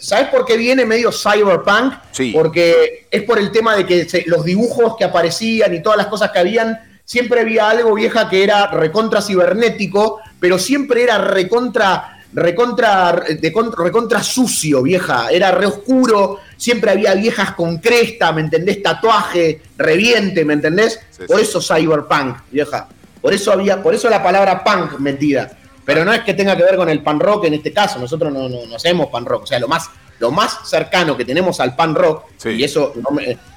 [0.01, 1.93] ¿Sabes por qué viene medio cyberpunk?
[2.11, 2.31] Sí.
[2.33, 6.31] Porque es por el tema de que los dibujos que aparecían y todas las cosas
[6.31, 13.23] que habían, siempre había algo vieja que era recontra cibernético, pero siempre era recontra recontra,
[13.27, 15.29] de, recontra sucio, vieja.
[15.29, 18.81] Era re oscuro, siempre había viejas con cresta, ¿me entendés?
[18.81, 20.99] Tatuaje, reviente, ¿me entendés?
[21.27, 22.87] por eso cyberpunk, vieja.
[23.21, 25.51] Por eso había, por eso la palabra punk metida.
[25.85, 28.31] Pero no es que tenga que ver con el pan rock en este caso, nosotros
[28.31, 29.89] no, no, hacemos pan rock, o sea, lo más,
[30.19, 32.93] lo más cercano que tenemos al pan rock, y eso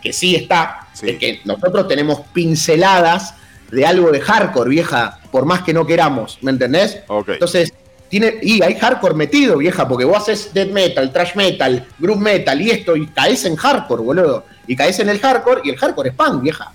[0.03, 3.35] que sí está, es que nosotros tenemos pinceladas
[3.71, 7.01] de algo de hardcore, vieja, por más que no queramos, ¿me entendés?
[7.27, 7.73] Entonces,
[8.09, 12.61] tiene, y hay hardcore metido, vieja, porque vos haces death metal, trash metal, groove metal
[12.63, 14.45] y esto, y caes en hardcore, boludo.
[14.67, 16.73] Y caes en el hardcore, y el hardcore es punk, vieja.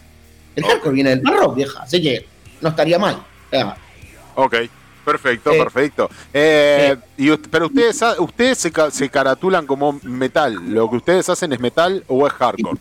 [0.55, 2.25] El hardcore viene del pan rock, vieja, así que
[2.59, 3.23] no estaría mal.
[4.35, 4.55] Ok.
[5.11, 6.09] Perfecto, perfecto.
[6.33, 10.55] Eh, y, pero ustedes, ustedes se, se, caratulan como metal.
[10.67, 12.77] ¿Lo que ustedes hacen es metal o es hardcore?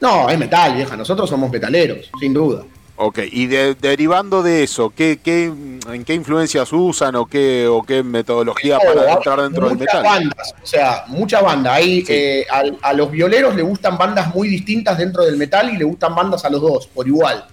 [0.00, 0.96] No, es metal, vieja.
[0.96, 2.62] Nosotros somos metaleros, sin duda.
[2.98, 8.02] Ok, y derivando de eso, ¿qué, qué, ¿en qué influencias usan o qué, o qué
[8.02, 10.02] metodología para entrar dentro del metal?
[10.02, 11.74] bandas, o sea, muchas bandas.
[11.74, 12.46] Ahí eh,
[12.80, 16.44] a, los violeros le gustan bandas muy distintas dentro del metal y le gustan bandas
[16.46, 17.44] a los dos, por igual.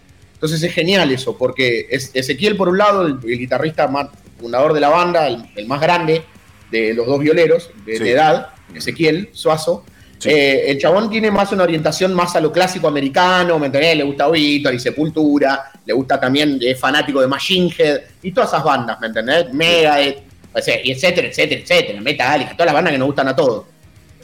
[0.43, 4.81] Entonces es genial eso, porque es Ezequiel, por un lado, el, guitarrista más, fundador de
[4.81, 6.21] la banda, el, más grande
[6.69, 9.85] de los dos violeros de, edad, Ezequiel Suazo.
[10.25, 13.95] Eh, el chabón tiene más una orientación más a lo clásico americano, ¿me entendés?
[13.95, 18.49] Le gusta Víctor y Sepultura, le gusta también, es fanático de Machine Head y todas
[18.49, 19.53] esas bandas, ¿me entendés?
[19.53, 20.23] Megadeth,
[20.83, 23.63] y etcétera, etcétera, etcétera, Metallica, todas las bandas que nos gustan a todos.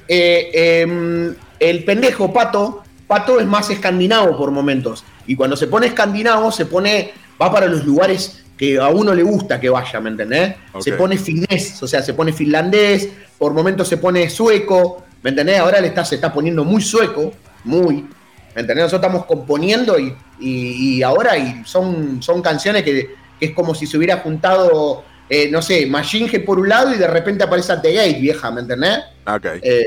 [0.05, 5.05] Eh, em, el pendejo Pato, Pato es más escandinavo por momentos.
[5.29, 9.21] Y cuando se pone escandinavo, se pone, va para los lugares que a uno le
[9.21, 10.55] gusta que vaya, ¿me entendés?
[10.79, 13.07] Se pone finés, o sea, se pone finlandés,
[13.37, 15.59] por momentos se pone sueco, ¿me entendés?
[15.59, 17.31] Ahora le está, se está poniendo muy sueco,
[17.63, 18.07] muy,
[18.55, 18.85] ¿me entendés?
[18.85, 19.97] Nosotros estamos componiendo
[20.39, 25.61] y, ahora y son, son canciones que, es como si se hubiera juntado, eh, no
[25.61, 28.97] sé, Machine por un lado y de repente aparece The Gate, vieja, ¿me entendés?
[29.27, 29.45] Ok.
[29.61, 29.85] Eh,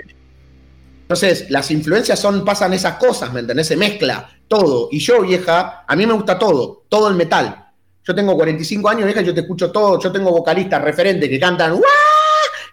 [1.03, 3.67] entonces, las influencias son, pasan esas cosas, ¿me entendés?
[3.67, 4.89] Se mezcla todo.
[4.91, 7.71] Y yo, vieja, a mí me gusta todo, todo el metal.
[8.05, 9.99] Yo tengo 45 años, vieja, yo te escucho todo.
[9.99, 11.81] Yo tengo vocalistas referentes que cantan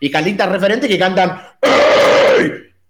[0.01, 1.41] y calistas referentes que cantan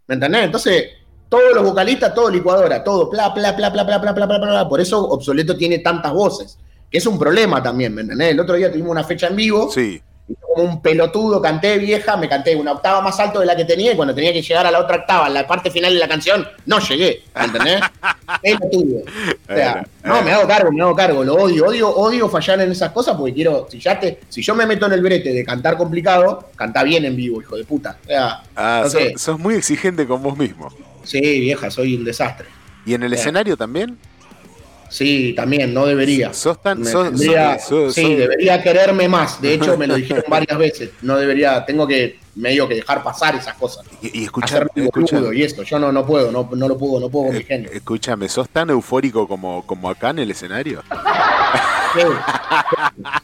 [0.07, 0.45] ¿Me entendés?
[0.45, 0.85] Entonces,
[1.29, 4.67] todos los vocalistas, todo licuadora, todo, bla, bla, bla, bla, bla, bla, bla, bla, bla.
[4.67, 6.57] Por eso Obsoleto tiene tantas voces.
[6.89, 8.31] Que es un problema también, ¿me entendés?
[8.31, 9.69] El otro día tuvimos una fecha en vivo.
[9.69, 10.01] Sí
[10.39, 13.93] como un pelotudo, canté vieja, me canté una octava más alto de la que tenía
[13.93, 16.07] y cuando tenía que llegar a la otra octava, en la parte final de la
[16.07, 17.81] canción, no llegué, ¿entendés?
[18.41, 19.03] pelotudo.
[19.49, 22.71] O sea, no, me hago cargo, me hago cargo, lo odio, odio, odio fallar en
[22.71, 25.43] esas cosas porque quiero, si ya te, si yo me meto en el brete de
[25.43, 27.97] cantar complicado, canta bien en vivo, hijo de puta.
[28.03, 30.69] O sea, ah, sos, muy exigente con vos mismo.
[31.03, 32.47] Sí, vieja, soy un desastre.
[32.85, 33.97] ¿Y en el escenario también?
[34.89, 36.33] Sí, también, no debería.
[36.33, 36.83] Sos tan.
[36.83, 39.41] sí, debería quererme más.
[39.41, 40.89] De hecho, me lo dijeron varias veces.
[41.01, 43.85] No debería, tengo que medio que dejar pasar esas cosas.
[44.01, 44.69] Y, y escuchar,
[45.33, 45.63] y esto.
[45.63, 47.75] Yo no, no puedo, no, no lo puedo, no puedo con mi gente.
[47.75, 50.83] Escúchame, ¿sos tan eufórico como, como acá en el escenario?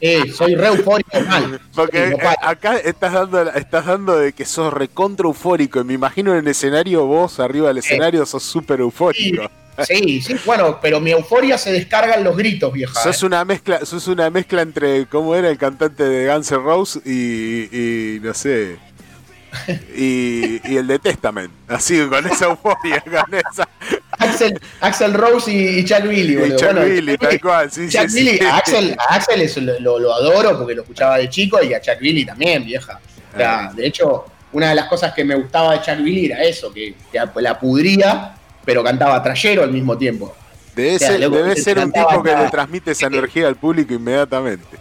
[0.00, 1.60] Sí, soy re eufórico mal.
[1.74, 5.80] Porque eh, acá estás dando, estás dando de que sos recontra eufórico.
[5.80, 9.48] Y me imagino en el escenario, vos arriba del escenario, sos súper eufórico.
[9.84, 13.00] Sí, sí, bueno, pero mi euforia se descarga en los gritos, vieja.
[13.02, 13.26] Sos ¿eh?
[13.26, 18.18] una mezcla, sos una mezcla entre cómo era el cantante de Guns N' Roses y,
[18.22, 18.78] no sé.
[19.94, 23.68] Y, el de Testament, así con esa euforia, con esa.
[24.18, 26.56] Axel, Axel Rose y, Chuck Billy, boludo.
[26.56, 31.18] Chuck Billy, tal cual, sí, Chuck Billy, A Axel, Axel lo, adoro porque lo escuchaba
[31.18, 32.98] de chico y a Chuck Billy también, vieja.
[33.32, 33.72] O sea, ah.
[33.74, 36.94] de hecho, una de las cosas que me gustaba de Chuck Billy era eso, que,
[37.12, 38.35] que la pudría
[38.66, 40.34] pero cantaba trayero al mismo tiempo.
[40.74, 44.76] Debe, ser, un tipo que le transmite esa energía al público inmediatamente.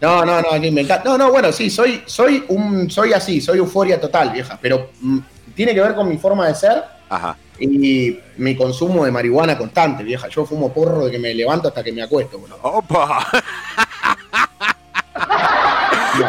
[0.00, 1.02] No, no, no, me encanta.
[1.04, 5.18] No, no, bueno, sí, soy, soy un, soy así, soy euforia total, vieja, pero mm,
[5.54, 7.36] tiene que ver con mi forma de ser Ajá.
[7.60, 10.26] y mi consumo de marihuana constante, vieja.
[10.26, 12.58] Yo fumo porro de que me levanto hasta que me acuesto, bro.
[12.62, 13.24] ¡Opa!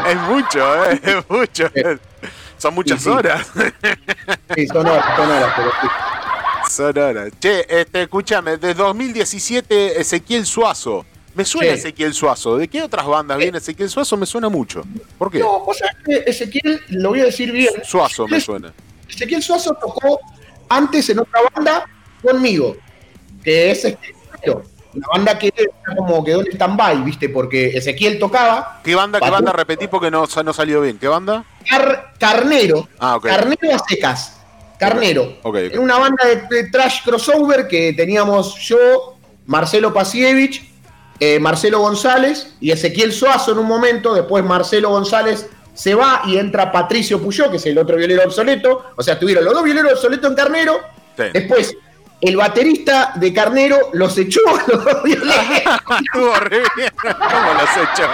[0.07, 0.99] Es mucho, ¿eh?
[1.03, 1.69] es mucho.
[2.57, 3.47] Son muchas horas.
[4.55, 5.87] Sí, son horas, son horas, pero sí.
[6.69, 7.25] Sonora.
[7.39, 11.05] Che, este, escúchame, de 2017 Ezequiel Suazo.
[11.35, 12.57] Me suena Ezequiel Suazo.
[12.57, 14.17] ¿De qué otras bandas viene Ezequiel Suazo?
[14.17, 14.83] Me suena mucho.
[15.17, 15.39] ¿Por qué?
[15.39, 15.65] No,
[16.05, 17.73] que Ezequiel, lo voy a decir bien.
[17.83, 18.71] Suazo me suena.
[19.09, 20.19] Ezequiel Suazo tocó
[20.69, 21.85] antes en otra banda
[22.21, 22.77] conmigo,
[23.43, 24.15] que es este,
[24.93, 25.51] una banda que
[25.97, 27.29] como quedó en stand-by, ¿viste?
[27.29, 28.81] Porque Ezequiel tocaba.
[28.83, 29.51] ¿Qué banda, qué banda?
[29.51, 30.99] Repetí porque no, no salió bien.
[30.99, 31.43] ¿Qué banda?
[32.19, 32.87] Carnero.
[32.99, 34.42] Ah, Carnero a secas.
[34.89, 35.37] Carnero.
[35.43, 40.69] en una banda de, trash crossover que teníamos yo, Marcelo Pasievich,
[41.19, 44.13] eh, Marcelo González y Ezequiel Suazo en un momento.
[44.13, 48.85] Después Marcelo González se va y entra Patricio Puyó, que es el otro violero obsoleto.
[48.95, 50.79] O sea, tuvieron los dos violeros obsoletos en Carnero.
[51.31, 51.75] Después
[52.21, 55.81] el baterista de Carnero los echó los dos violeros.
[56.13, 58.07] ¿Cómo los echó?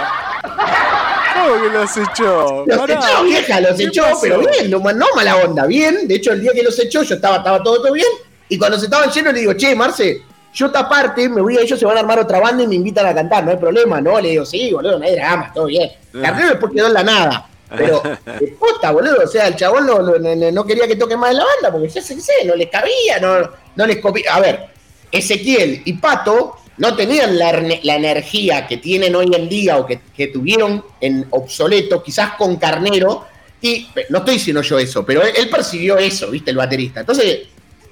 [1.42, 2.64] ¿Cómo que los echó?
[2.66, 6.06] Los echó, vieja, los echó, pero bien, no, mala onda, bien.
[6.06, 8.06] De hecho, el día que los echó, yo estaba, estaba todo, todo bien.
[8.48, 10.22] Y cuando se estaban llenos, le digo, che, Marce,
[10.52, 13.06] yo aparte, me voy a ellos, se van a armar otra banda y me invitan
[13.06, 14.20] a cantar, no hay problema, ¿no?
[14.20, 15.90] Le digo, sí, boludo, no hay drama, todo bien.
[16.14, 16.18] Ah.
[16.22, 17.46] Carnero después quedó en la nada.
[17.76, 18.02] Pero,
[18.40, 21.72] de puta, boludo, o sea, el chabón no, quería que toque más en la banda,
[21.72, 24.34] porque ya sé, no les cabía, no, no les copia.
[24.34, 24.66] A ver,
[25.12, 30.82] Ezequiel y Pato no tenían la, energía que tienen hoy en día o que, tuvieron
[30.98, 33.26] en obsoleto, quizás con Carnero,
[33.60, 36.50] y no estoy diciendo yo eso, pero él, percibió eso, ¿viste?
[36.50, 37.00] El baterista.
[37.00, 37.40] Entonces,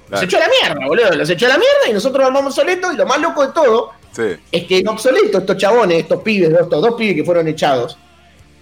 [0.09, 2.91] los echó a la mierda, boludo, los echó a la mierda y nosotros armamos obsoleto
[2.91, 3.91] y lo más loco de todo
[4.51, 7.95] es que en obsoleto estos chabones, estos pibes, estos dos pibes que fueron echados,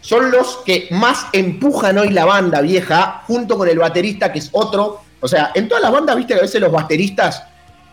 [0.01, 4.49] son los que más empujan hoy la banda vieja junto con el baterista que es
[4.51, 4.99] otro.
[5.21, 7.43] O sea, en todas las bandas, viste que a veces los bateristas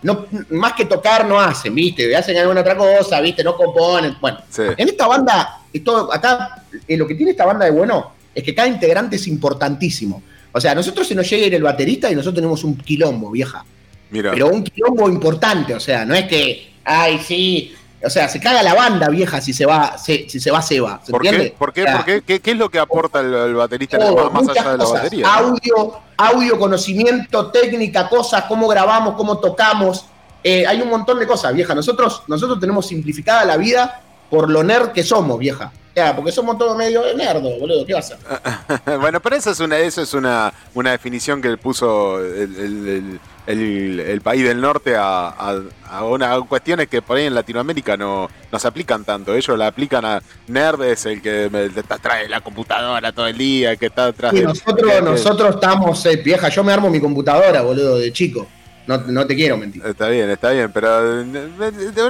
[0.04, 2.14] no, más que tocar no hacen, ¿viste?
[2.14, 3.42] Hacen alguna otra cosa, ¿viste?
[3.42, 4.16] No componen.
[4.20, 8.44] Bueno, en esta banda, todo, acá, eh, lo que tiene esta banda de bueno es
[8.44, 10.22] que cada integrante es importantísimo.
[10.52, 13.64] O sea, nosotros se nos llega el baterista y nosotros tenemos un quilombo, vieja.
[14.10, 14.32] Mira.
[14.32, 17.74] Pero un quilombo importante, o sea, no es que, ay, sí,
[18.04, 21.00] o sea, se caga la banda vieja si se va, si se va.
[21.00, 21.54] ¿Por, qué?
[21.58, 21.84] ¿Por qué?
[21.84, 22.40] ¿Por qué?
[22.40, 22.50] ¿Qué?
[22.50, 23.98] es lo que aporta el, baterista
[24.30, 25.34] más allá de la batería?
[25.34, 30.06] Audio, audio, conocimiento, técnica, cosas, cómo grabamos, cómo tocamos.
[30.42, 31.74] Eh, hay un montón de cosas, vieja.
[31.74, 35.72] Nosotros, nosotros tenemos simplificada la vida por lo nerd que somos, vieja.
[35.94, 37.86] Ya, porque somos todos medio nerdos, boludo.
[37.86, 38.18] ¿Qué va a hacer?
[39.00, 43.20] bueno, pero eso es una, eso es una, una definición que puso el,
[44.22, 49.04] país del norte a, a, cuestiones que por ahí en Latinoamérica no, no se aplican
[49.04, 49.34] tanto.
[49.34, 51.68] Ellos la aplican a nerd es el que me,
[51.98, 54.42] trae la computadora todo el día, que está atrás de.
[54.42, 58.46] Nosotros, nosotros estamos, eh, vieja, yo me armo mi computadora, boludo, de chico.
[58.86, 59.82] No, no, te quiero mentir.
[59.84, 61.24] Está bien, está bien, pero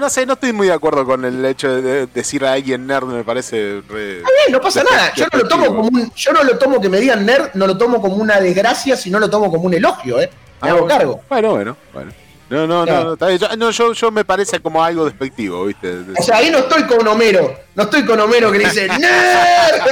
[0.01, 3.05] no sé, no estoy muy de acuerdo con el hecho de decirle a alguien nerd,
[3.05, 5.13] me parece re, Está bien, no pasa nada.
[5.15, 7.69] Yo no lo tomo como un, yo no lo tomo que me digan nerd, no
[7.69, 10.31] lo tomo como una desgracia, sino lo tomo como un elogio, ¿eh?
[10.65, 11.21] Me hago cargo.
[11.29, 12.13] Bueno, bueno, bueno.
[12.51, 13.39] No, no, no, está bien.
[13.39, 16.05] Yo, no, yo, yo, me parece como algo despectivo, ¿viste?
[16.17, 19.83] O sea, ahí no estoy con Homero, no estoy con Homero que le dice ¡Nerd!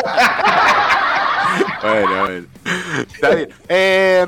[1.83, 2.47] bueno, bueno.
[3.13, 3.49] Está bien.
[3.69, 4.27] Eh,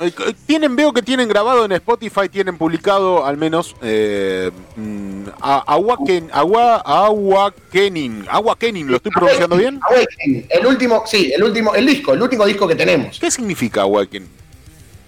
[0.00, 6.82] eh, tienen, veo que tienen grabado en Spotify, tienen publicado al menos eh, mm, Agua
[6.84, 8.26] Awakening.
[8.28, 9.80] Awakening, ¿lo estoy pronunciando bien?
[9.82, 13.18] Awakening, el último, sí, el último, el disco, el último disco que tenemos.
[13.18, 14.41] ¿Qué significa Awakening?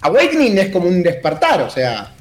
[0.05, 2.13] Awakening es como un despertar, o sea.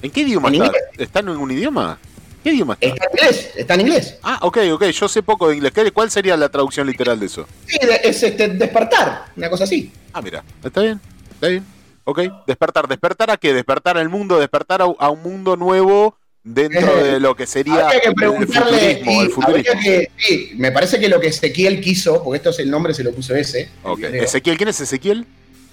[0.00, 0.72] ¿En qué idioma está?
[0.96, 1.98] ¿Está en algún idioma?
[2.42, 2.86] ¿Qué idioma está?
[2.86, 4.18] Está en inglés, está en inglés.
[4.22, 5.72] Ah, ok, ok, yo sé poco de inglés.
[5.92, 7.46] ¿Cuál sería la traducción literal de eso?
[7.66, 9.92] Sí, es este, despertar, una cosa así.
[10.12, 11.00] Ah, mira, está bien,
[11.32, 11.64] está bien.
[12.04, 12.88] Ok, despertar.
[12.88, 13.52] ¿Despertar a qué?
[13.52, 19.80] Despertar al mundo, despertar a, un mundo nuevo dentro de lo que sería el futurismo.
[20.16, 23.12] sí, me parece que lo que Ezequiel quiso, porque esto es el nombre, se lo
[23.12, 23.68] puso ese.
[24.12, 25.26] Ezequiel, ¿quién es Ezequiel?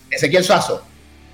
[0.09, 0.90] Ezequiel Suazo.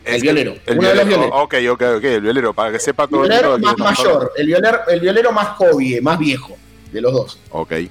[0.08, 0.56] El violero.
[0.66, 0.90] El uno violero.
[0.90, 1.42] de los violeros.
[1.44, 4.80] Ok, ok, ok, el violero, para que sepa todo el violero más mayor, el violero,
[4.88, 6.58] el violero más joven, más viejo,
[6.92, 7.40] de los dos.
[7.52, 7.72] Ok.
[7.72, 7.90] Eh,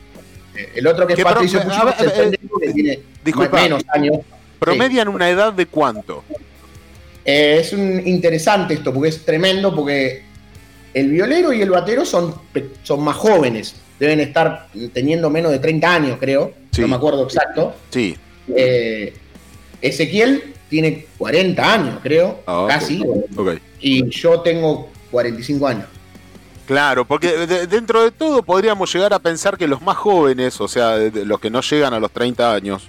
[0.74, 3.00] el otro que es Patricio Pucci, eh, que tiene
[3.52, 4.18] menos años.
[4.58, 6.24] ¿Promedian una edad de cuánto?
[7.24, 10.22] Eh, es un interesante esto, porque es tremendo, porque
[10.94, 12.34] el violero y el batero son,
[12.82, 17.74] son más jóvenes, deben estar teniendo menos de 30 años, creo, no me acuerdo exacto.
[17.90, 18.16] Sí.
[18.54, 19.12] Eh,
[19.82, 23.02] Ezequiel tiene 40 años, creo, ah, casi.
[23.80, 25.86] Y yo tengo 45 años.
[26.66, 27.28] Claro, porque
[27.68, 31.48] dentro de todo podríamos llegar a pensar que los más jóvenes, o sea, los que
[31.48, 32.88] no llegan a los 30 años,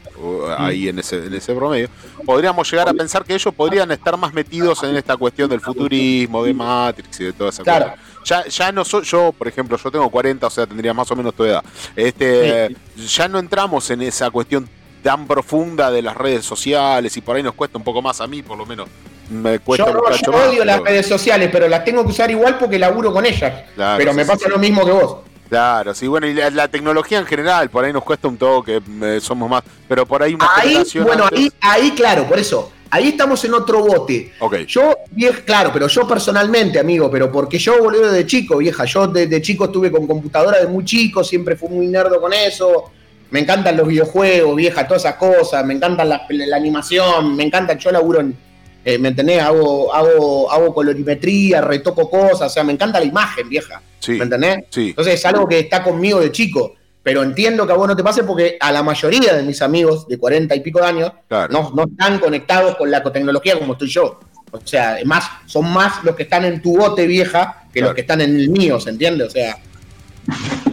[0.57, 1.87] ahí en ese, en ese promedio,
[2.25, 6.43] podríamos llegar a pensar que ellos podrían estar más metidos en esta cuestión del futurismo,
[6.43, 7.93] de Matrix y de toda esa claro.
[8.25, 11.15] Ya, ya no soy yo, por ejemplo, yo tengo 40, o sea, tendría más o
[11.15, 11.63] menos tu edad.
[11.95, 14.67] Este, Ya no entramos en esa cuestión
[15.07, 18.27] tan profunda de las redes sociales y por ahí nos cuesta un poco más a
[18.27, 18.89] mí, por lo menos
[19.29, 22.77] me cuesta yo, yo odio las redes sociales, pero las tengo que usar igual porque
[22.77, 23.53] laburo con ellas.
[23.97, 25.19] pero me pasa lo mismo que vos.
[25.47, 28.81] Claro, sí, bueno, y la, tecnología en general, por ahí nos cuesta un toque,
[29.21, 33.41] somos más, pero por ahí una ahí, Bueno, ahí, ahí, claro, por eso, ahí estamos
[33.45, 34.33] en otro bote.
[34.37, 34.65] Okay.
[34.65, 39.07] Yo, vieja, claro, pero yo personalmente, amigo, pero porque yo, boludo, de chico, vieja, yo
[39.07, 42.91] desde chico estuve con computadora de muy chico, siempre fui muy nerdo con eso,
[43.31, 47.77] me encantan los videojuegos, vieja, todas esas cosas, me encantan la, la animación, me encanta,
[47.77, 48.47] yo laburo en
[48.87, 49.41] eh, ¿me entendés?
[49.41, 53.81] Hago, hago, hago colorimetría, retoco cosas, o sea, me encanta la imagen, vieja.
[54.07, 54.59] ¿Me entendés?
[54.69, 54.89] Sí.
[54.91, 56.73] Entonces es algo que está conmigo de chico.
[57.03, 60.07] Pero entiendo que a vos no te pase porque a la mayoría de mis amigos
[60.07, 63.89] de cuarenta y pico de años no, no están conectados con la tecnología como estoy
[63.89, 64.21] yo.
[64.51, 68.01] O sea, más, son más los que están en tu bote vieja que los que
[68.01, 69.25] están en el mío, ¿se entiende?
[69.25, 69.57] O sea.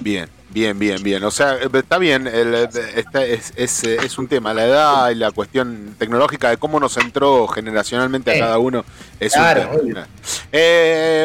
[0.02, 0.28] Bien.
[0.54, 1.24] Bien, bien, bien.
[1.24, 5.16] O sea, eh, está bien, el, eh, es, eh, es, un tema, la edad y
[5.16, 8.84] la cuestión tecnológica de cómo nos entró generacionalmente a cada uno.
[9.18, 9.72] Es claro,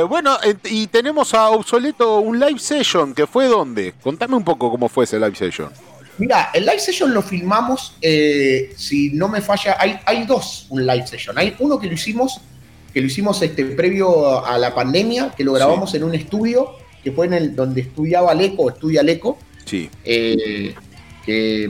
[0.08, 3.94] bueno, y tenemos a Obsoleto un live session, que fue dónde?
[4.02, 5.70] Contame un poco cómo fue ese live session.
[6.18, 11.06] Mira, el live session lo filmamos, si no me falla, hay, hay dos, un live
[11.06, 11.38] session.
[11.38, 12.42] Hay uno que lo hicimos,
[12.92, 16.80] que lo hicimos este, previo a la pandemia, que lo grabamos en un estudio
[17.10, 19.38] que fue en el donde estudiaba Leco, estudia Leco.
[19.66, 19.90] Sí.
[20.04, 20.74] Eh,
[21.26, 21.70] que,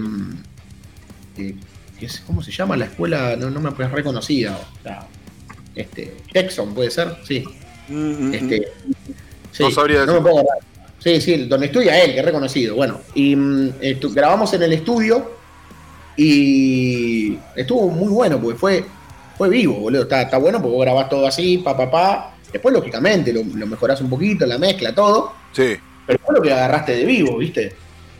[2.27, 3.35] ¿Cómo se llama la escuela?
[3.35, 4.59] No, no me parece reconocida.
[5.75, 7.15] este, Texon, ¿puede ser?
[7.23, 7.43] Sí.
[7.87, 8.67] Mm, mm, este,
[9.51, 10.31] sí no sabría no me
[10.99, 12.75] Sí, sí, donde estudia él, que es reconocido.
[12.75, 13.73] Bueno, y mm,
[14.13, 15.31] grabamos en el estudio
[16.17, 18.85] y estuvo muy bueno, porque fue,
[19.37, 20.01] fue vivo, boludo.
[20.03, 22.35] Está, está bueno porque vos grabás todo así, pa, pa, pa.
[22.51, 25.33] Después, lógicamente, lo, mejorás un poquito, la mezcla, todo.
[25.51, 25.75] Sí.
[26.05, 27.75] Pero fue lo que agarraste de vivo, ¿viste?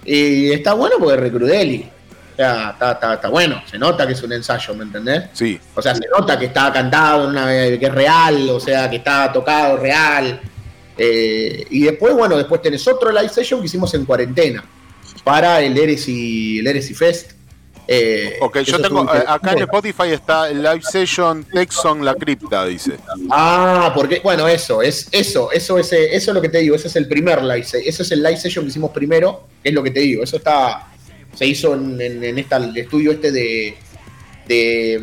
[0.06, 1.89] Y está bueno porque Recrudeli.
[2.34, 3.61] O sea, está, está, bueno.
[3.69, 5.26] Se nota que es un ensayo, ¿me entendés?
[5.34, 5.60] Sí.
[5.76, 9.31] O sea, se nota que está cantado, una, que es real, o sea, que está
[9.34, 10.39] tocado real.
[10.97, 14.64] Eh, y después, bueno, después tenés otro live session que hicimos en cuarentena
[15.23, 17.38] para el Eresi, el Fest
[17.91, 22.65] eh, ok, yo tengo, eh, acá en Spotify está el live session Texon La Cripta,
[22.65, 22.97] dice.
[23.31, 26.87] Ah, porque, bueno, eso, es eso, eso, ese, eso es lo que te digo, ese
[26.87, 29.89] es el primer live, ese es el live session que hicimos primero, es lo que
[29.91, 30.89] te digo, eso está
[31.33, 33.77] se hizo en, en, esta, el estudio este de,
[34.47, 35.01] de,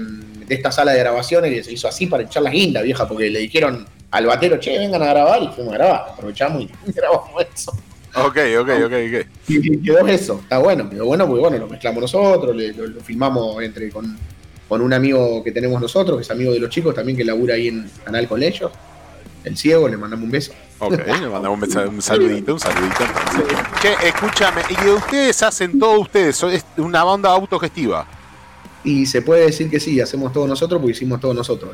[0.49, 3.41] esta sala de grabaciones y se hizo así para echar la guinda, vieja, porque le
[3.41, 7.73] dijeron al batero, che, vengan a grabar y fuimos a grabar, aprovechamos y grabamos eso.
[8.17, 9.27] Ok, ok, ok, ok.
[9.49, 13.91] Y quedó eso, está bueno, quedó bueno porque bueno, lo mezclamos nosotros, lo, filmamos entre
[13.91, 14.17] con,
[14.69, 17.55] con, un amigo que tenemos nosotros, que es amigo de los chicos también, que labura
[17.55, 18.73] ahí en Canal con ellos,
[19.45, 20.53] el ciego, le mandamos un beso.
[20.79, 23.05] Ok, le mandamos un, saludito, un saludito.
[23.83, 28.07] Che, escúchame, y ustedes hacen todo ustedes, es una banda autogestiva.
[28.83, 31.73] Y se puede decir que sí, hacemos todo nosotros porque hicimos todo nosotros.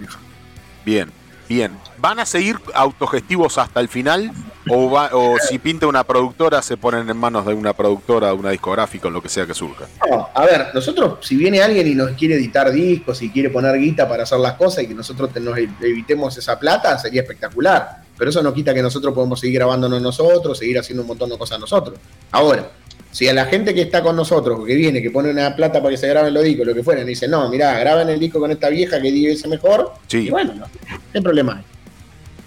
[0.85, 1.09] Bien.
[1.48, 1.73] Bien,
[2.03, 4.33] ¿van a seguir autogestivos hasta el final?
[4.69, 8.51] ¿O, o si pinta una productora, se ponen en manos de una productora, de una
[8.51, 9.87] discográfica, o lo que sea que surja?
[10.11, 13.79] No, a ver, nosotros, si viene alguien y nos quiere editar discos y quiere poner
[13.79, 18.03] guita para hacer las cosas y que nosotros nos evitemos esa plata, sería espectacular.
[18.19, 21.39] Pero eso no quita que nosotros podemos seguir grabándonos nosotros, seguir haciendo un montón de
[21.39, 21.99] cosas nosotros.
[22.33, 22.69] Ahora,
[23.11, 25.91] si a la gente que está con nosotros, que viene, que pone una plata para
[25.91, 28.51] que se graben los discos, lo que fuera, dice, no, mirá, graben el disco con
[28.51, 30.27] esta vieja que dice mejor, sí.
[30.27, 30.66] y bueno, no,
[31.12, 31.72] ¿qué problema hay?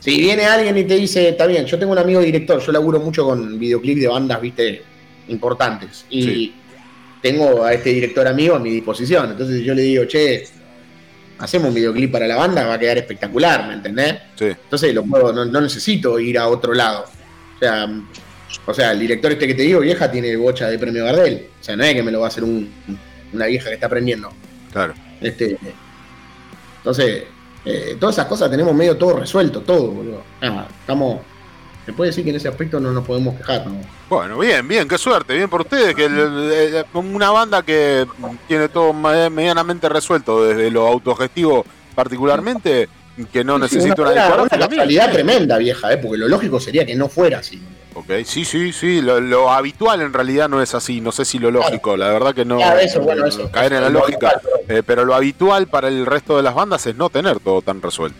[0.06, 2.99] Si viene alguien y te dice, está bien, yo tengo un amigo director, yo laburo
[2.99, 4.84] mucho con videoclips de bandas, viste,
[5.30, 6.53] importantes, y
[7.23, 10.44] tengo a este director amigo a mi disposición, entonces yo le digo, che,
[11.40, 14.18] hacemos un videoclip para la banda, va a quedar espectacular, ¿me entendés?
[14.36, 14.45] Sí.
[14.45, 17.06] Entonces lo puedo, no necesito ir a otro lado.
[17.56, 17.90] O sea,
[18.64, 21.48] o sea, el director este que te digo, vieja, tiene bocha de premio Gardel.
[21.60, 24.32] O sea, no es que me lo va a hacer una vieja que está aprendiendo.
[24.72, 24.94] Claro.
[25.19, 25.57] Este,
[26.77, 27.23] entonces,
[27.65, 30.21] eh, todas esas cosas tenemos medio todo resuelto, todo, boludo.
[30.41, 31.19] Ah, estamos.
[31.85, 33.79] Se puede decir que en ese aspecto no nos podemos quejar, ¿no?
[34.09, 38.07] Bueno, bien, bien, qué suerte, bien por ustedes, que una banda que
[38.47, 41.63] tiene todo medianamente resuelto, desde lo autogestivo
[41.93, 42.89] particularmente,
[43.31, 45.97] que no necesita una, una, una calidad tremenda, vieja, ¿eh?
[45.97, 47.61] porque lo lógico sería que no fuera así.
[47.93, 51.49] Ok, sí, sí, sí, lo, habitual en realidad no es así, no sé si lo
[51.49, 52.59] lógico, la verdad que no
[53.53, 56.95] caer en la lógica, eh, pero lo habitual para el resto de las bandas es
[56.97, 58.17] no tener todo tan resuelto.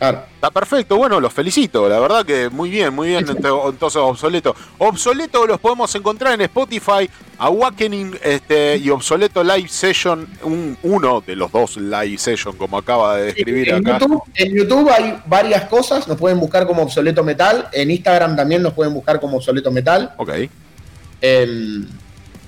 [0.00, 4.54] Está perfecto, bueno, los felicito, la verdad que muy bien, muy bien, entonces obsoleto.
[4.78, 10.28] Obsoleto los podemos encontrar en Spotify, Awakening este, y Obsoleto Live Session,
[10.84, 13.98] uno de los dos live session, como acaba de describir en acá.
[13.98, 18.62] YouTube, en YouTube hay varias cosas, nos pueden buscar como Obsoleto Metal, en Instagram también
[18.62, 20.14] nos pueden buscar como Obsoleto Metal.
[20.16, 20.30] Ok.
[21.20, 21.88] Em,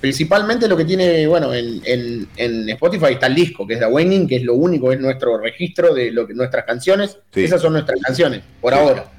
[0.00, 2.26] Principalmente lo que tiene, bueno, en,
[2.70, 5.92] Spotify está el disco, que es The Awakening, que es lo único, es nuestro registro
[5.92, 7.18] de lo que, nuestras canciones.
[7.34, 9.10] Esas son nuestras canciones, por ahora.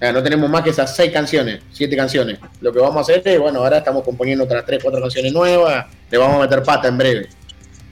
[0.00, 2.38] no tenemos más que esas seis canciones, siete canciones.
[2.60, 5.86] Lo que vamos a hacer es, bueno, ahora estamos componiendo otras tres, cuatro canciones nuevas,
[6.10, 7.28] le vamos a meter pata en breve.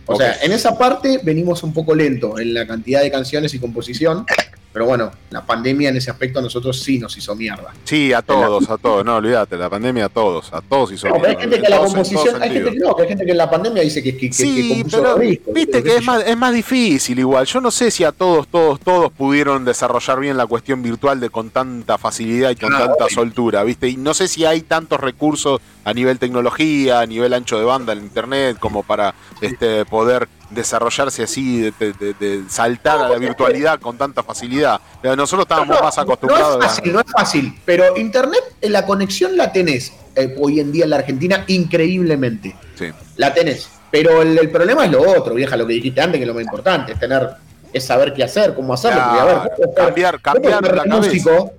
[0.04, 3.58] O sea, en esa parte venimos un poco lento en la cantidad de canciones y
[3.58, 4.26] composición,
[4.72, 7.74] pero bueno, la pandemia en ese aspecto a nosotros sí nos hizo mierda.
[7.84, 11.28] Sí, a todos, a todos, no olvídate, la pandemia a todos, a todos hizo mierda.
[11.28, 13.50] hay gente que la composición, hay gente que no, que hay gente que en la
[13.50, 17.46] pandemia dice que, que, sí, pero viste que es más, es más difícil igual.
[17.46, 21.30] Yo no sé si a todos, todos, todos pudieron desarrollar bien la cuestión virtual de
[21.30, 25.00] con tanta facilidad y con ah, tanta soltura, viste, y no sé si hay tantos
[25.00, 30.28] recursos a nivel tecnología, a nivel ancho de banda en internet, como para este poder
[30.50, 34.80] desarrollarse así, de, saltar a la virtualidad con tanta facilidad.
[35.02, 36.58] Nosotros estábamos más acostumbrados.
[36.58, 40.60] No es fácil, no es fácil, pero Internet, en la conexión la tenés eh, hoy
[40.60, 42.54] en día en la Argentina increíblemente.
[42.76, 42.86] Sí.
[43.16, 43.68] La tenés.
[43.90, 46.44] Pero el, problema es lo otro, vieja, lo que dijiste antes, que es lo más
[46.44, 47.28] importante, es tener,
[47.72, 49.02] es saber qué hacer, cómo hacerlo.
[49.74, 51.52] cambiar, cambiar la músico,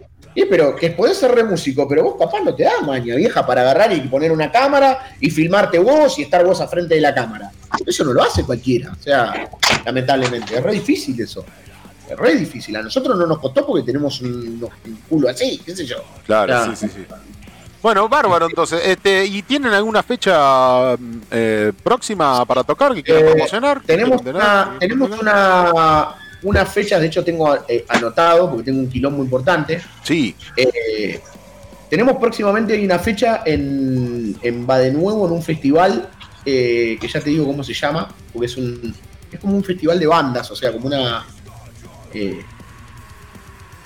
[0.50, 3.62] pero que podés ser re músico, pero vos papá no te da maña, vieja, para
[3.62, 7.14] agarrar y poner una cámara y filmarte vos y estar vos a frente de la
[7.14, 7.52] cámara.
[7.86, 8.92] Eso no lo hace cualquiera.
[8.92, 9.50] O sea,
[9.86, 11.46] lamentablemente, es re difícil eso.
[12.10, 12.76] Es re difícil.
[12.76, 14.68] A nosotros no nos costó porque tenemos un,
[15.08, 15.98] culo así, qué sé yo.
[16.26, 17.06] Claro, sí, sí, sí.
[17.82, 18.82] Bueno, bárbaro entonces.
[18.86, 20.96] Este, ¿Y tienen alguna fecha
[21.32, 23.82] eh, próxima para tocar que quieran eh, promocionar?
[23.84, 29.24] Tenemos, una, tenemos una, una fecha, de hecho tengo eh, anotado, porque tengo un quilombo
[29.24, 29.82] importante.
[30.04, 30.36] Sí.
[31.90, 36.08] tenemos próximamente una fecha en, en Badenuevo, en un festival
[36.46, 38.96] eh, que ya te digo cómo se llama, porque es un
[39.32, 41.26] es como un festival de bandas, o sea, como una...
[42.14, 42.42] Eh,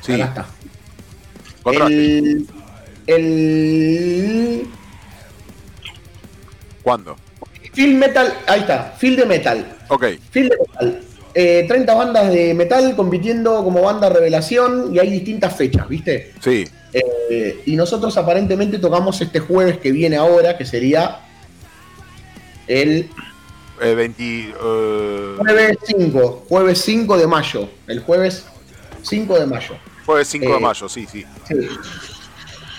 [0.02, 0.14] sí.
[0.14, 0.46] Acá
[1.64, 1.86] está.
[1.86, 2.48] El,
[3.06, 4.68] el...
[6.82, 7.16] ¿Cuándo?
[7.74, 9.78] Film Metal, ahí está, Film de Metal.
[9.90, 10.06] Ok.
[10.32, 11.02] Film de Metal.
[11.36, 16.32] 30 eh, bandas de metal compitiendo como banda revelación y hay distintas fechas, ¿viste?
[16.40, 16.66] Sí.
[16.94, 21.25] Eh, y nosotros aparentemente tocamos este jueves que viene ahora, que sería
[22.68, 23.10] el
[23.82, 25.38] eh, 20, uh...
[25.38, 28.46] jueves 5, jueves 5 de mayo, el jueves
[29.04, 29.76] 5 de mayo.
[30.06, 31.26] Jueves 5 de eh, mayo, sí, sí.
[31.48, 31.56] sí.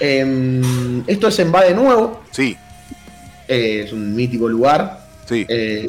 [0.01, 0.63] Eh,
[1.07, 2.23] esto es en Va de Nuevo.
[2.31, 2.57] Sí.
[3.49, 5.07] Eh, es un mítico lugar.
[5.27, 5.47] Sí.
[5.49, 5.87] Eh,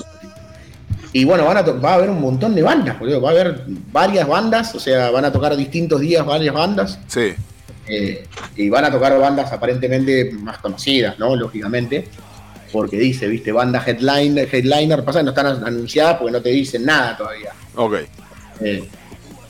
[1.13, 3.21] y bueno, van a va a haber un montón de bandas, boludo.
[3.21, 6.99] Va a haber varias bandas, o sea, van a tocar distintos días varias bandas.
[7.07, 7.33] Sí.
[7.87, 11.35] Eh, y van a tocar bandas aparentemente más conocidas, ¿no?
[11.35, 12.07] Lógicamente.
[12.71, 16.85] Porque dice, viste, banda headliner, headliner, pasa que no están anunciadas porque no te dicen
[16.85, 17.53] nada todavía.
[17.75, 17.95] Ok.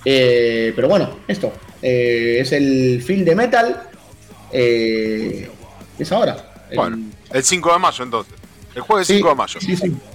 [0.04, 1.54] pero bueno, esto.
[1.82, 3.90] es el film de metal.
[4.52, 6.66] es ahora.
[6.76, 7.00] Bueno,
[7.32, 8.37] el 5 de mayo entonces.
[8.78, 9.60] El jueves 5 de mayo.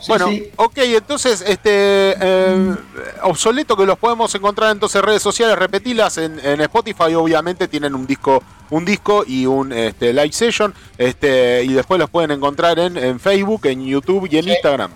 [0.06, 2.74] bueno, ok, entonces, este eh,
[3.22, 8.06] obsoleto que los podemos encontrar entonces en redes sociales, repetilas en, Spotify, obviamente tienen un
[8.06, 8.40] disco,
[8.70, 13.66] un disco y un este, live session, este, y después los pueden encontrar en, Facebook,
[13.66, 14.92] en YouTube y en Instagram.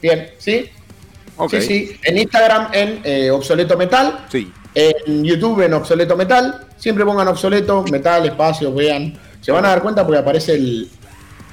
[0.00, 0.70] Bien, sí.
[1.50, 2.00] Sí, sí.
[2.04, 4.26] En Instagram en eh, Obsoleto Metal.
[4.30, 4.52] Sí.
[4.76, 6.68] En YouTube en Obsoleto Metal.
[6.76, 9.18] Siempre pongan Obsoleto, Metal, espacio, vean.
[9.40, 10.88] Se van a dar cuenta porque aparece el,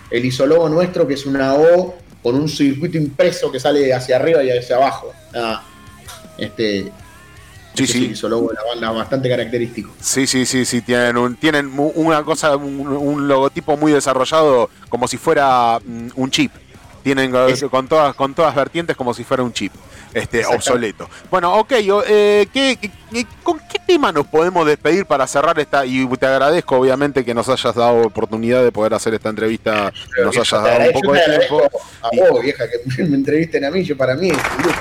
[0.09, 4.43] el isólogo nuestro, que es una O con un circuito impreso que sale hacia arriba
[4.43, 5.11] y hacia abajo.
[6.37, 6.91] este,
[7.75, 8.05] Sí, sí.
[8.05, 9.91] isólogo de la banda bastante característico.
[9.99, 10.81] Sí, sí, sí, sí.
[10.81, 16.51] Tienen, un, tienen una cosa, un, logotipo muy desarrollado, como si fuera mm, un chip.
[17.03, 17.33] Tienen
[17.69, 19.73] con todas, con todas vertientes como si fuera un chip
[20.13, 21.09] este, obsoleto.
[21.29, 21.71] Bueno, ok,
[22.07, 22.47] eh,
[23.41, 25.85] con qué tema nos podemos despedir para cerrar esta?
[25.85, 29.91] Y te agradezco, obviamente, que nos hayas dado oportunidad de poder hacer esta entrevista,
[30.23, 31.61] nos hayas dado un poco de tiempo.
[32.01, 34.79] A vos, vieja, que me entrevisten a mí, yo para mí es un lujo.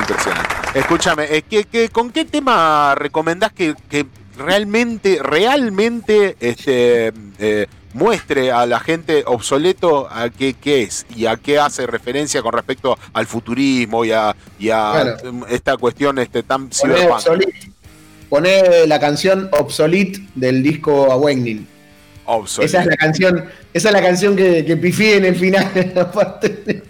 [0.00, 0.54] impresionante.
[0.74, 4.06] Escúchame, eh, con qué tema recomendás que, que
[4.36, 11.36] realmente, realmente, este, eh, muestre a la gente obsoleto a qué, qué, es y a
[11.36, 14.34] qué hace referencia con respecto al futurismo y a,
[15.48, 17.22] esta cuestión este, tan cyberpunk.
[18.28, 21.66] Poné la canción Obsolete del disco Awakening.
[22.60, 25.70] Esa es la canción esa es la canción que, que pifié en el final.
[25.94, 26.82] La parte,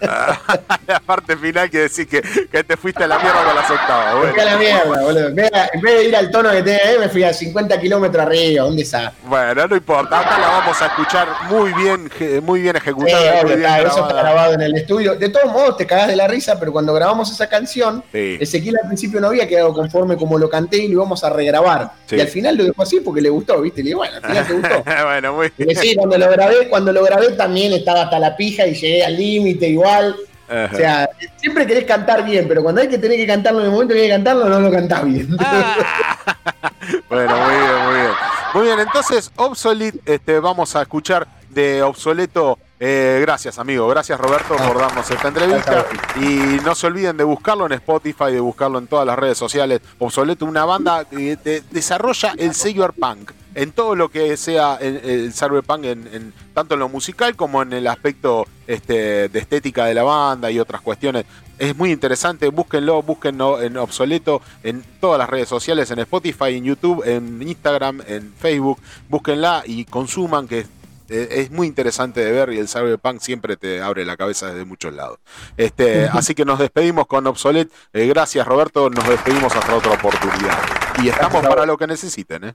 [0.87, 4.31] la parte final que decís que, que, te fuiste a la mierda con las octavas.
[4.31, 5.27] Fui a la mierda, boludo.
[5.27, 5.51] En vez,
[5.81, 8.63] de ir al tono que tenía ahí, me fui a 50 kilómetros arriba.
[8.63, 9.13] ¿Dónde está?
[9.25, 10.19] Bueno, no importa.
[10.19, 12.09] Acá la vamos a escuchar muy bien,
[12.43, 13.41] muy bien ejecutada.
[13.41, 13.47] Sí,
[13.85, 15.15] eso está grabado en el estudio.
[15.15, 18.87] De todos modos, te cagás de la risa, pero cuando grabamos esa canción, Ezequiel al
[18.87, 21.91] principio no había quedado conforme como lo canté y lo íbamos a regrabar.
[22.09, 23.81] Y al final lo dejó así porque le gustó, ¿viste?
[23.81, 24.83] Le dije, bueno, al final te gustó.
[25.05, 25.75] bueno, muy bien.
[25.75, 29.17] sí, cuando lo grabé, cuando lo grabé también estaba hasta la pija y llegué al
[29.17, 30.15] límite igual.
[30.49, 33.71] O sea, siempre querés cantar bien, pero cuando hay que tener que cantarlo en el
[33.71, 35.37] momento que hay que cantarlo, no lo cantás bien.
[35.39, 35.75] Ah.
[37.09, 38.11] bueno, muy bien, muy bien.
[38.53, 42.57] Muy bien, entonces, Obsolete, este, vamos a escuchar de Obsoleto.
[42.79, 43.87] Eh, gracias, amigo.
[43.89, 45.85] Gracias, Roberto, por darnos esta entrevista.
[46.15, 49.81] Y no se olviden de buscarlo en Spotify, de buscarlo en todas las redes sociales.
[49.99, 51.37] Obsoleto, una banda que
[51.69, 57.35] desarrolla el cyberpunk en todo lo que sea el, cyberpunk, en, tanto en lo musical
[57.35, 61.25] como en el aspecto este, de estética de la banda y otras cuestiones.
[61.57, 66.63] Es muy interesante, búsquenlo, búsquenlo en Obsoleto, en todas las redes sociales, en Spotify, en
[66.63, 70.65] YouTube, en Instagram, en Facebook, búsquenla y consuman, que
[71.09, 74.93] es muy interesante de ver y el cyberpunk siempre te abre la cabeza desde muchos
[74.93, 75.19] lados.
[75.57, 77.71] Este, así que nos despedimos con Obsolet.
[77.93, 80.59] Eh, gracias Roberto, nos despedimos hasta otra oportunidad.
[81.03, 82.43] Y estamos para lo que necesiten.
[82.43, 82.53] ¿eh?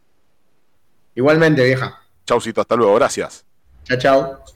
[1.14, 2.00] Igualmente, vieja.
[2.26, 3.44] Chaucito, hasta luego, gracias.
[3.84, 4.53] Chao, chao.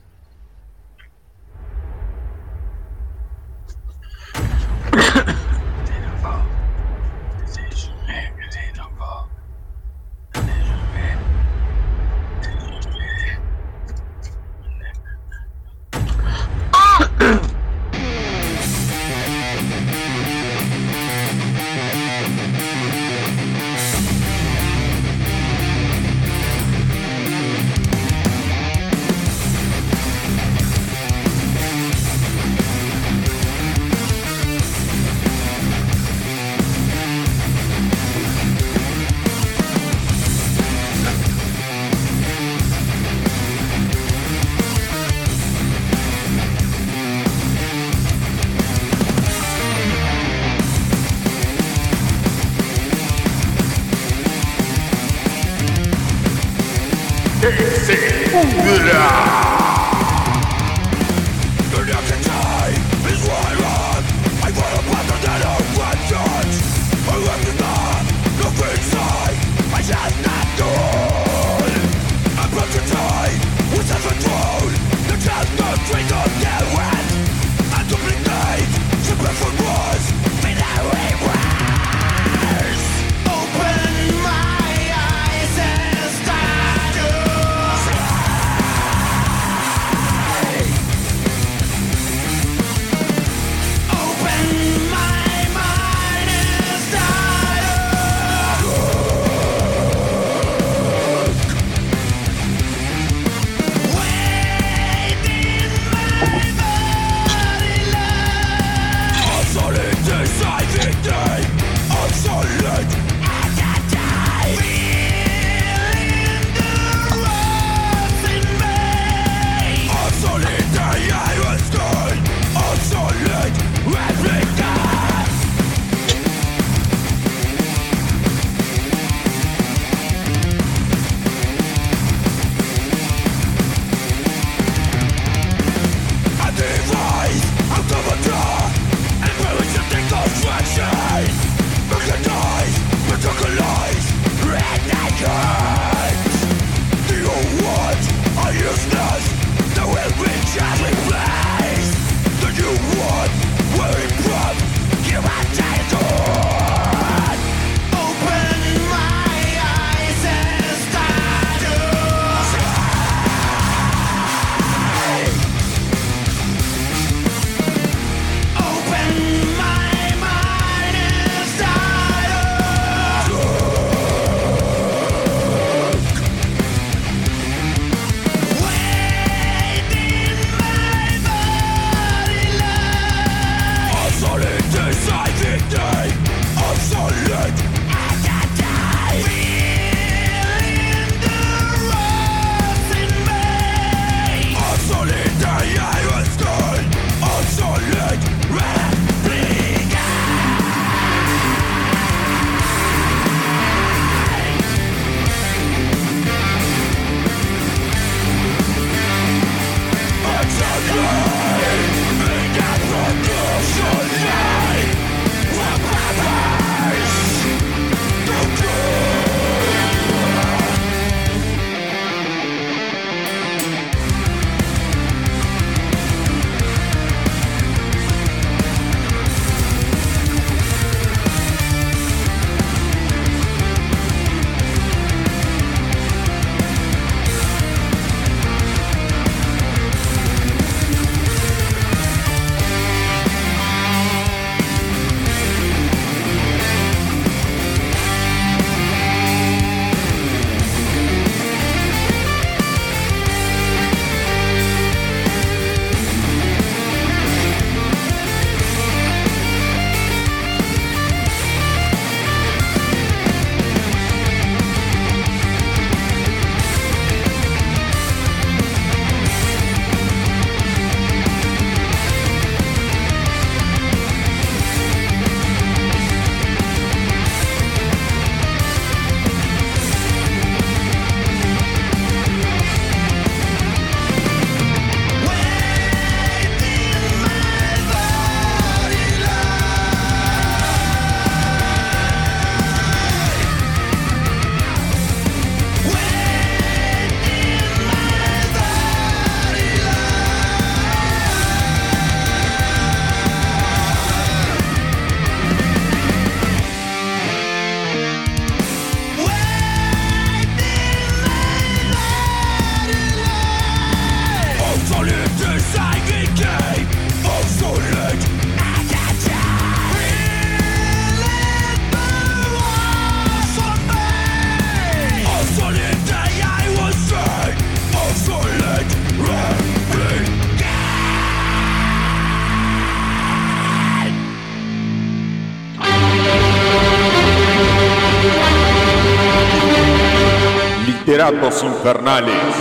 [341.29, 342.55] Literatos infernales.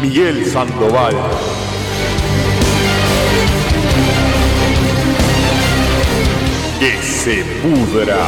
[0.00, 1.14] Miguel Sandoval.
[6.78, 8.18] Que se pudra.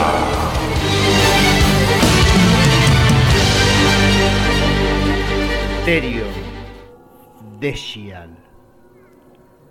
[5.84, 6.24] Terio
[7.60, 8.36] Deshial.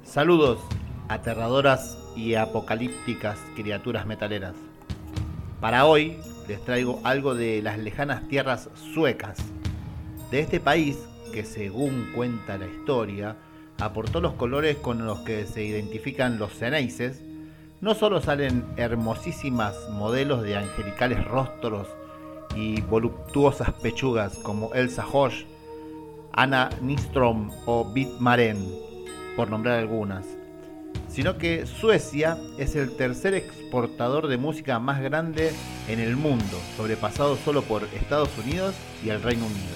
[0.03, 0.59] Saludos,
[1.07, 4.70] aterradoras y apocalípticas criaturas metaleras.
[5.61, 6.17] Para hoy
[6.47, 9.37] les traigo algo de las lejanas tierras suecas,
[10.31, 10.97] de este país
[11.31, 13.35] que según cuenta la historia,
[13.79, 17.21] aportó los colores con los que se identifican los ceneices,
[17.79, 21.87] no solo salen hermosísimas modelos de angelicales rostros
[22.55, 25.45] y voluptuosas pechugas como Elsa Hosch,
[26.33, 28.67] Anna Nistrom o Bit Maren,
[29.35, 30.25] por nombrar algunas,
[31.11, 35.51] sino que Suecia es el tercer exportador de música más grande
[35.89, 39.75] en el mundo, sobrepasado solo por Estados Unidos y el Reino Unido.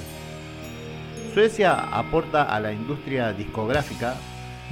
[1.33, 4.15] Suecia aporta a la industria discográfica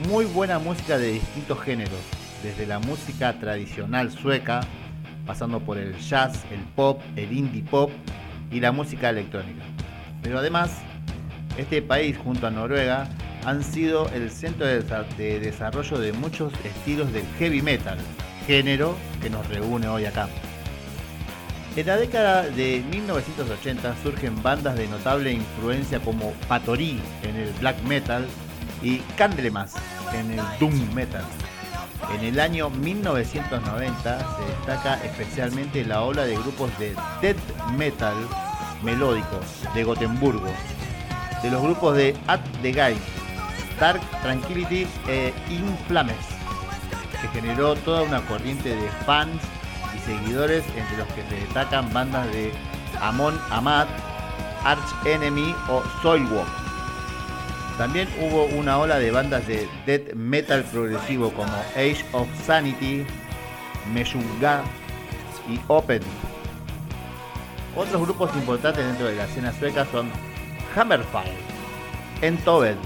[0.08, 2.00] muy buena música de distintos géneros,
[2.42, 4.62] desde la música tradicional sueca,
[5.26, 7.92] pasando por el jazz, el pop, el indie pop
[8.50, 9.64] y la música electrónica.
[10.22, 10.72] Pero además,
[11.58, 13.10] este país junto a Noruega
[13.46, 17.98] han sido el centro de desarrollo de muchos estilos del heavy metal,
[18.48, 20.28] género que nos reúne hoy acá.
[21.76, 27.82] En la década de 1980 surgen bandas de notable influencia como Patori en el black
[27.84, 28.28] metal
[28.82, 29.74] y Candlemas
[30.14, 31.24] en el doom metal.
[32.14, 37.38] En el año 1990 se destaca especialmente la ola de grupos de death
[37.76, 38.16] metal
[38.84, 39.40] melódico
[39.74, 40.52] de Gotemburgo,
[41.42, 42.96] de los grupos de At the Guy,
[43.84, 46.16] Dark Tranquility e Inflames,
[47.20, 49.42] que generó toda una corriente de fans
[49.94, 52.54] y seguidores entre los que se destacan bandas de
[53.02, 53.90] Amon Amat,
[54.64, 56.48] Arch Enemy o Soilwalk.
[57.78, 63.06] También hubo una ola de bandas de death metal progresivo como Age of Sanity,
[63.94, 64.64] Meshuggah
[65.50, 66.02] y Open.
[67.76, 70.10] Otros grupos importantes dentro de la escena sueca son
[70.74, 71.28] Hammerfall,
[72.22, 72.78] Entobed,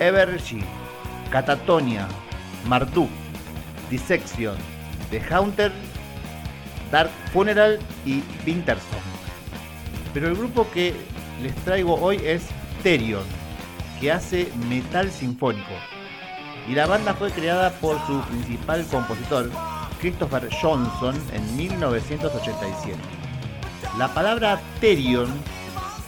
[0.00, 0.62] Evergy,
[1.30, 2.08] Catatonia,
[2.66, 3.10] Marduk,
[3.90, 4.56] Dissection,
[5.10, 5.72] The Haunter,
[6.90, 9.00] Dark Funeral y Winterson.
[10.14, 10.94] Pero el grupo que
[11.42, 12.46] les traigo hoy es
[12.82, 13.24] Therion,
[14.00, 15.72] que hace metal sinfónico.
[16.68, 19.50] Y la banda fue creada por su principal compositor,
[20.00, 22.98] Christopher Johnson, en 1987.
[23.98, 25.28] La palabra Therion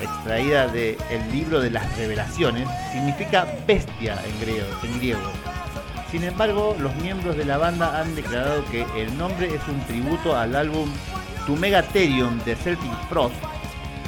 [0.03, 0.97] extraída del
[1.33, 5.21] libro de las revelaciones, significa bestia en griego.
[6.11, 10.37] Sin embargo, los miembros de la banda han declarado que el nombre es un tributo
[10.37, 10.91] al álbum
[11.47, 13.37] Tu Megatherium de Celtic Frost,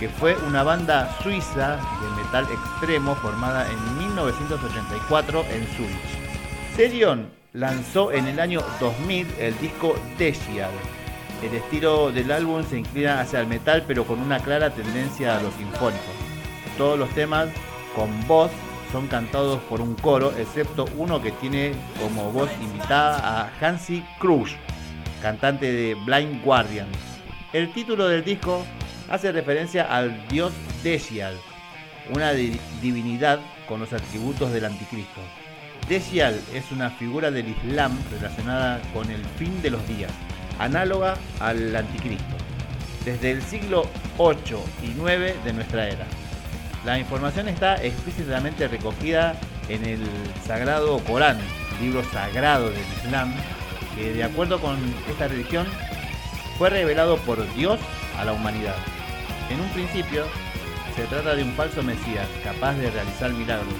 [0.00, 6.76] que fue una banda suiza de metal extremo formada en 1984 en Zurich.
[6.76, 10.72] Therion lanzó en el año 2000 el disco Deshial,
[11.42, 15.42] el estilo del álbum se inclina hacia el metal, pero con una clara tendencia a
[15.42, 16.02] lo sinfónico.
[16.78, 17.48] Todos los temas
[17.96, 18.50] con voz
[18.92, 24.54] son cantados por un coro, excepto uno que tiene como voz invitada a Hansi Krusch,
[25.20, 26.86] cantante de Blind Guardian.
[27.52, 28.64] El título del disco
[29.10, 30.52] hace referencia al dios
[30.84, 31.36] Desial,
[32.14, 35.20] una divinidad con los atributos del anticristo.
[35.88, 40.12] Desial es una figura del Islam relacionada con el fin de los días
[40.58, 42.36] análoga al anticristo,
[43.04, 43.86] desde el siglo
[44.18, 46.06] 8 y 9 de nuestra era.
[46.84, 49.36] La información está explícitamente recogida
[49.68, 50.00] en el
[50.46, 51.38] Sagrado Corán,
[51.80, 53.32] libro sagrado del Islam,
[53.96, 54.76] que de acuerdo con
[55.08, 55.66] esta religión
[56.58, 57.78] fue revelado por Dios
[58.18, 58.76] a la humanidad.
[59.50, 60.24] En un principio,
[60.96, 63.74] se trata de un falso Mesías capaz de realizar milagros,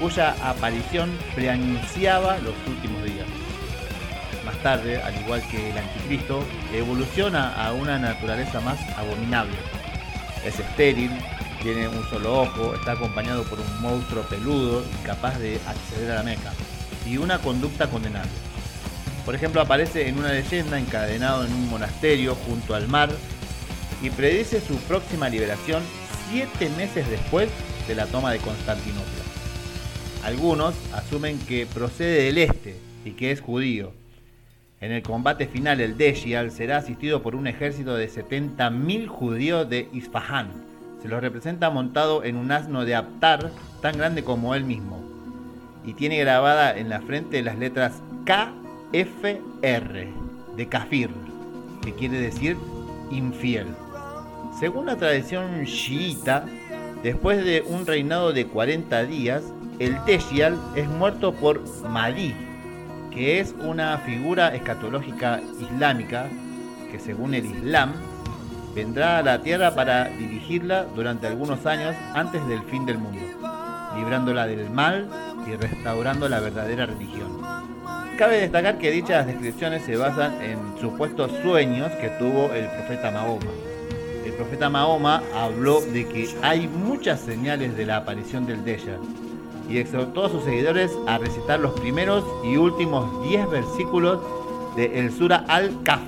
[0.00, 3.11] cuya aparición preanunciaba los últimos días
[4.62, 9.56] tarde, al igual que el anticristo, evoluciona a una naturaleza más abominable.
[10.44, 11.10] Es estéril,
[11.62, 16.22] tiene un solo ojo, está acompañado por un monstruo peludo incapaz de acceder a la
[16.22, 16.52] Meca
[17.06, 18.30] y una conducta condenable.
[19.24, 23.10] Por ejemplo, aparece en una leyenda encadenado en un monasterio junto al mar
[24.02, 25.82] y predice su próxima liberación
[26.28, 27.48] siete meses después
[27.86, 29.22] de la toma de Constantinopla.
[30.24, 33.92] Algunos asumen que procede del este y que es judío,
[34.82, 39.88] en el combate final, el Deshial será asistido por un ejército de 70.000 judíos de
[39.92, 40.50] Isfahan.
[41.00, 45.00] Se lo representa montado en un asno de Aptar tan grande como él mismo.
[45.84, 50.08] Y tiene grabada en la frente las letras KFR
[50.56, 51.10] de Kafir,
[51.84, 52.56] que quiere decir
[53.12, 53.68] infiel.
[54.58, 56.44] Según la tradición chiita,
[57.04, 59.44] después de un reinado de 40 días,
[59.78, 62.34] el Teshial es muerto por Mahdi,
[63.14, 66.28] que es una figura escatológica islámica
[66.90, 67.92] que según el Islam
[68.74, 73.20] vendrá a la tierra para dirigirla durante algunos años antes del fin del mundo,
[73.96, 75.08] librándola del mal
[75.46, 77.40] y restaurando la verdadera religión.
[78.16, 83.50] Cabe destacar que dichas descripciones se basan en supuestos sueños que tuvo el profeta Mahoma.
[84.24, 88.98] El profeta Mahoma habló de que hay muchas señales de la aparición del Deya
[89.68, 94.20] y exhortó a sus seguidores a recitar los primeros y últimos 10 versículos
[94.76, 96.00] de el Sura Al-Kaf,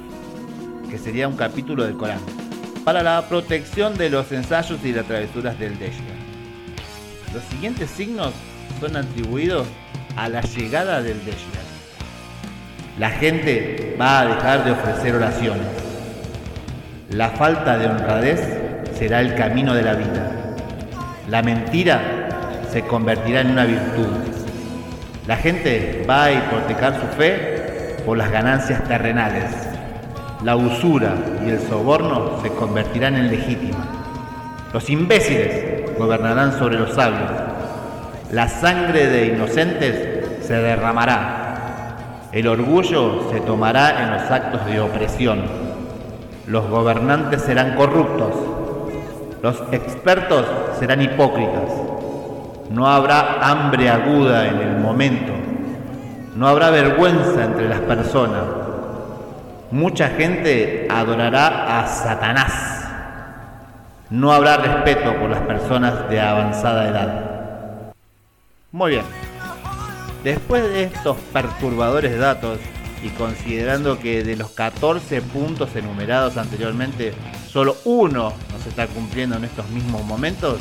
[0.90, 2.20] que sería un capítulo del Corán,
[2.84, 5.92] para la protección de los ensayos y las travesuras del Deya.
[7.32, 8.32] Los siguientes signos
[8.80, 9.66] son atribuidos
[10.16, 11.36] a la llegada del Deya.
[12.98, 15.66] La gente va a dejar de ofrecer oraciones.
[17.10, 18.40] La falta de honradez
[18.96, 20.56] será el camino de la vida.
[21.28, 22.13] La mentira
[22.74, 24.08] se convertirá en una virtud.
[25.26, 29.50] La gente va a hipotecar su fe por las ganancias terrenales.
[30.42, 31.14] La usura
[31.46, 33.86] y el soborno se convertirán en legítima.
[34.74, 37.30] Los imbéciles gobernarán sobre los sabios.
[38.30, 41.44] La sangre de inocentes se derramará
[42.34, 45.42] el orgullo se tomará en los actos de opresión.
[46.48, 48.34] Los gobernantes serán corruptos.
[49.40, 50.44] Los expertos
[50.80, 51.83] serán hipócritas.
[52.70, 55.32] No habrá hambre aguda en el momento.
[56.36, 58.42] No habrá vergüenza entre las personas.
[59.70, 62.84] Mucha gente adorará a Satanás.
[64.10, 67.92] No habrá respeto por las personas de avanzada edad.
[68.72, 69.04] Muy bien.
[70.22, 72.58] Después de estos perturbadores datos
[73.02, 77.12] y considerando que de los 14 puntos enumerados anteriormente,
[77.46, 80.58] solo uno nos está cumpliendo en estos mismos momentos,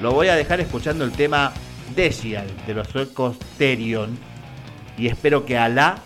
[0.00, 1.52] lo voy a dejar escuchando el tema
[1.94, 4.18] Decial de los suecos Terion
[4.98, 5.98] y espero que Alá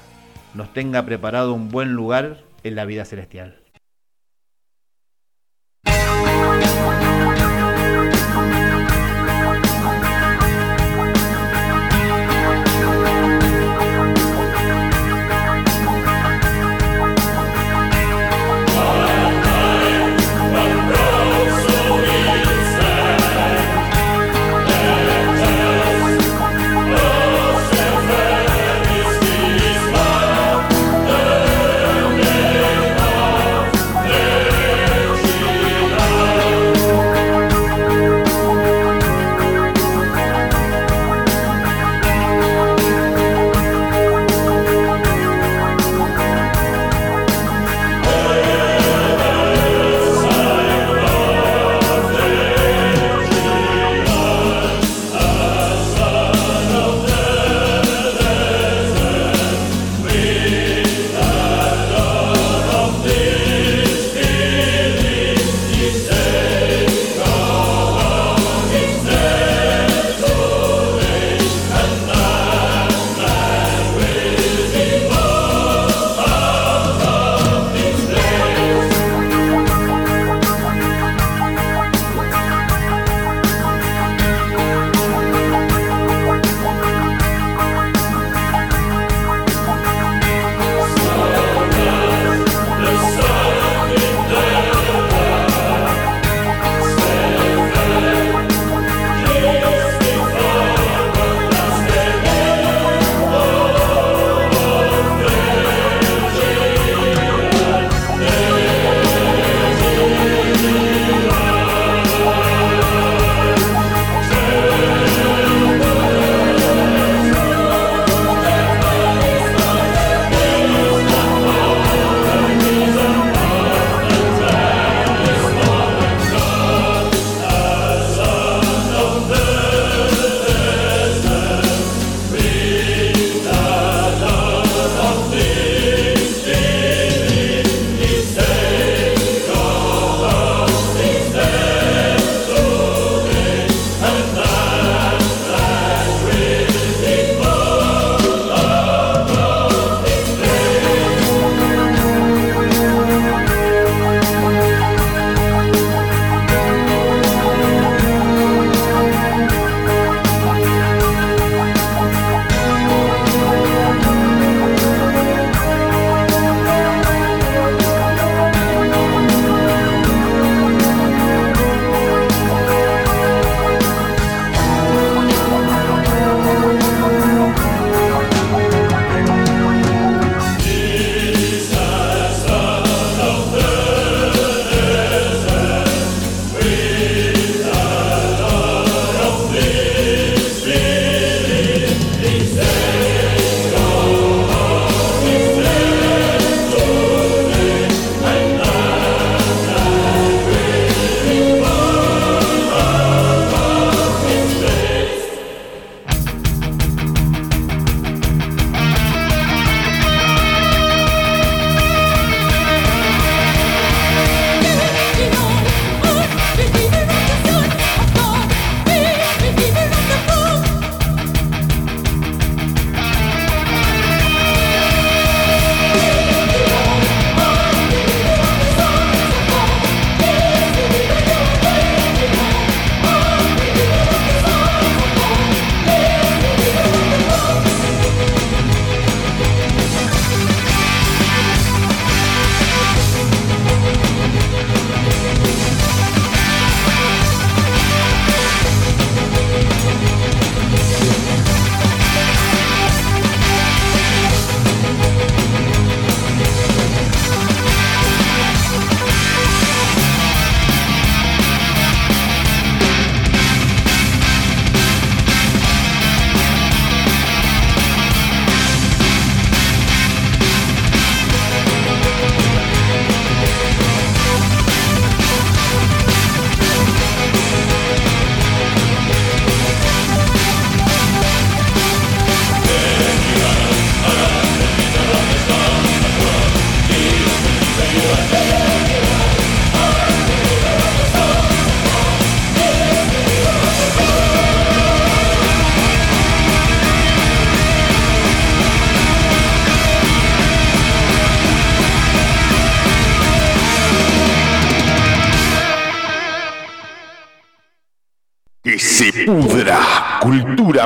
[0.55, 3.60] nos tenga preparado un buen lugar en la vida celestial.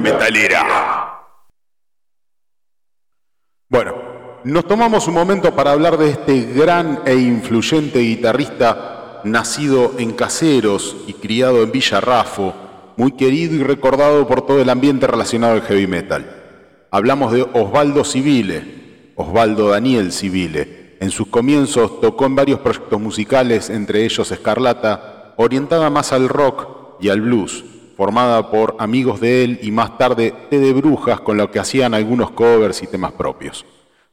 [0.01, 1.21] Metalera.
[3.69, 3.95] Bueno,
[4.45, 10.97] nos tomamos un momento para hablar de este gran e influyente guitarrista nacido en Caseros
[11.07, 12.55] y criado en Villa Rafo,
[12.97, 16.43] muy querido y recordado por todo el ambiente relacionado al heavy metal.
[16.91, 20.97] Hablamos de Osvaldo Civile, Osvaldo Daniel Civile.
[21.01, 27.01] En sus comienzos tocó en varios proyectos musicales, entre ellos Escarlata, orientada más al rock
[27.01, 27.65] y al blues,
[27.97, 31.95] formada por amigos de él y más tarde T de Brujas, con lo que hacían
[31.95, 33.65] algunos covers y temas propios.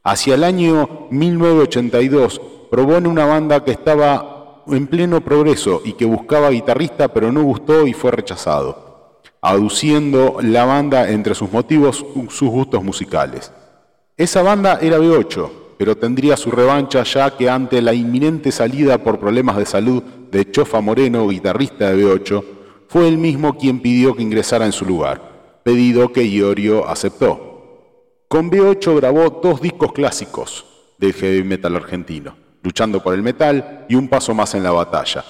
[0.02, 2.40] Hacia el año 1982
[2.70, 7.42] probó en una banda que estaba en pleno progreso y que buscaba guitarrista pero no
[7.42, 13.52] gustó y fue rechazado, aduciendo la banda entre sus motivos sus gustos musicales.
[14.16, 19.18] Esa banda era B8, pero tendría su revancha ya que ante la inminente salida por
[19.18, 22.44] problemas de salud de Chofa Moreno, guitarrista de B8,
[22.92, 28.26] fue él mismo quien pidió que ingresara en su lugar, pedido que Iorio aceptó.
[28.28, 30.66] Con B8 grabó dos discos clásicos
[30.98, 35.24] del heavy metal argentino, Luchando por el Metal y Un Paso Más en la Batalla.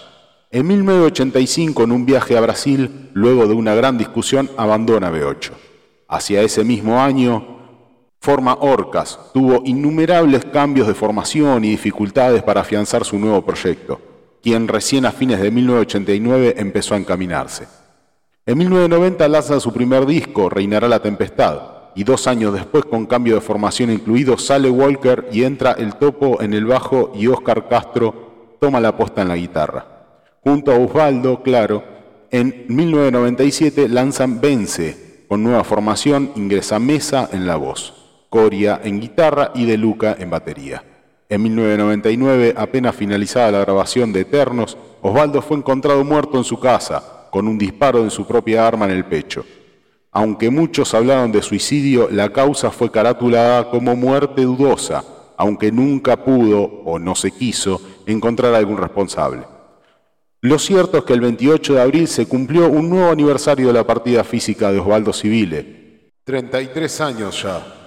[0.50, 5.52] En 1985, en un viaje a Brasil, luego de una gran discusión, abandona B8.
[6.08, 7.60] Hacia ese mismo año,
[8.20, 14.00] forma Orcas, tuvo innumerables cambios de formación y dificultades para afianzar su nuevo proyecto,
[14.42, 17.66] quien recién a fines de 1989 empezó a encaminarse.
[18.44, 21.60] En 1990 lanza su primer disco, Reinará la Tempestad,
[21.94, 26.42] y dos años después, con cambio de formación incluido, sale Walker y entra el topo
[26.42, 29.86] en el bajo y Oscar Castro toma la posta en la guitarra.
[30.42, 31.84] Junto a Osvaldo, claro,
[32.30, 39.52] en 1997 lanzan Vence, con nueva formación, ingresa Mesa en la voz, Coria en guitarra
[39.54, 40.82] y De Luca en batería.
[41.32, 47.26] En 1999, apenas finalizada la grabación de Eternos, Osvaldo fue encontrado muerto en su casa,
[47.30, 49.42] con un disparo de su propia arma en el pecho.
[50.10, 55.02] Aunque muchos hablaron de suicidio, la causa fue caratulada como muerte dudosa,
[55.38, 59.44] aunque nunca pudo o no se quiso encontrar algún responsable.
[60.42, 63.86] Lo cierto es que el 28 de abril se cumplió un nuevo aniversario de la
[63.86, 66.10] partida física de Osvaldo Civile.
[66.24, 67.81] 33 años ya.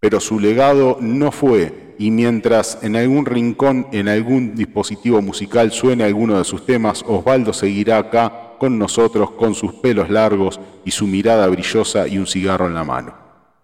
[0.00, 6.04] Pero su legado no fue, y mientras en algún rincón, en algún dispositivo musical suene
[6.04, 11.06] alguno de sus temas, Osvaldo seguirá acá con nosotros con sus pelos largos y su
[11.06, 13.14] mirada brillosa y un cigarro en la mano.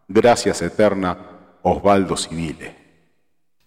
[0.09, 1.17] Gracias eterna,
[1.63, 2.77] Osvaldo Civile.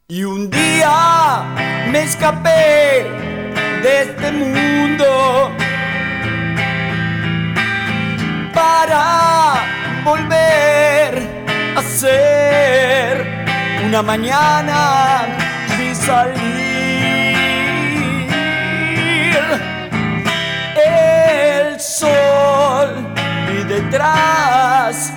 [0.07, 1.43] Y un día
[1.91, 3.05] me escapé
[3.81, 5.51] de este mundo
[8.53, 9.65] para
[10.03, 11.28] volver
[11.79, 13.25] a ser
[13.85, 15.27] una mañana
[15.79, 16.59] y salir
[21.79, 22.89] sol
[23.53, 25.13] y detrás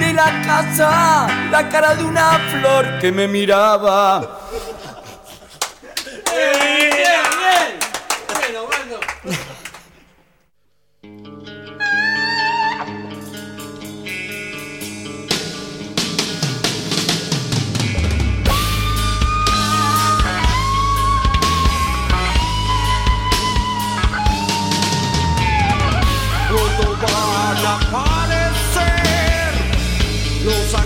[0.00, 4.40] de la casa la cara de una flor que me miraba.
[6.30, 7.70] bien, bien.
[8.30, 9.61] aparecer los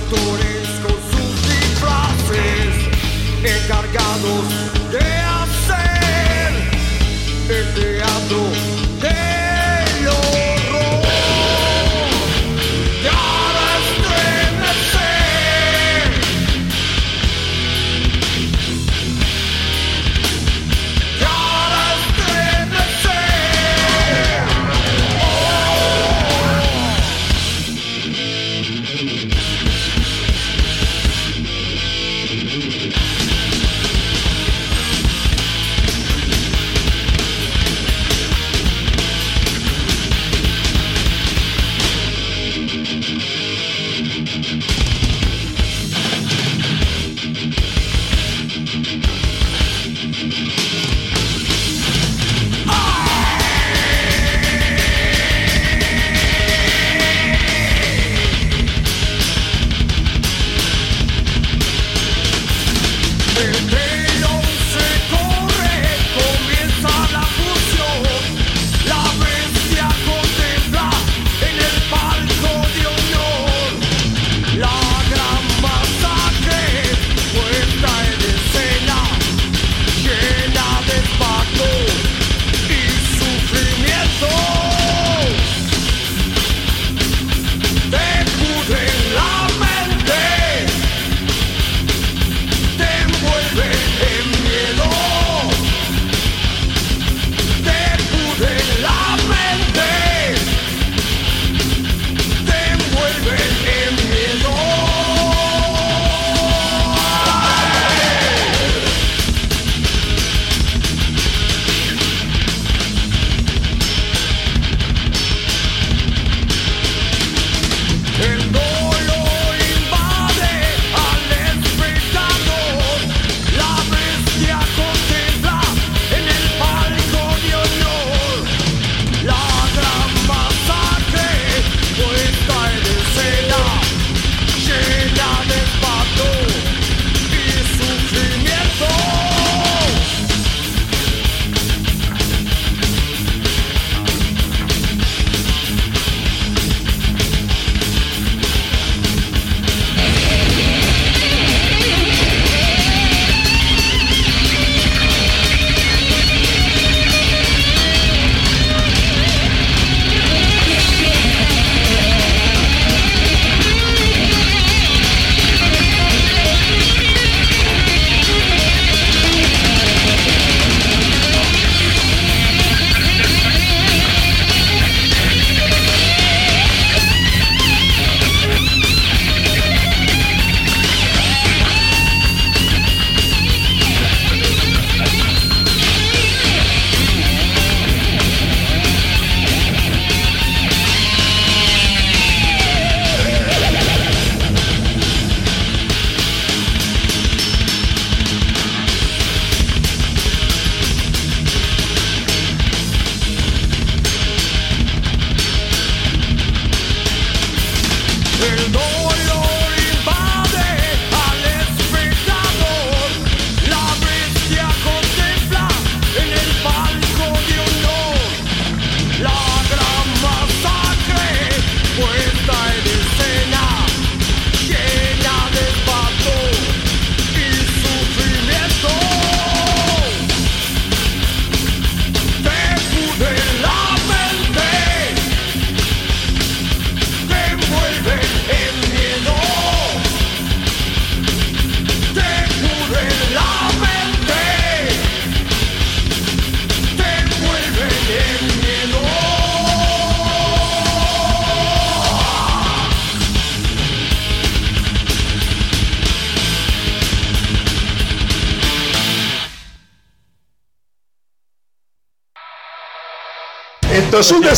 [0.07, 2.75] actores con sus disfraces
[3.43, 4.76] encargados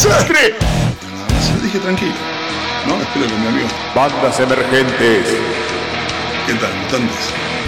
[0.03, 0.55] desastre.
[1.45, 2.15] Se lo dije tranquilo.
[2.87, 3.69] No, espero que mi amigo.
[3.95, 5.27] Bandas emergentes.
[6.47, 7.17] ¿Qué tal, mutantes?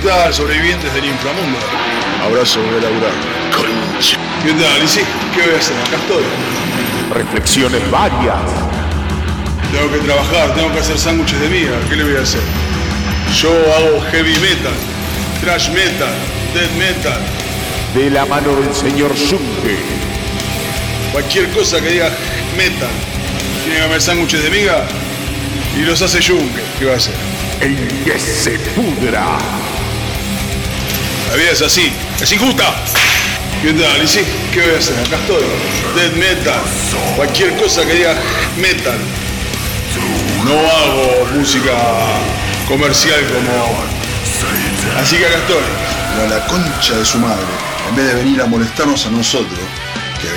[0.01, 1.59] ¿Qué tal, sobrevivientes del inframundo?
[2.25, 3.13] Abrazo, voy a laburar.
[3.55, 4.17] Concha.
[4.45, 5.01] ¿Qué tal, sí?
[5.35, 5.77] ¿Qué voy a hacer?
[5.87, 6.25] Acá estoy.
[7.13, 8.39] Reflexiones varias.
[9.73, 11.77] Tengo que trabajar, tengo que hacer sándwiches de miga.
[11.89, 12.43] ¿Qué le voy a hacer?
[13.41, 14.73] Yo hago heavy metal,
[15.41, 16.15] thrash metal,
[16.55, 17.21] death metal.
[17.95, 20.00] De la mano del señor Zunke.
[21.13, 22.11] Cualquier cosa que diga
[22.57, 22.89] metal.
[23.65, 24.85] Tiene que haber sándwiches de miga
[25.77, 26.63] y los hace Junke.
[26.79, 27.15] ¿Qué va a hacer?
[27.61, 29.39] El que se pudra.
[31.31, 32.75] La vida es así, es injusta.
[33.63, 34.03] ¿Qué tal?
[34.03, 34.21] ¿Y sí?
[34.53, 34.99] ¿Qué voy a hacer?
[34.99, 35.45] Acá estoy.
[35.95, 36.61] Dead metal.
[37.17, 38.15] Cualquier cosa que diga
[38.57, 38.99] metal.
[40.45, 41.73] No hago música
[42.67, 43.85] comercial como.
[44.99, 45.63] Así que acá estoy.
[46.25, 47.45] A la concha de su madre.
[47.89, 49.59] En vez de venir a molestarnos a nosotros,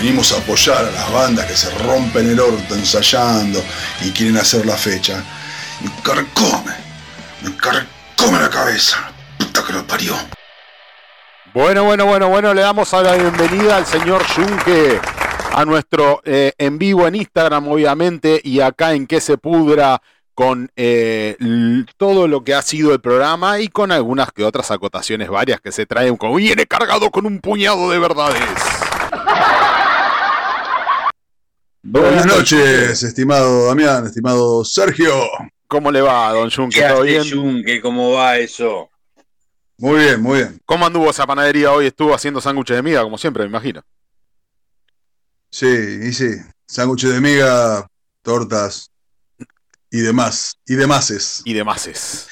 [0.03, 3.63] venimos a apoyar a las bandas que se rompen el orto ensayando
[4.01, 5.23] y quieren hacer la fecha,
[5.79, 6.73] me carcome.
[7.41, 8.97] Me carcome la cabeza.
[9.37, 10.13] Puta que lo parió.
[11.53, 14.99] Bueno, bueno, bueno, bueno, le damos a la bienvenida al señor Junque
[15.53, 20.01] a nuestro eh, en vivo en Instagram, obviamente, y acá en que se pudra
[20.33, 21.37] con eh,
[21.95, 25.71] todo lo que ha sido el programa y con algunas que otras acotaciones varias que
[25.71, 28.41] se traen como viene cargado con un puñado de verdades.
[31.85, 35.13] Buenas noches, estimado Damián, estimado Sergio.
[35.67, 36.81] ¿Cómo le va, don Junque?
[36.81, 37.29] ¿Todo bien?
[37.29, 37.81] Junque?
[37.81, 38.89] ¿Cómo va eso?
[39.77, 40.61] Muy bien, muy bien.
[40.65, 41.87] ¿Cómo anduvo esa panadería hoy?
[41.87, 43.83] Estuvo haciendo sándwiches de miga, como siempre, me imagino.
[45.49, 46.37] Sí, y sí.
[46.65, 47.85] Sándwiches de miga,
[48.21, 48.89] tortas
[49.91, 50.57] y demás.
[50.65, 51.41] Y demases.
[51.43, 52.29] Y demases.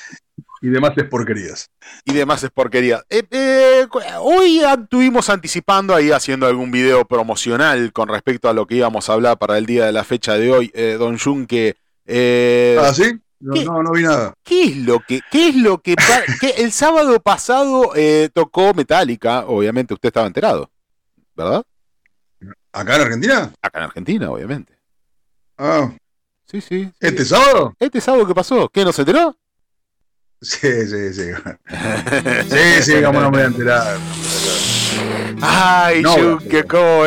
[0.64, 1.72] Y demás es porquerías.
[2.06, 3.04] Y demás es porquería.
[3.10, 3.88] Eh, eh,
[4.20, 9.14] hoy estuvimos anticipando ahí haciendo algún video promocional con respecto a lo que íbamos a
[9.14, 11.76] hablar para el día de la fecha de hoy, eh, Don Junque.
[12.80, 13.20] ah, sí.
[13.40, 14.36] No, no, vi nada.
[14.44, 15.96] ¿Qué es lo que, qué es lo que,
[16.58, 17.94] el sábado pasado
[18.32, 19.46] tocó Metallica?
[19.48, 20.70] Obviamente usted estaba enterado,
[21.36, 21.64] ¿verdad?
[22.72, 23.52] ¿Acá en Argentina?
[23.60, 24.78] Acá en Argentina, obviamente.
[25.58, 25.92] Ah.
[26.46, 26.92] Sí, sí.
[27.00, 27.74] ¿Este sábado?
[27.80, 28.70] ¿Este sábado qué pasó?
[28.70, 29.36] ¿Qué no se enteró?
[30.42, 31.32] Sí, sí, sí.
[32.50, 33.98] sí, sí, cómo no me voy a enterar.
[35.40, 37.03] Ay, no, qué cómo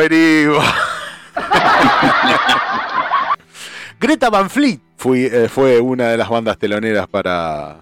[3.99, 7.81] Greta Van Fleet fue, fue una de las bandas teloneras para,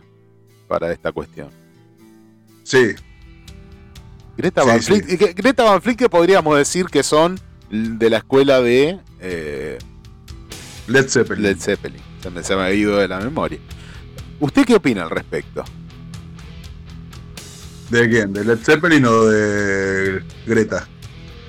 [0.67, 1.49] para esta cuestión.
[2.63, 2.95] Sí.
[4.35, 8.99] Greta, Van Fleet, Greta Van Fleet que podríamos decir que son de la escuela de
[9.19, 9.77] eh,
[10.87, 11.43] Led Zeppelin.
[11.43, 12.01] Led Zeppelin.
[12.21, 13.59] Se me, se me ha ido de la memoria.
[14.43, 15.63] ¿Usted qué opina al respecto?
[17.89, 18.33] ¿De quién?
[18.33, 20.85] ¿De Led Zeppelin o de Greta?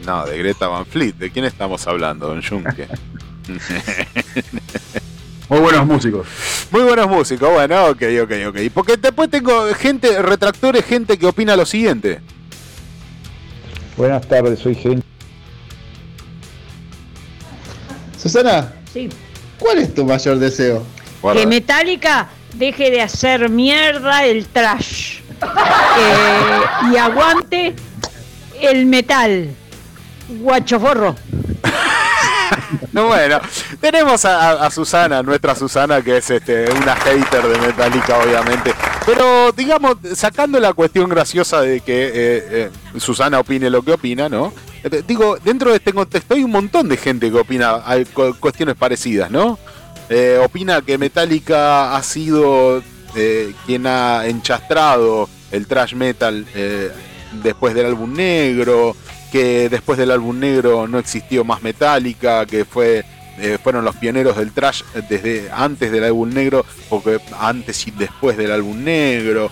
[0.06, 1.16] No, de Greta Van Fleet.
[1.16, 2.86] ¿De quién estamos hablando, don Junke?
[5.48, 6.28] Muy buenos músicos.
[6.70, 8.58] Muy buenos músicos, bueno, ok, ok, ok.
[8.72, 12.20] Porque después tengo gente, retractores, gente que opina lo siguiente.
[13.96, 15.04] Buenas tardes, soy gente.
[18.22, 18.72] Susana.
[18.92, 19.08] Sí.
[19.58, 20.86] ¿Cuál es tu mayor deseo?
[21.32, 25.20] Que Metallica deje de hacer mierda el trash.
[25.42, 27.74] Eh, y aguante
[28.60, 29.50] el metal.
[30.28, 31.16] Guachoforro.
[32.92, 33.40] No, bueno,
[33.80, 38.74] tenemos a, Susana, nuestra Susana, que es este, una hater de Metallica, obviamente.
[39.04, 44.28] Pero, digamos, sacando la cuestión graciosa de que eh, eh, Susana opine lo que opina,
[44.28, 44.52] ¿no?
[45.06, 49.30] digo, dentro de este contexto hay un montón de gente que opina hay cuestiones parecidas,
[49.30, 49.58] ¿no?
[50.08, 52.82] Eh, opina que Metallica ha sido
[53.14, 56.90] eh, quien ha enchastrado el trash metal eh,
[57.42, 58.96] después del álbum negro,
[59.32, 63.04] que después del álbum negro no existió más Metallica, que fue
[63.64, 68.52] fueron los pioneros del trash desde antes del álbum negro, porque antes y después del
[68.52, 69.50] álbum negro.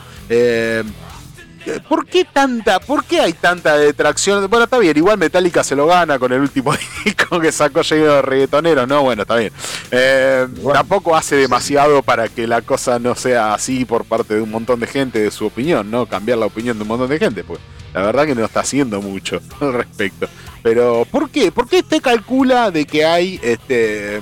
[1.89, 4.49] ¿Por qué tanta, por qué hay tanta detracción?
[4.49, 6.75] Bueno, está bien, igual Metallica se lo gana con el último
[7.05, 9.03] disco que sacó lleno de reggaetoneros, ¿no?
[9.03, 9.53] Bueno, está bien.
[9.91, 14.51] Eh, tampoco hace demasiado para que la cosa no sea así por parte de un
[14.51, 16.07] montón de gente, de su opinión, ¿no?
[16.07, 17.61] Cambiar la opinión de un montón de gente, pues
[17.95, 20.29] la verdad que no está haciendo mucho al respecto.
[20.63, 21.53] Pero, ¿por qué?
[21.53, 24.21] ¿Por qué usted calcula de que hay este,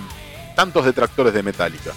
[0.56, 1.92] tantos detractores de Metallica?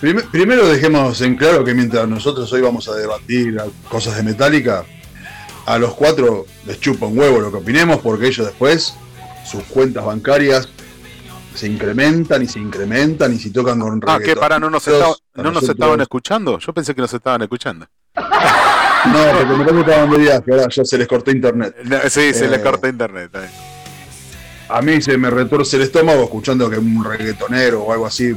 [0.00, 3.56] Primero dejemos en claro que mientras nosotros hoy vamos a debatir
[3.88, 4.84] cosas de Metallica,
[5.64, 8.94] a los cuatro les chupa un huevo lo que opinemos porque ellos después,
[9.44, 10.68] sus cuentas bancarias
[11.54, 14.86] se incrementan y se incrementan y si tocan con Ah, que para no nos,
[15.34, 16.58] no nos estaban escuchando.
[16.58, 17.86] Yo pensé que nos estaban escuchando.
[19.06, 19.20] No,
[19.56, 21.76] porque me estaban de viaje, ahora ya se les cortó internet.
[22.08, 23.30] sí, se les eh, cortó internet.
[24.68, 28.34] a mí se me retorce el estómago escuchando que un reggaetonero o algo así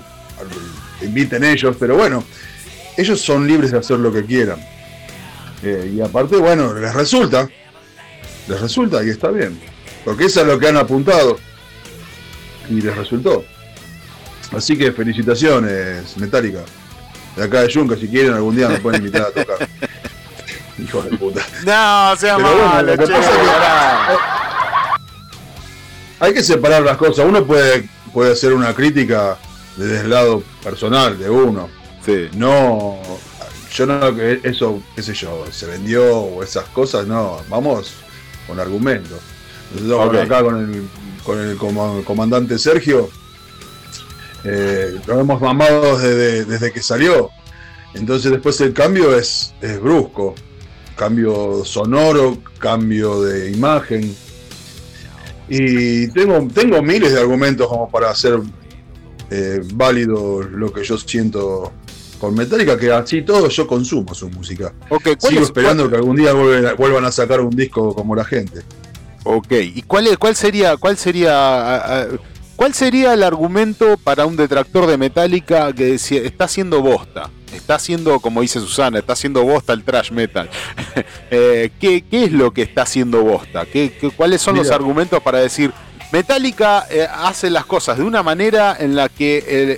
[1.02, 2.24] inviten ellos, pero bueno,
[2.98, 4.60] ellos son libres de hacer lo que quieran.
[5.64, 7.50] Eh, y aparte, bueno, les resulta,
[8.48, 9.60] les resulta y está bien,
[10.06, 11.38] porque eso es lo que han apuntado
[12.70, 13.44] y les resultó.
[14.52, 16.62] Así que felicitaciones, Metallica.
[17.36, 19.68] De acá de Junca, si quieren algún día me pueden invitar a tocar.
[20.78, 21.46] Hijo de puta.
[21.66, 22.94] No, sea malo,
[26.22, 27.26] hay que separar las cosas.
[27.26, 29.38] Uno puede, puede hacer una crítica
[29.80, 31.70] desde el lado personal de uno.
[32.06, 32.28] Sí.
[32.36, 33.00] No,
[33.74, 34.08] yo no,
[34.44, 37.42] eso, qué sé yo, se vendió o esas cosas, no.
[37.50, 37.94] Vamos
[38.48, 39.20] con argumentos.
[39.74, 40.90] Nosotros acá con el,
[41.24, 43.10] con el comandante Sergio,
[44.44, 47.30] eh, lo hemos mamado desde, desde, que salió.
[47.94, 50.36] Entonces después el cambio es, es brusco.
[50.96, 54.14] Cambio sonoro, cambio de imagen
[55.50, 58.40] y tengo, tengo miles de argumentos como para hacer
[59.30, 61.72] eh, válido lo que yo siento
[62.20, 64.74] con Metallica, que así todo yo consumo su música.
[65.20, 68.62] Sigo esperando que algún día vuelvan a sacar un disco como la gente.
[69.24, 72.08] Ok, ¿y cuál, es, cuál sería, cuál sería,
[72.56, 77.30] cuál sería el argumento para un detractor de Metallica que está haciendo bosta?
[77.54, 80.50] está haciendo, como dice Susana, está haciendo bosta el trash metal.
[81.32, 83.66] Eh, ¿qué, es lo que está haciendo bosta?
[83.66, 85.72] ¿Qué, cuáles son los argumentos para decir,
[86.12, 89.78] Metallica eh, hace las cosas de una manera en la que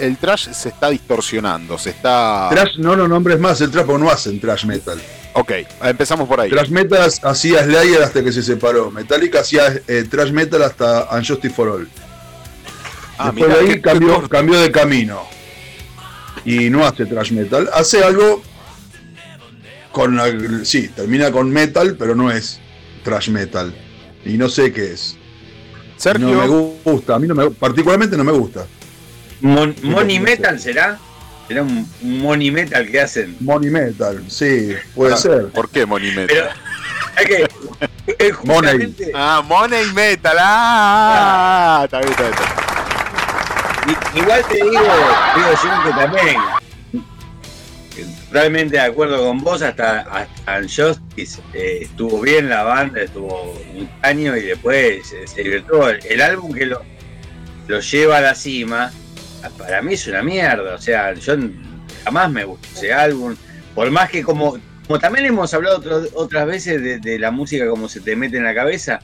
[0.00, 2.48] el, trash se está distorsionando, se está...
[2.50, 4.98] Trash no lo nombres más, el trash no hacen trash metal.
[5.34, 6.48] Ok, empezamos por ahí.
[6.48, 8.90] Trash metal hacía Slayer hasta que se separó.
[8.90, 11.88] Metallica hacía eh, trash metal hasta Unjustice for All.
[13.18, 15.22] Ah, Después de ahí cambió, cambió de camino
[16.46, 18.42] y no hace trash metal, hace algo
[19.92, 22.58] con sí, termina con metal, pero no es
[23.02, 23.74] trash metal.
[24.24, 25.17] Y no sé qué es.
[25.98, 26.28] Sergio.
[26.28, 26.46] No me
[26.84, 28.66] gusta, a mí no me, particularmente no me gusta.
[29.40, 30.98] money metal será?
[31.46, 33.36] ¿Será un money metal que hacen?
[33.40, 35.48] Money metal, sí, puede ser.
[35.48, 36.50] ¿Por qué money metal?
[37.26, 37.48] que,
[38.44, 38.94] money.
[39.14, 40.36] Ah, money metal.
[40.38, 42.68] Ah, está bien, está bien.
[44.14, 46.36] Igual te digo, digo yo que también,
[48.30, 53.88] realmente de acuerdo con vos, hasta, hasta Justice eh, estuvo bien la banda, estuvo un
[54.02, 55.88] año y después se divirtió.
[55.88, 56.82] El, álbum que lo,
[57.66, 58.92] lo lleva a la cima,
[59.56, 60.74] para mí es una mierda.
[60.74, 61.34] O sea, yo
[62.04, 63.36] jamás me gustó ese álbum.
[63.74, 65.82] Por más que como, como también hemos hablado
[66.14, 69.00] otras veces de, la música como se te mete en la cabeza,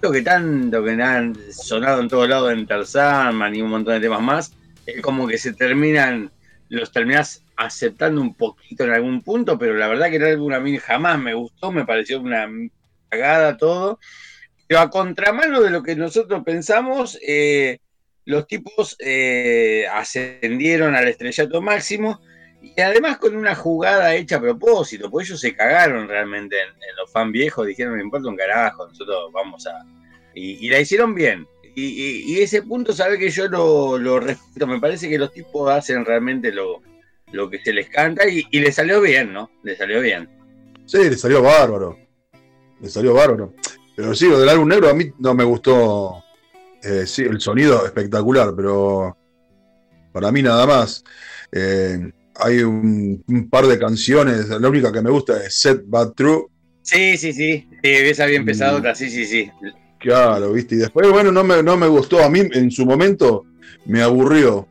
[0.00, 4.00] lo que tanto que han sonado en todos lados en Tarzan y un montón de
[4.00, 4.52] temas más,
[4.86, 6.30] es como que se terminan,
[6.68, 10.60] los terminas aceptando un poquito en algún punto, pero la verdad que el álbum a
[10.60, 12.48] mí jamás me gustó, me pareció una
[13.08, 13.98] cagada todo.
[14.66, 17.78] Pero a contramano de lo que nosotros pensamos, eh,
[18.26, 22.20] los tipos eh, ascendieron al estrellato máximo
[22.60, 27.10] y además con una jugada hecha a propósito, porque ellos se cagaron realmente en, los
[27.10, 29.84] fan viejos, dijeron, me importa un carajo, nosotros vamos a...
[30.34, 31.48] Y, la hicieron bien.
[31.80, 36.50] Y, ese punto, sabe que yo lo, respeto, me parece que los tipos hacen realmente
[36.52, 36.82] lo,
[37.32, 39.50] lo que se les canta y, y le salió bien, ¿no?
[39.62, 40.28] Le salió bien.
[40.86, 41.98] Sí, le salió bárbaro.
[42.80, 43.54] Le salió bárbaro.
[43.94, 46.22] Pero sí, lo del álbum negro a mí no me gustó.
[46.82, 49.16] Eh, sí, el sonido espectacular, pero
[50.12, 51.04] para mí nada más.
[51.52, 56.46] Eh, hay un, par de canciones, la única que me gusta es Set Bad True.
[56.82, 59.50] Sí, sí, sí, sí esa bien empezado otra, sí, sí, sí.
[59.98, 63.44] Claro, viste, y después, bueno, no me, no me gustó, a mí en su momento
[63.86, 64.66] me aburrió.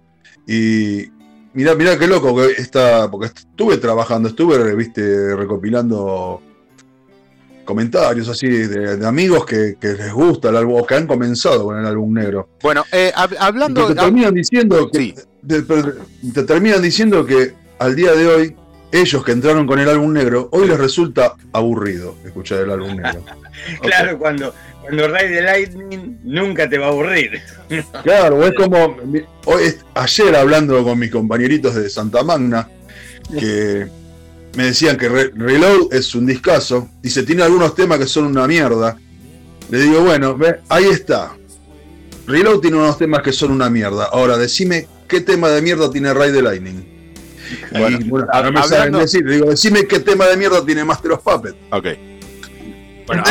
[0.47, 1.05] Y
[1.53, 6.41] mira mira qué loco que está, porque estuve trabajando, estuve, viste, recopilando
[7.67, 11.85] comentarios así de, amigos que, les gusta el álbum, o que han comenzado con el
[11.85, 12.49] álbum negro.
[12.63, 13.87] Bueno, eh, hablando...
[13.87, 15.13] Te terminan diciendo que,
[15.45, 18.55] te, terminan diciendo que al día de hoy,
[18.91, 23.23] ellos que entraron con el álbum negro, hoy les resulta aburrido escuchar el álbum negro.
[23.81, 24.53] claro, cuando,
[24.87, 27.41] cuando Ray de Lightning nunca te va a aburrir.
[28.03, 28.97] claro, es como
[29.45, 32.69] hoy, ayer hablando con mis compañeritos de Santa Magna,
[33.37, 33.87] que
[34.55, 36.89] me decían que Reload es un discazo.
[37.01, 38.97] Dice, tiene algunos temas que son una mierda.
[39.69, 41.35] Le digo, bueno, ve, ahí está.
[42.25, 44.05] Reload tiene unos temas que son una mierda.
[44.05, 46.97] Ahora, decime qué tema de mierda tiene Ray de Lightning.
[47.71, 49.25] Bueno, no me saben decir.
[49.25, 51.55] Le digo, decime qué tema de mierda tiene Master of Puppet.
[51.71, 51.87] Ok.
[53.07, 53.23] Bueno,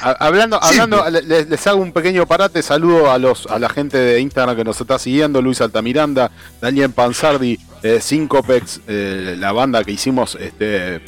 [0.00, 2.62] hablando, hablando les, hago un pequeño parate.
[2.62, 6.30] Saludo a los a la gente de Instagram que nos está siguiendo: Luis Altamiranda,
[6.60, 11.02] Daniel Panzardi, eh, Syncopex, eh, la banda que hicimos este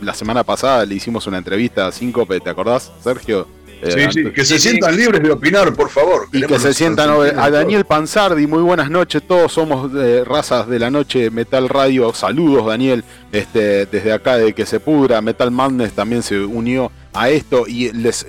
[0.00, 0.86] la semana pasada.
[0.86, 3.46] Le hicimos una entrevista a Syncope, ¿te acordás, Sergio?
[3.82, 6.28] Sí, sí, que se sientan libres de opinar, por favor.
[6.32, 10.78] Y que se sientan a Daniel Panzardi, muy buenas noches, todos somos de razas de
[10.78, 15.92] la noche Metal Radio, saludos Daniel, este, desde acá de que se pudra, Metal Madness
[15.92, 18.26] también se unió a esto y les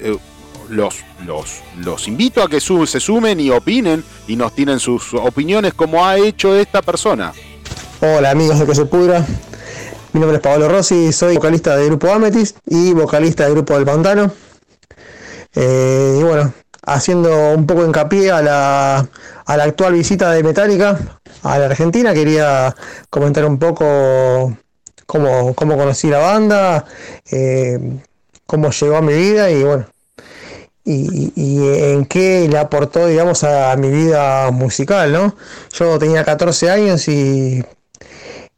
[0.72, 5.74] los, los, los invito a que se sumen y opinen y nos tienen sus opiniones
[5.74, 7.34] como ha hecho esta persona.
[8.00, 9.26] Hola amigos de Que se pudra.
[10.14, 13.86] Mi nombre es Pablo Rossi, soy vocalista del grupo Amethyst y vocalista del grupo del
[13.86, 14.32] Pantano.
[15.56, 16.54] Eh, y bueno,
[16.86, 19.10] haciendo un poco hincapié a la,
[19.46, 20.98] a la actual visita de Metallica
[21.44, 22.76] a la Argentina, quería
[23.10, 24.56] comentar un poco
[25.06, 26.86] cómo, cómo conocí la banda,
[27.32, 27.80] eh,
[28.46, 29.86] cómo llegó a mi vida y bueno,
[30.84, 35.36] y, en qué le aportó, digamos, a mi vida musical, ¿no?
[35.74, 37.64] Yo tenía 14 años y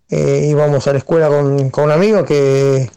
[0.09, 2.89] eh, íbamos a la escuela con, un amigo que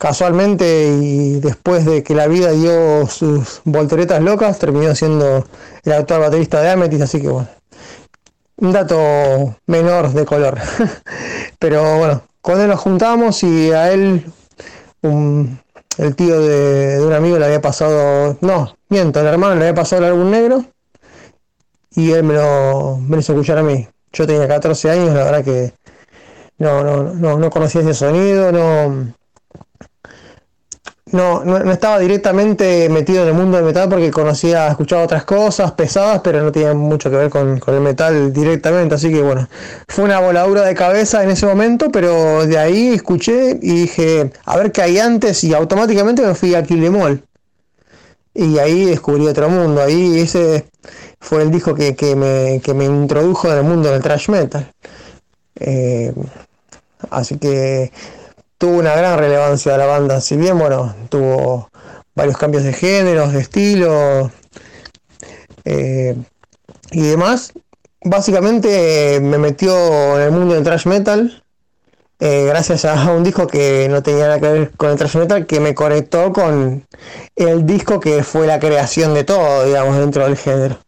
[0.00, 5.44] casualmente y después de que la vida dio sus volteretas locas, terminó siendo
[5.84, 7.48] el actual baterista de Amethyst, así que bueno,
[8.56, 10.58] un dato menor de color.
[11.58, 14.24] Pero bueno, con él nos juntamos y a él
[15.02, 15.60] un,
[15.98, 20.02] el tío de, un amigo le había pasado, no, miento, el hermano le había pasado
[20.02, 20.64] el álbum negro
[21.90, 23.86] y él me lo, me hizo escuchar a mí.
[24.14, 25.74] Yo tenía 14 años, la verdad que
[26.56, 29.12] no, no, no, no conocía ese sonido, no,
[31.12, 35.72] no, no, estaba directamente metido en el mundo del metal porque conocía, escuchaba otras cosas
[35.72, 38.94] pesadas, pero no tenía mucho que ver con, el metal directamente.
[38.94, 39.48] Así que bueno,
[39.88, 44.56] fue una voladura de cabeza en ese momento, pero de ahí escuché y dije, a
[44.56, 47.22] ver qué hay antes, y automáticamente me fui a Killemol.
[48.32, 49.82] Y ahí descubrí otro mundo.
[49.82, 50.66] Ahí ese
[51.20, 54.72] fue el disco que, me, que me introdujo en el mundo del thrash metal.
[55.56, 56.12] Eh,
[57.10, 57.92] así que
[58.60, 61.70] tuvo una gran relevancia la banda, si bien, bueno, tuvo
[62.14, 64.30] varios cambios de géneros, de estilo
[65.64, 66.14] eh,
[66.92, 67.54] y demás.
[68.04, 69.72] Básicamente me metió
[70.18, 71.42] en el mundo del thrash metal
[72.22, 75.46] eh, gracias a un disco que no tenía nada que ver con el thrash metal,
[75.46, 76.86] que me conectó con
[77.34, 80.78] el disco que fue la creación de todo, digamos, dentro del género.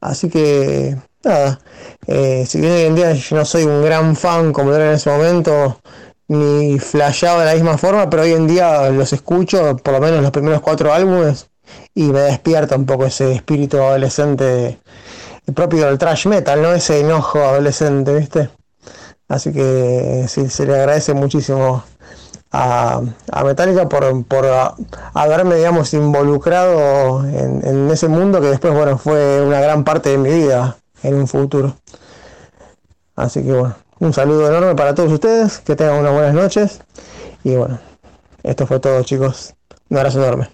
[0.00, 1.60] Así que, nada,
[2.08, 4.94] eh, si bien hoy en día yo no soy un gran fan como era en
[4.94, 5.80] ese momento,
[6.28, 10.22] ni flasheado de la misma forma, pero hoy en día los escucho, por lo menos
[10.22, 11.48] los primeros cuatro álbumes,
[11.94, 14.78] y me despierta un poco ese espíritu adolescente
[15.54, 16.72] propio del trash metal, ¿no?
[16.72, 18.50] Ese enojo adolescente, ¿viste?
[19.28, 21.82] Así que sí, se le agradece muchísimo
[22.52, 23.00] a,
[23.32, 24.46] a Metallica por, por
[25.14, 30.18] haberme, digamos, involucrado en, en ese mundo que después, bueno, fue una gran parte de
[30.18, 31.76] mi vida en un futuro.
[33.16, 36.80] Así que bueno, un saludo enorme para todos ustedes, que tengan unas buenas noches.
[37.42, 37.78] Y bueno,
[38.42, 39.54] esto fue todo chicos.
[39.88, 40.48] Un abrazo enorme.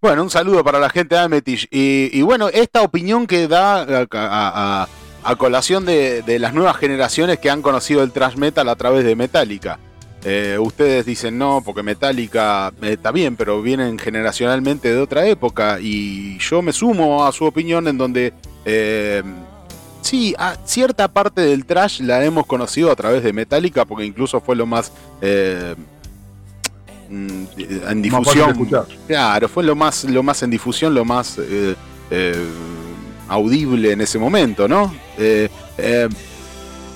[0.00, 1.66] Bueno, un saludo para la gente de Amethyst.
[1.72, 8.02] Y, bueno, esta opinión que da a, colación de, las nuevas generaciones que han conocido
[8.04, 9.78] el thrash metal a través de Metallica.
[10.24, 15.78] Eh, ustedes dicen no, porque Metallica eh, está bien, pero vienen generacionalmente de otra época.
[15.80, 18.34] Y yo me sumo a su opinión en donde
[18.64, 19.22] eh,
[20.00, 24.40] Sí, a cierta parte del trash la hemos conocido a través de Metallica, porque incluso
[24.40, 25.74] fue lo más eh,
[27.10, 27.42] mm,
[27.88, 28.68] en difusión.
[29.06, 31.74] claro, fue lo más, lo más en difusión, lo más eh,
[32.10, 32.46] eh,
[33.28, 34.94] audible en ese momento, ¿no?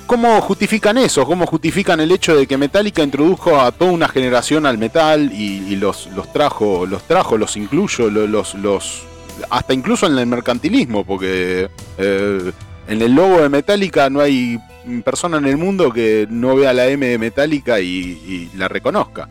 [0.06, 1.24] ¿Cómo justifican eso?
[1.24, 5.74] ¿Cómo justifican el hecho de que Metallica introdujo a toda una generación al metal y,
[5.76, 9.02] los, los trajo, los trajo, los incluyo, los, los,
[9.48, 11.70] hasta incluso en el mercantilismo, porque
[12.92, 14.58] en el logo de Metallica no hay
[15.02, 19.28] persona en el mundo que no vea la M de Metallica y, la reconozca.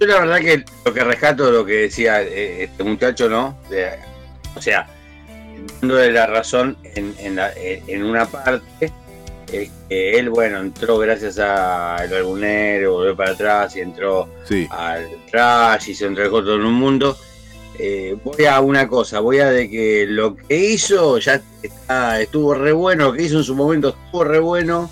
[0.00, 3.58] Yo la verdad que lo que rescato de lo que decía eh, este muchacho, ¿no?
[4.54, 4.88] o sea,
[5.82, 8.90] de la razón en, en, una parte,
[9.52, 14.30] es que él, bueno, entró gracias al albunero, volvió para atrás y entró
[14.70, 17.18] al trash y se entregó todo en un mundo
[17.78, 21.42] eh, voy a una cosa, voy a de que lo que hizo ya
[22.20, 24.90] estuvo re bueno, lo que hizo en su momento estuvo re bueno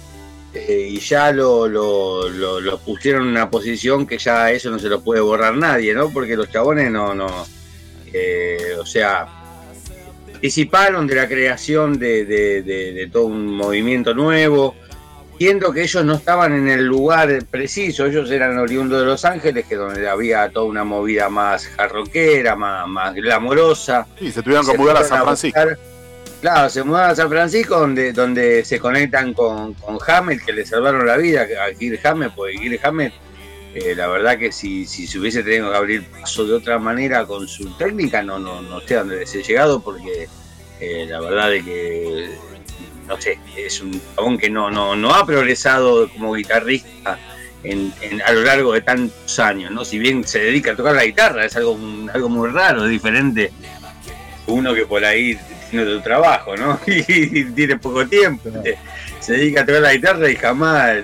[0.53, 5.01] eh, y ya lo, lo, pusieron en una posición que ya eso no se lo
[5.01, 6.11] puede borrar nadie, ¿no?
[6.11, 7.47] Porque los chabones no, no,
[8.13, 9.27] eh, o sea,
[10.31, 14.77] participaron de la creación de, de todo un movimiento nuevo,
[15.39, 19.67] Siendo que ellos no estaban en el lugar preciso, ellos eran oriundos de Los Ángeles,
[19.67, 24.07] que donde había toda una movida más jarroquera, más, más glamorosa.
[24.19, 25.61] Sí, se tuvieron que mudar a San Francisco.
[26.41, 30.65] claro, se mudaron a San Francisco, donde, donde se conectan con, con Hamlet, que le
[30.65, 33.13] salvaron la vida a Gil Hamlet, porque Gil Hamlet
[33.75, 37.27] Eh, la verdad que si, si se hubiese tenido que abrir paso de otra manera
[37.27, 40.29] con su técnica, no, no, no sé a dónde les he llegado, porque
[40.81, 42.31] eh, la verdad de que,
[43.07, 47.19] no sé, es un chabón que no, no, no ha progresado como guitarrista
[47.63, 47.93] en,
[48.25, 49.85] a lo largo de tantos años, ¿no?
[49.85, 51.79] Si bien se dedica a tocar la guitarra, es algo,
[52.13, 53.53] algo muy raro, diferente.
[54.47, 55.39] Uno que por ahí
[55.71, 56.79] tiene otro trabajo, ¿no?
[56.87, 58.51] Y, tiene poco tiempo.
[59.21, 60.99] Se dedica a tocar la guitarra y jamás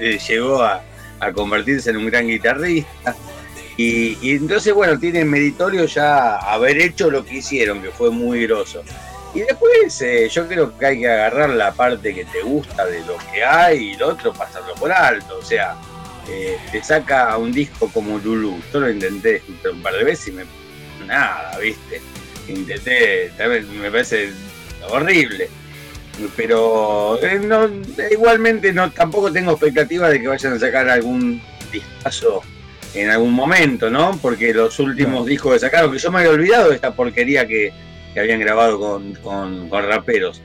[0.00, 0.82] eh, llegó a
[1.20, 3.16] a convertirse en un gran guitarrista.
[3.76, 8.82] Y, entonces, bueno, tiene meritorio ya haber hecho lo que hicieron, que fue muy groso.
[9.36, 13.00] Y después eh, yo creo que hay que agarrar la parte que te gusta de
[13.00, 15.36] lo que hay y lo otro pasarlo por alto.
[15.38, 15.76] O sea,
[16.28, 18.58] eh, te saca un disco como Lulu.
[18.72, 20.44] Yo lo intenté un par de veces y me...
[21.06, 22.00] Nada, viste.
[22.48, 24.30] Intenté, también me parece
[24.88, 25.50] horrible
[26.34, 27.68] pero eh, no,
[28.10, 32.42] igualmente no tampoco tengo expectativa de que vayan a sacar algún discazo
[32.94, 34.18] en algún momento, ¿no?
[34.22, 37.72] Porque los últimos discos que sacaron, que yo me había olvidado de esta porquería que,
[38.20, 39.14] habían grabado con,
[39.68, 40.40] con, raperos.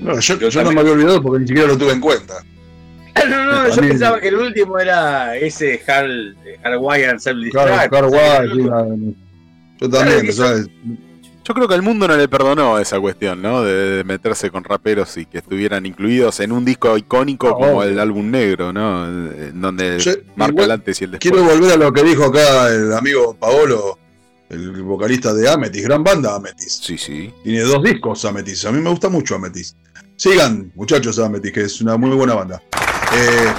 [0.00, 2.34] No, yo, no me había olvidado porque ni siquiera lo tuve en cuenta.
[3.28, 9.16] No, no, yo pensaba que el último era ese Hard, Hardwire Self Hardwire,
[9.80, 10.68] yo también, ¿sabes?
[11.48, 13.62] Yo creo que el mundo no le perdonó esa cuestión, ¿no?
[13.62, 18.30] De, meterse con raperos y que estuvieran incluidos en un disco icónico como el álbum
[18.30, 19.06] negro, ¿no?
[19.06, 19.98] En donde
[20.36, 21.32] marca el antes y el después.
[21.32, 23.98] Quiero volver a lo que dijo acá el amigo Paolo,
[24.50, 26.80] el vocalista de Ametis, gran banda Ametis.
[26.82, 27.32] Sí, sí.
[27.44, 29.76] Tiene dos discos Ametis, a mí me gusta mucho Ametis.
[30.16, 32.62] Sigan, muchachos, Ametis, que es una muy buena banda.
[33.14, 33.52] Eh,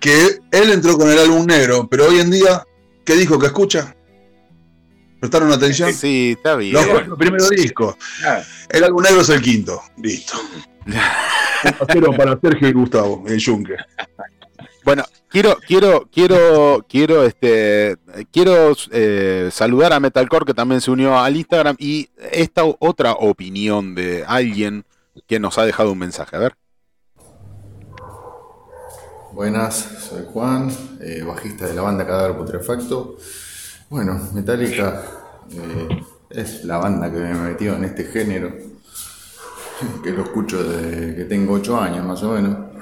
[0.00, 2.64] que él entró con el álbum negro, pero hoy en día,
[3.04, 3.94] ¿qué dijo que escucha?
[5.20, 5.92] ¿Prestaron atención?
[5.92, 6.74] Sí, está bien.
[6.74, 7.96] Los cuatro primeros discos.
[8.68, 9.82] El álbum negro es el quinto.
[9.98, 10.34] Listo.
[12.16, 13.76] para Sergio y Gustavo, el Junque.
[14.86, 17.96] Bueno, quiero, quiero, quiero, quiero, este,
[18.30, 23.96] quiero eh, saludar a Metalcore que también se unió al Instagram y esta otra opinión
[23.96, 24.84] de alguien
[25.26, 26.36] que nos ha dejado un mensaje.
[26.36, 26.56] A ver.
[29.32, 29.74] Buenas,
[30.08, 33.16] soy Juan, eh, bajista de la banda Cadáver Putrefacto.
[33.90, 35.02] Bueno, Metallica
[35.50, 36.00] eh,
[36.30, 38.54] es la banda que me metió en este género,
[40.04, 42.75] que lo escucho desde que tengo 8 años más o menos.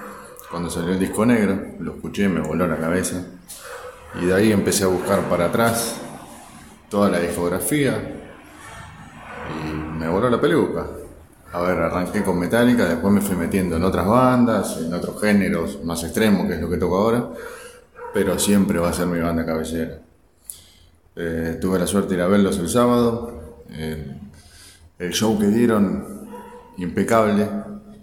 [0.54, 3.26] Cuando salió el disco negro, lo escuché, me voló la cabeza.
[4.22, 5.96] Y de ahí empecé a buscar para atrás
[6.88, 8.00] toda la discografía
[9.50, 10.86] y me voló la peluca.
[11.52, 15.82] A ver, arranqué con Metallica, después me fui metiendo en otras bandas, en otros géneros
[15.82, 17.30] más extremos, que es lo que toco ahora,
[18.12, 19.98] pero siempre va a ser mi banda cabecera.
[21.16, 23.56] Eh, tuve la suerte de ir a verlos el sábado.
[25.00, 26.28] el show que dieron,
[26.76, 27.48] impecable,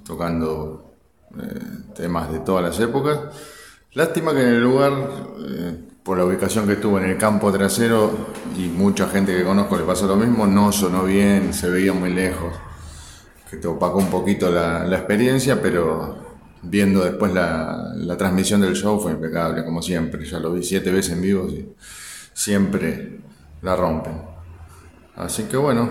[0.03, 0.80] tocando
[1.39, 1.59] eh,
[1.95, 3.19] temas de todas las épocas.
[3.93, 4.93] Lástima que en el lugar,
[5.49, 8.11] eh, por la ubicación que estuvo en el campo trasero
[8.57, 12.13] y mucha gente que conozco le pasó lo mismo, no sonó bien, se veía muy
[12.13, 12.53] lejos.
[13.49, 16.17] Que te opacó un poquito la, experiencia, pero
[16.61, 20.25] viendo después la, transmisión del show fue impecable, como siempre.
[20.25, 21.47] Ya lo vi siete veces en vivo.
[21.49, 21.75] Y,
[22.33, 23.19] siempre
[23.61, 24.21] la rompen.
[25.15, 25.89] Así que bueno,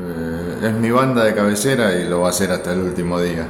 [0.00, 3.48] eh, es mi banda de cabecera y lo va a hacer hasta el último día.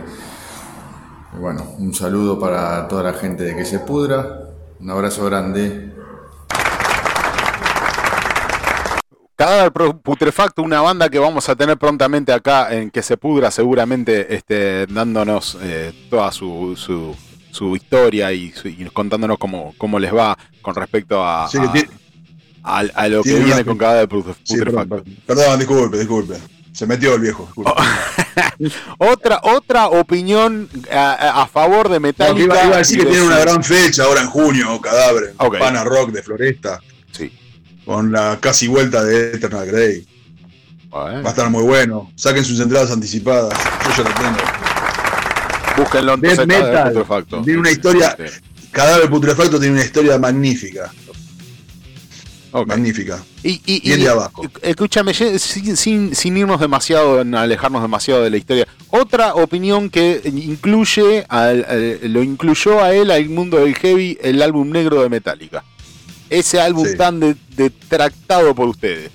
[1.38, 5.92] Bueno, un saludo para toda la gente de Que Se Pudra, un abrazo grande.
[9.36, 14.34] Cadáver Putrefacto, una banda que vamos a tener prontamente acá en Que Se Pudra, seguramente
[14.34, 18.52] este, dándonos eh, toda su, su, historia y,
[18.92, 21.48] contándonos cómo, cómo les va con respecto a,
[22.62, 25.02] a, lo que viene con cada de putrefacto.
[25.26, 26.34] perdón, disculpe, disculpe.
[26.74, 27.48] Se metió el viejo.
[28.98, 32.66] otra, otra opinión a, favor de Metallica.
[32.66, 35.34] iba, a decir que tiene una gran fecha ahora en junio, Cadáver.
[35.36, 36.80] Pana Rock de Floresta.
[37.12, 37.32] Sí.
[37.84, 40.04] Con la casi vuelta de Eternal Grey.
[40.92, 42.10] Va a estar muy bueno.
[42.16, 43.56] Saquen sus entradas anticipadas.
[43.84, 44.38] Yo ya lo tengo.
[45.76, 47.06] Búsquenlo en Metal.
[47.44, 48.16] Tiene una historia.
[48.72, 50.92] Cadáver Putrefacto tiene una historia magnífica.
[52.62, 53.20] Magnífica.
[53.42, 54.42] Y, y, de abajo.
[54.62, 58.68] Escúchame, sin, sin, irnos demasiado, alejarnos demasiado de la historia.
[58.90, 61.26] Otra opinión que incluye,
[62.02, 65.64] lo incluyó a él, al mundo del heavy, el álbum negro de Metallica.
[66.30, 69.10] Ese álbum tan detractado por ustedes.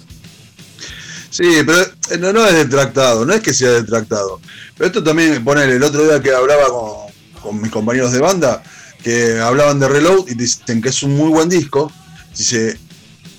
[1.29, 4.41] Sí, pero eh, no, no es detractado, no es que sea detractado.
[4.75, 8.63] Pero esto también, poner el otro día que hablaba con, con mis compañeros de banda,
[9.03, 11.91] que hablaban de Reload y dicen que es un muy buen disco.
[12.35, 12.77] Dice,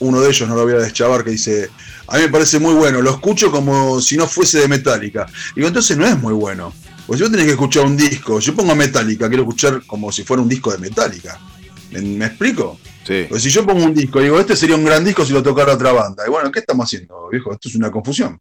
[0.01, 1.71] uno de ellos, no lo voy a deschavar, que dice,
[2.09, 5.27] a mí me parece muy bueno, lo escucho como si no fuese de Metallica.
[5.55, 6.73] Digo, entonces no es muy bueno.
[7.07, 8.39] Pues yo tenés que escuchar un disco.
[8.39, 11.39] Yo pongo Metallica, quiero escuchar como si fuera un disco de Metallica.
[11.91, 12.79] ¿Me, explico?
[13.05, 13.27] Sí.
[13.29, 15.75] Pues si yo pongo un disco, digo, este sería un gran disco si lo tocara
[15.75, 16.25] otra banda.
[16.27, 17.53] Y bueno, ¿qué estamos haciendo, viejo?
[17.53, 18.39] Esto es una confusión.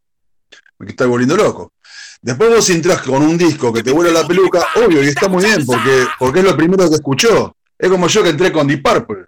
[0.77, 1.73] Me está volviendo loco.
[2.21, 5.43] Después vos entras con un disco que te vuela la peluca, obvio, y está muy
[5.43, 7.55] bien, porque, porque es lo primero que escuchó.
[7.77, 9.25] Es como yo que entré con Deep Purple.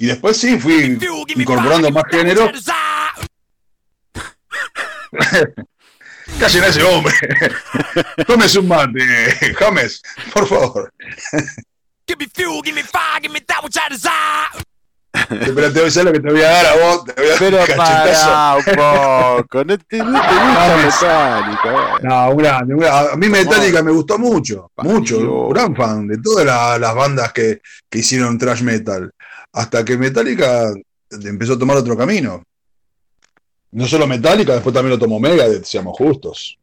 [0.00, 0.98] Y después sí, fui
[1.36, 2.50] incorporando más género.
[6.40, 7.12] Callen a ese hombre.
[8.26, 8.98] Tómese un mate,
[9.58, 10.00] James,
[10.32, 10.90] por favor.
[15.28, 17.04] Pero te voy a decir lo que te voy a dar a vos.
[17.04, 19.64] Te voy a Pero para un poco.
[19.64, 20.28] No te, no te
[20.86, 21.98] gusta Metallica.
[22.02, 23.12] No, un grande, un grande.
[23.12, 24.70] A mí Metallica me gustó mucho.
[24.78, 25.48] Mucho.
[25.48, 29.12] Gran fan de todas las, las bandas que, que hicieron thrash metal.
[29.52, 30.72] Hasta que Metallica
[31.10, 32.44] empezó a tomar otro camino.
[33.72, 36.58] No solo Metallica, después también lo tomó Megadeth, seamos justos.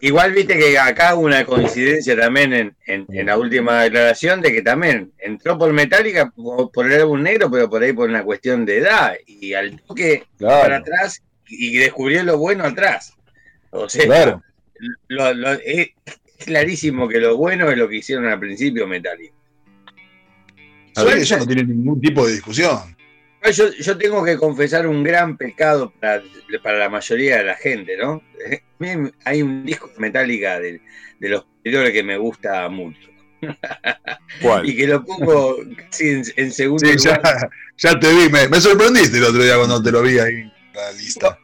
[0.00, 4.62] Igual viste que acá hubo una coincidencia también en, en, la última declaración de que
[4.62, 8.78] también entró por Metallica por, el álbum negro, pero por ahí por una cuestión de
[8.78, 9.14] edad.
[9.24, 13.14] Y al toque para atrás y descubrió lo bueno atrás.
[13.70, 14.40] O sea,
[15.64, 15.90] es
[16.44, 19.37] clarísimo que lo bueno es lo que hicieron al principio Metallica.
[21.06, 22.96] Eso no tiene ningún tipo de discusión.
[23.52, 26.22] Yo, yo, tengo que confesar un gran pecado para,
[26.62, 28.20] para, la mayoría de la gente, ¿no?
[29.24, 30.80] Hay un disco de Metallica de,
[31.20, 33.08] de los anteriores que me gusta mucho.
[34.42, 34.68] ¿Cuál?
[34.68, 37.50] Y que lo pongo casi en, segundo sí, lugar.
[37.76, 40.52] Ya, te vi, me, me, sorprendiste el otro día cuando te lo vi ahí en
[40.74, 41.38] la lista.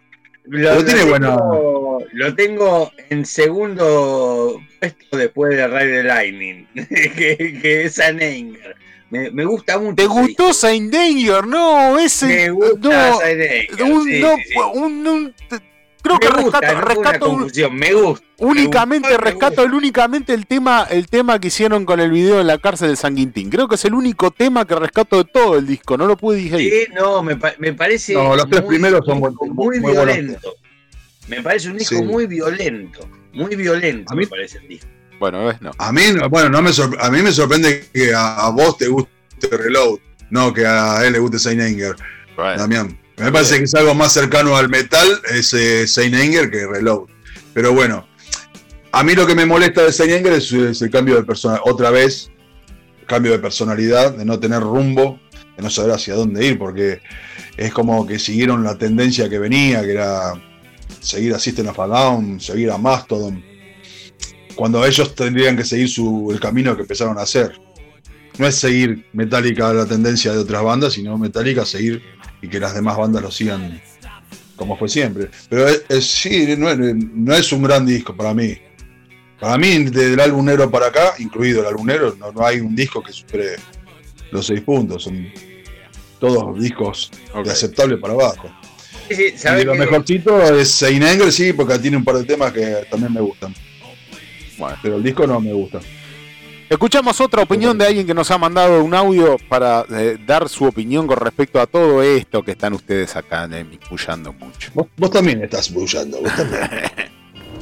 [0.46, 7.58] Lo, lo, tiene tengo, lo tengo en segundo puesto después de Ride the Lightning, que,
[7.62, 8.76] que es Aninger.
[9.10, 9.94] Me, me, gusta mucho.
[9.94, 11.46] ¿Te gustó Saint Danger?
[11.46, 12.26] No, ese.
[12.26, 13.82] Me gusta no, Saint Danger.
[13.82, 14.54] Un, sí, no, sí, sí.
[14.74, 15.34] Un, un,
[16.02, 18.26] creo me que gusta, rescato, no rescato confusión, me gusta.
[18.38, 22.38] Únicamente me gusta, rescato el, únicamente el tema, el tema que hicieron con el video
[22.38, 23.50] de la cárcel de San Quintín.
[23.50, 25.96] Creo que es el único tema que rescato de todo el disco.
[25.96, 26.72] No lo pude digerir.
[26.72, 28.14] Sí, no, me, me parece.
[28.14, 30.54] No, los tres muy, primeros son muy, muy, muy violento.
[31.28, 33.08] Me parece un disco muy violento.
[33.32, 34.88] Muy violento, a mí, me parece el disco.
[35.24, 35.70] Bueno, ves, no.
[35.78, 36.70] A mí, bueno, no me
[37.00, 39.08] a mí me sorprende que a, a vos te guste
[39.50, 41.96] Reload, no que a él le guste Saint Anger.
[42.36, 42.58] Bueno.
[42.58, 42.98] Damián.
[43.16, 47.08] Me parece que es algo más cercano al metal, ese Saint Anger, que Reload.
[47.54, 48.06] Pero bueno,
[48.92, 51.72] a mí lo que me molesta de Saint Anger es, es el cambio de personalidad.
[51.72, 52.30] Otra vez,
[53.06, 55.18] cambio de personalidad, de no tener rumbo,
[55.56, 57.00] de no saber hacia dónde ir, porque
[57.56, 60.34] es como que siguieron la tendencia que venía, que era
[61.00, 63.53] seguir a System of a Down, seguir a Mastodon,
[64.54, 67.60] cuando ellos tendrían que seguir su, el camino que empezaron a hacer
[68.38, 72.02] no es seguir Metallica la tendencia de otras bandas, sino Metallica seguir
[72.42, 73.80] y que las demás bandas lo sigan
[74.56, 75.30] como fue siempre.
[75.48, 78.56] Pero es, es, sí, no es, no es, un gran disco para mí.
[79.40, 82.60] Para mí, desde el álbum negro para acá, incluido el álbum negro, no, no hay
[82.60, 83.56] un disco que supere
[84.30, 85.04] los seis puntos.
[85.04, 85.28] Son
[86.20, 87.44] todos discos okay.
[87.44, 88.50] de aceptable para abajo.
[89.08, 89.78] Sí, sí, y lo que...
[89.78, 93.54] mejorcito es Sein sí, porque tiene un par de temas que también me gustan.
[94.58, 95.80] Bueno, pero el disco no me gusta.
[96.68, 100.64] Escuchamos otra opinión de alguien que nos ha mandado un audio para eh, dar su
[100.64, 103.48] opinión con respecto a todo esto que están ustedes acá
[103.90, 104.70] bullando mucho.
[104.74, 106.64] Vos, vos, también estás bullando, vos también.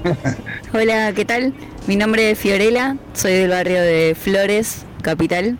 [0.73, 1.53] Hola, ¿qué tal?
[1.87, 5.59] Mi nombre es Fiorella, soy del barrio de Flores, capital.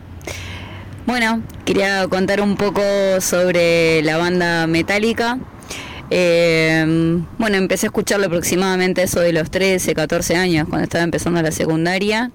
[1.05, 2.81] Bueno, quería contar un poco
[3.21, 5.39] sobre la banda Metallica.
[6.15, 6.85] Eh,
[7.39, 11.51] bueno, empecé a escucharlo aproximadamente eso de los 13, 14 años, cuando estaba empezando la
[11.53, 12.31] secundaria.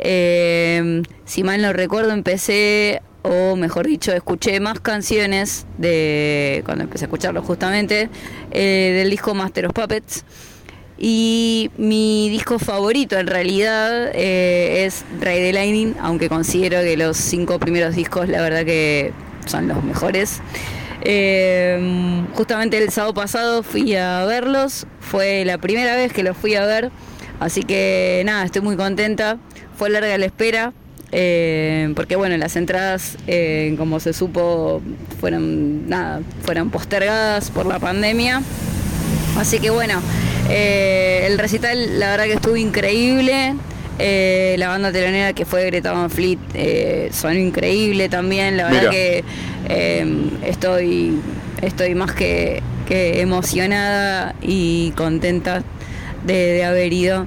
[0.00, 7.04] Eh, si mal no recuerdo, empecé, o mejor dicho, escuché más canciones de cuando empecé
[7.04, 8.10] a escucharlo justamente,
[8.50, 10.24] eh, del disco Master of Puppets.
[10.98, 17.60] Y mi disco favorito en realidad es Ray the Lightning, aunque considero que los cinco
[17.60, 19.12] primeros discos la verdad que
[19.46, 20.40] son los mejores.
[21.04, 26.54] Eh, justamente el sábado pasado fui a verlos, fue la primera vez que los fui
[26.54, 26.90] a ver,
[27.40, 29.38] así que nada, estoy muy contenta.
[29.76, 30.72] Fue larga la espera,
[31.12, 34.80] eh, porque bueno, las entradas, eh, como se supo,
[35.20, 38.40] fueron nada, fueron postergadas por la pandemia.
[39.36, 40.00] Así que bueno,
[40.48, 43.54] el recital la verdad que estuvo increíble.
[43.98, 48.56] Eh, la banda telonera que fue Greta Van Fleet eh, sonó increíble también.
[48.56, 48.90] La verdad Mira.
[48.90, 49.24] que
[50.46, 51.20] estoy,
[51.62, 55.62] estoy más que, que, emocionada y contenta
[56.24, 57.26] de, de haber ido.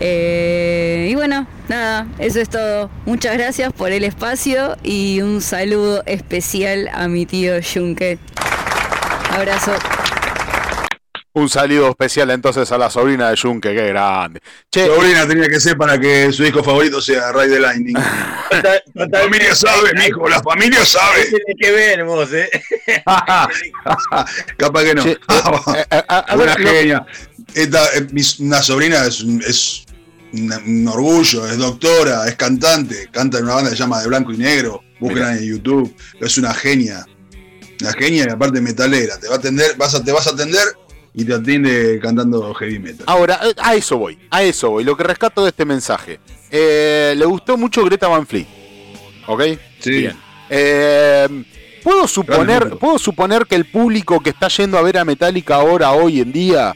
[0.00, 2.90] Eh, y bueno, nada, eso es todo.
[3.06, 8.18] Muchas gracias por el espacio y un saludo especial a mi tío Junque.
[9.30, 9.72] Abrazo.
[11.36, 14.40] Un saludo especial entonces a la sobrina de Junke, qué grande.
[14.72, 17.94] Che, sobrina tenía que ser para que su disco favorito sea Ray the Lightning.
[18.94, 21.26] la familia sabe, mijo, la familia sabe.
[21.26, 22.48] Tiene que ver vos, eh.
[24.56, 25.02] Capaz que no.
[25.02, 25.18] Che, eh,
[25.90, 27.06] eh, una genia.
[27.52, 27.82] Esta,
[28.38, 29.84] una sobrina es, es
[30.32, 34.32] un, orgullo, es doctora, es cantante, canta en una banda que se llama De Blanco
[34.32, 37.04] y Negro, buscan en YouTube, es una genia.
[37.82, 40.64] Una genia y aparte metalera, te va a atender, vas a, te vas a atender
[41.18, 43.04] y te atiende cantando heavy metal.
[43.06, 44.84] Ahora, eh, a eso voy, a eso voy.
[44.84, 46.20] Lo que rescato de este mensaje.
[46.50, 48.46] Eh, le gustó mucho Greta Van Fleet.
[49.26, 49.42] ¿Ok?
[49.80, 49.90] Sí.
[49.92, 50.16] Bien.
[50.50, 51.26] Eh,
[51.82, 55.92] ¿puedo, suponer, ¿Puedo suponer que el público que está yendo a ver a Metallica ahora,
[55.92, 56.74] hoy en día,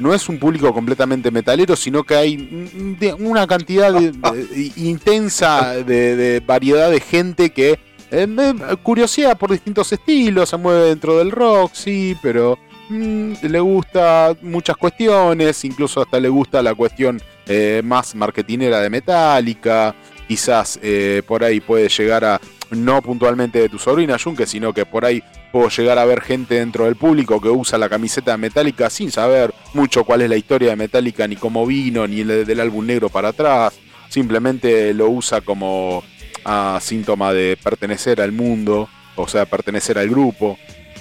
[0.00, 3.94] no es un público completamente metalero, sino que hay una cantidad
[4.76, 7.78] intensa de, variedad de gente que
[8.10, 12.58] eh, curiosidad por distintos estilos, se mueve dentro del rock, sí, pero
[12.90, 18.90] Mm, le gusta muchas cuestiones, incluso hasta le gusta la cuestión eh, más marketinera de
[18.90, 19.94] Metallica,
[20.26, 22.40] quizás eh, por ahí puede llegar a,
[22.72, 26.56] no puntualmente de tu sobrina Junke, sino que por ahí puedo llegar a ver gente
[26.56, 30.36] dentro del público que usa la camiseta de Metallica sin saber mucho cuál es la
[30.36, 33.78] historia de Metallica, ni cómo vino, ni el del álbum negro para atrás,
[34.08, 36.02] simplemente lo usa como
[36.80, 40.58] síntoma de pertenecer al mundo, o sea, pertenecer al grupo.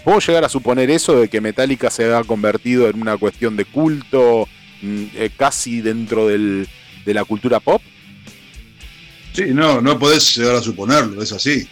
[0.10, 3.66] ¿Puedo llegar a suponer eso de que Metallica se ha convertido en una cuestión de
[3.66, 4.50] culto
[4.82, 6.66] mm, eh, casi dentro de
[7.06, 7.80] la cultura pop?
[9.34, 11.68] Sí, no, no podés llegar a suponerlo, es así.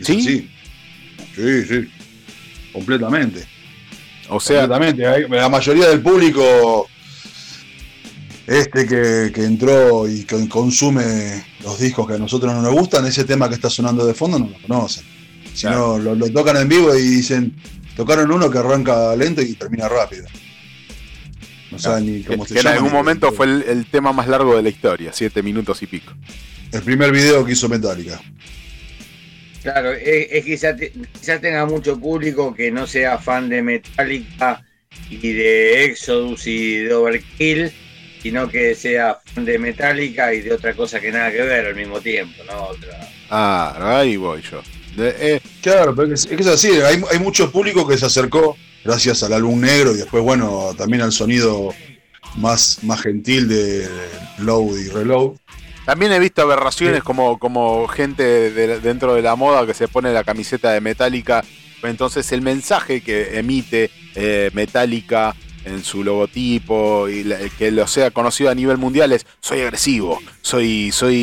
[0.00, 0.48] ¿Sí?
[1.34, 1.86] Sí, sí.
[2.72, 3.46] Completamente.
[4.30, 4.66] O sea.
[4.66, 5.28] Completamente.
[5.28, 6.88] La mayoría del público
[8.46, 13.04] este que, que, entró y que consume los discos que a nosotros no nos gustan,
[13.04, 15.15] ese tema que está sonando de fondo no lo conocen.
[15.56, 17.56] Si no, lo, tocan en vivo y dicen,
[17.96, 20.26] tocaron uno que arranca lento y termina rápido.
[21.70, 22.70] No saben ni cómo se llama.
[22.70, 26.12] En algún momento fue el, tema más largo de la historia, siete minutos y pico.
[26.72, 28.20] El primer video que hizo Metallica.
[29.62, 34.62] Claro, es, que quizás tenga mucho público que no sea fan de Metallica
[35.08, 37.72] y de Exodus y de Overkill,
[38.22, 41.74] sino que sea fan de Metallica y de otra cosa que nada que ver al
[41.76, 42.64] mismo tiempo, ¿no?
[42.64, 43.08] Otra...
[43.30, 44.60] Ah, ahí voy yo.
[44.98, 49.32] Eh, claro, pero es, que es así, hay, mucho público que se acercó gracias al
[49.32, 51.74] álbum negro y después, bueno, también al sonido
[52.36, 53.88] más, más gentil de
[54.38, 55.36] Load y Reload.
[55.84, 58.50] También he visto aberraciones como, como gente
[58.80, 61.44] dentro de la moda que se pone la camiseta de Metallica.
[61.82, 67.24] Entonces el mensaje que emite eh, Metallica en su logotipo y
[67.58, 71.16] que lo sea conocido a nivel mundial es soy agresivo, soy, soy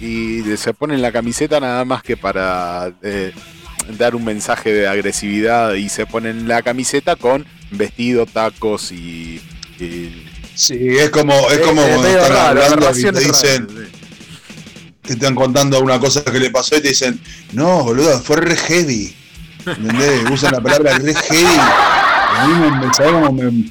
[0.00, 3.32] y se pone en la camiseta nada más que para eh,
[3.98, 9.40] dar un mensaje de agresividad y se ponen la camiseta con vestido, tacos y,
[10.54, 13.66] sí es como es como cuando están hablando y te dicen
[15.02, 17.20] te están contando una cosa que le pasó y te dicen
[17.52, 19.16] no boludo fue re heavy
[19.66, 20.30] ¿entendés?
[20.30, 21.58] usan la palabra re heavy
[22.42, 23.70] a mí me, me,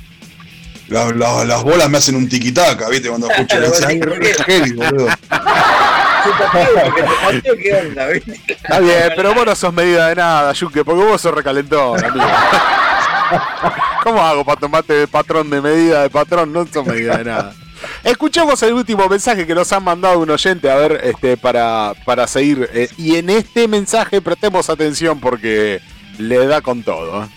[0.92, 3.10] las bolas me hacen un tiquitaca, ¿viste?
[3.10, 3.70] Cuando escucho la
[4.46, 5.08] heavy, boludo.
[8.48, 12.26] Está bien, pero vos no sos medida de nada, Yuke, porque vos sos recalentón, amigo.
[14.04, 16.52] ¿Cómo hago para tomarte de patrón de medida de patrón?
[16.52, 17.54] No sos medida de nada.
[18.04, 22.28] Escuchamos el último mensaje que nos han mandado un oyente, a ver, este, para, para
[22.28, 22.70] seguir.
[22.74, 25.82] Eh, y en este mensaje prestemos atención porque
[26.18, 27.28] le da con todo.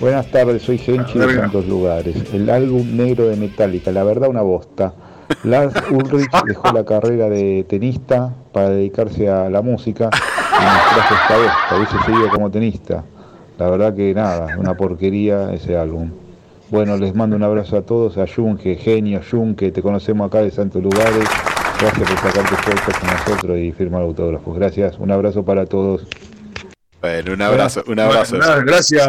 [0.00, 2.16] Buenas tardes, soy Genchi de Santos Lugares.
[2.32, 4.94] El álbum negro de Metallica, la verdad una bosta.
[5.44, 11.14] Lars Ulrich dejó la carrera de tenista para dedicarse a la música y nos trajo
[11.14, 13.04] esta bosta, hubiese seguido como tenista.
[13.58, 16.10] La verdad que nada, una porquería ese álbum.
[16.70, 20.50] Bueno, les mando un abrazo a todos, a Junke, genio Junke, te conocemos acá de
[20.50, 21.28] Santos Lugares.
[21.78, 24.56] Gracias por sacarte fotos con nosotros y firmar autógrafos.
[24.56, 26.06] Gracias, un abrazo para todos.
[27.00, 28.36] Bueno, un abrazo, un abrazo.
[28.64, 29.06] gracias,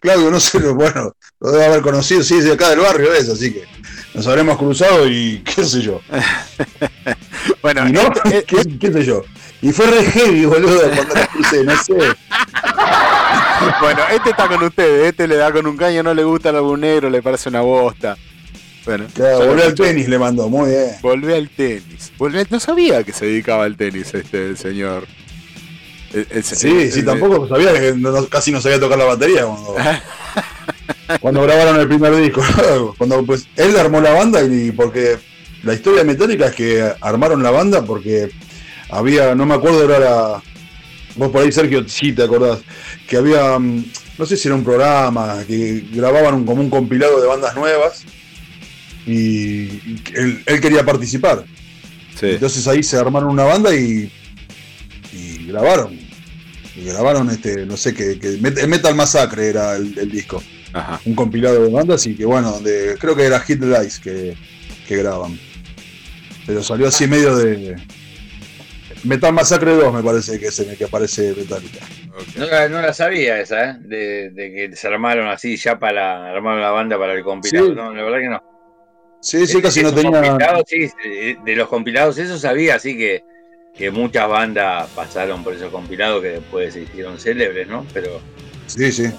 [0.00, 0.30] Claudio.
[0.30, 3.52] No sé, bueno, lo debo haber conocido, sí, es de acá del barrio es, así
[3.52, 3.64] que
[4.12, 6.00] nos habremos cruzado y qué sé yo.
[7.62, 9.22] bueno, no, eh, ¿Qué, ¿qué, sé yo.
[9.62, 11.94] Y fue re heavy, boludo, cuando la crucé, no sé.
[13.80, 16.56] bueno, este está con ustedes, este le da con un caño, no le gusta el
[16.56, 18.16] álbum negro, le parece una bosta.
[18.84, 20.96] Bueno, volvió al tenis, le mandó, muy bien.
[21.02, 22.12] Volvió al tenis.
[22.50, 25.06] no sabía que se dedicaba al tenis este señor
[26.42, 27.94] sí, sí, tampoco sabía que
[28.28, 29.76] casi no sabía tocar la batería cuando,
[31.20, 32.42] cuando grabaron el primer disco.
[32.98, 35.18] cuando pues él armó la banda y porque
[35.62, 38.30] la historia metálica es que armaron la banda porque
[38.90, 40.42] había, no me acuerdo, era
[41.16, 42.60] vos por ahí, Sergio, sí te acordás,
[43.06, 43.84] que había, mm,
[44.18, 48.04] no sé si era un programa, que grababan un, como un compilado de bandas nuevas
[49.06, 51.44] y, él, quería participar.
[52.22, 54.12] Entonces ahí se armaron una banda y,
[55.12, 55.98] y grabaron.
[56.80, 60.42] Y grabaron este, no sé qué, que Metal Massacre era el, disco.
[61.04, 64.34] Un compilado de bandas y que bueno, donde creo que era Hit the Lights que,
[64.88, 65.38] que graban.
[66.46, 67.76] Pero salió así medio de,
[69.04, 71.80] Metal Massacre 2 me parece que es en el que aparece Metallica.
[72.36, 73.76] No, la, no, la, sabía esa, ¿eh?
[73.80, 77.74] De, que se armaron así ya para armar la banda para el compilado.
[77.74, 78.42] No, la verdad que no.
[79.22, 80.38] Sí, sí, casi no tenía.
[80.66, 80.90] Sí,
[81.44, 83.24] de los compilados, eso sabía, así que,
[83.74, 87.86] que muchas bandas pasaron por esos compilados que después se hicieron célebres, ¿no?
[87.92, 88.20] Pero.
[88.66, 89.10] Sí, sí.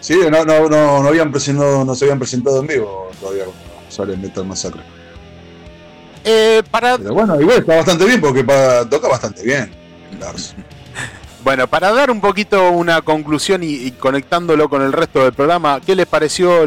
[0.00, 3.90] Sí, no, no, no, no habían presentado, no se habían presentado en vivo todavía cuando
[3.90, 4.82] sale Metal Massacre.
[6.24, 6.98] Eh, para...
[6.98, 8.44] Pero bueno, igual está bastante bien porque
[8.90, 9.70] toca bastante bien,
[11.44, 15.94] Bueno, para dar un poquito una conclusión y, conectándolo con el resto del programa, ¿qué
[15.94, 16.66] les pareció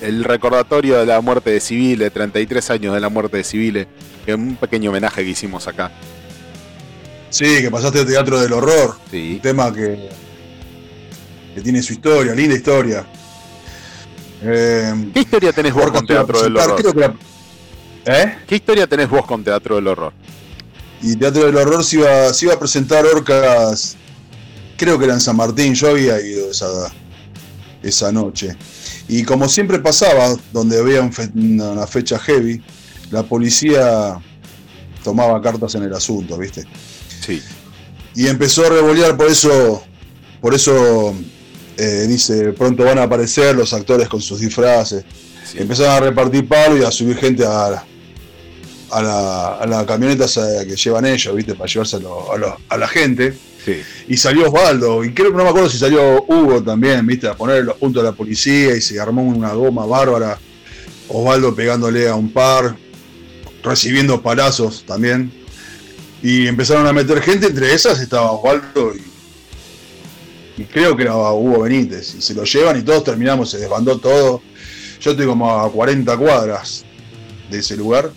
[0.00, 3.88] el recordatorio de la muerte de Civile, 33 años de la muerte de Civile?
[4.24, 5.90] Que es un pequeño homenaje que hicimos acá.
[7.30, 8.96] Sí, que pasaste al Teatro del Horror.
[9.10, 9.34] Sí.
[9.34, 10.08] Un tema que,
[11.54, 13.06] que tiene su historia, linda historia.
[14.42, 17.14] Eh, ¿Qué historia tenés vos con Teatro del Horror?
[18.06, 18.34] ¿Eh?
[18.46, 20.12] ¿Qué historia tenés vos con Teatro del Horror?
[21.02, 23.96] Y Teatro del Horror se iba, se iba a presentar Orcas,
[24.76, 26.90] creo que era en San Martín, yo había ido esa,
[27.82, 28.56] esa noche.
[29.12, 31.02] Y como siempre pasaba, donde había
[31.34, 32.62] una fecha heavy,
[33.10, 34.16] la policía
[35.02, 36.64] tomaba cartas en el asunto, ¿viste?
[37.26, 37.42] Sí.
[38.14, 39.82] Y empezó a revolear, por eso,
[40.40, 41.12] por eso
[41.76, 45.04] eh, dice, pronto van a aparecer los actores con sus disfraces.
[45.56, 47.84] Empezaron a repartir palo y a subir gente a,
[48.92, 50.26] a, la, a la camioneta
[50.64, 51.56] que llevan ellos, ¿viste?
[51.56, 52.28] Para llevárselo
[52.68, 53.36] a, la gente.
[54.08, 57.28] Y salió Osvaldo, y creo que no me acuerdo si salió Hugo también, ¿viste?
[57.28, 60.38] A poner los puntos de la policía y se armó una goma bárbara.
[61.08, 62.76] Osvaldo pegándole a un par,
[63.62, 65.32] recibiendo palazos también.
[66.22, 69.10] Y empezaron a meter gente, entre esas estaba Osvaldo y
[70.60, 73.98] y creo que era Hugo Benítez, y se lo llevan y todos terminamos, se desbandó
[73.98, 74.42] todo.
[75.00, 76.84] Yo estoy como a 40 cuadras
[77.50, 78.10] de ese lugar,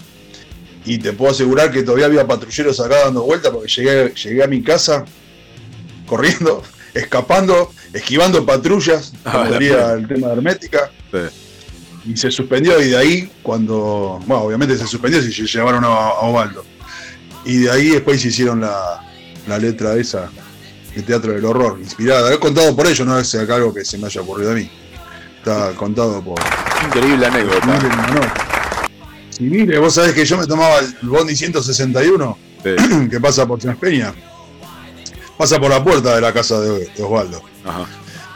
[0.83, 4.47] y te puedo asegurar que todavía había patrulleros acá dando vueltas porque llegué, llegué a
[4.47, 5.05] mi casa
[6.05, 10.91] corriendo, escapando, esquivando patrullas, ah, el tema de hermética.
[12.05, 15.87] Y se suspendió y de ahí cuando, bueno, obviamente se suspendió si se llevaron a,
[15.87, 16.65] a Ovaldo.
[17.45, 19.01] Y de ahí después se hicieron la,
[19.47, 20.29] la letra esa
[20.95, 22.33] el teatro del horror, inspirada.
[22.33, 24.69] He contado por ello, no es algo que se me haya ocurrido a mí.
[25.37, 26.39] Está contado por.
[26.85, 28.33] Increíble anécdota.
[29.29, 32.37] Sí, mire, vos sabés que yo me tomaba el Bondi 161,
[33.09, 34.13] que pasa por Peña.
[35.43, 37.43] Pasa por la puerta de la casa de, Osvaldo.
[37.65, 37.85] Ajá.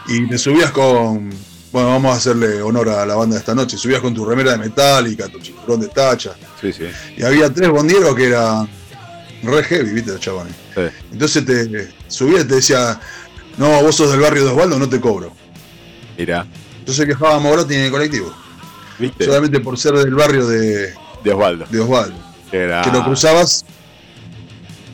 [0.10, 1.30] Y te subías con.
[1.72, 3.77] Bueno, vamos a hacerle honor a la banda de esta noche.
[3.77, 6.36] Subías con tu remera de metálica, tu cinturón de tacha.
[6.60, 6.84] Sí, sí.
[7.16, 8.68] Y había tres bondieros que eran
[9.42, 10.53] re heavy, viste, los chabones.
[11.10, 13.00] Entonces te subía y te decía,
[13.56, 15.32] no, vos sos del barrio de Osvaldo, no te cobro.
[16.18, 16.45] Mira.
[16.80, 18.34] Entonces quejaba Morotti en el colectivo.
[19.00, 19.24] ¿Viste?
[19.24, 21.68] Solamente por ser del barrio de, de Osvaldo.
[21.69, 22.18] De Osvaldo.
[22.52, 23.64] Que lo cruzabas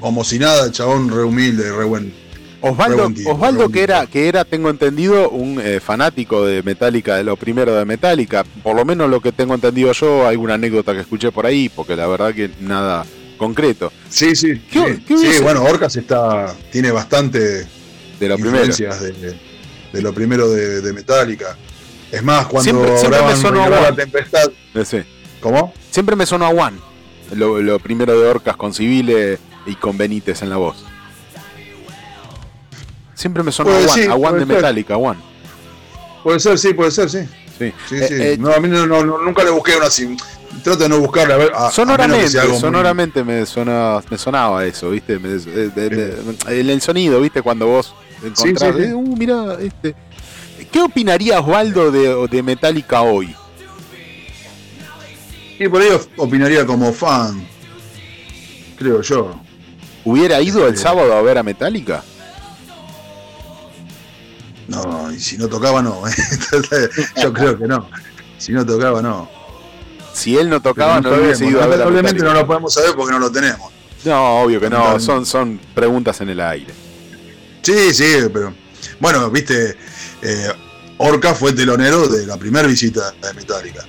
[0.04, 2.14] como si nada, chabón re humilde, re buen.
[2.60, 7.38] Osvaldo, Osvaldo que era, que era, tengo entendido, un eh, fanático de Metallica, de lo
[7.38, 8.44] primero de Metallica.
[8.62, 11.96] Por lo menos lo que tengo entendido yo, alguna anécdota que escuché por ahí, porque
[11.96, 13.06] la verdad que nada,
[13.38, 13.94] concreto.
[14.10, 14.62] Sí, sí.
[14.70, 17.66] sí, bueno, Orcas está, tiene bastante
[18.20, 19.38] de lo influencias de,
[19.94, 21.58] de, lo primero de, Metallica.
[22.12, 24.52] Es más, cuando siempre, me sonó a la tempestad.
[24.84, 24.98] Sí.
[25.40, 25.74] ¿Cómo?
[25.92, 26.78] Siempre me sonó a One.
[27.36, 30.84] Lo, primero de Orcas con Civile y con Benítez en la voz.
[33.14, 35.20] Siempre me sonó a One, a One de Metallica, One.
[36.24, 37.20] Puede ser, sí, puede ser, sí.
[37.58, 40.18] Sí, sí, eh, eh, no, a mí no, nunca le busqué una así
[40.62, 41.52] trato de no buscarle a ver.
[41.72, 42.28] sonoramente,
[42.60, 45.20] sonoramente me, me sonaba eso, ¿viste?
[46.48, 47.42] el, sonido, ¿viste?
[47.42, 47.94] Cuando vos
[48.24, 48.76] encontrás.
[48.78, 49.96] Eh, uh, mira, este.
[50.72, 53.36] ¿Qué opinaría Osvaldo de, de Metallica hoy?
[55.60, 57.46] Y por ello opinaría como fan.
[58.78, 59.40] Creo yo.
[60.06, 62.04] ¿Hubiera ido el sábado a ver a Metallica?
[64.68, 66.02] No, y si no tocaba, no.
[67.22, 67.90] yo creo que no.
[68.38, 69.30] Si no tocaba, no.
[70.14, 71.82] Si él no tocaba, no, hubiese ido a ver.
[71.82, 73.72] Obviamente no lo podemos saber porque no lo tenemos.
[74.06, 76.74] No, obvio que no, son, son preguntas en el aire.
[77.62, 78.54] Sí, sí, pero
[79.00, 79.78] bueno, viste,
[80.22, 80.52] eh,
[80.98, 83.86] Orca fue telonero de la primera visita de Metallica.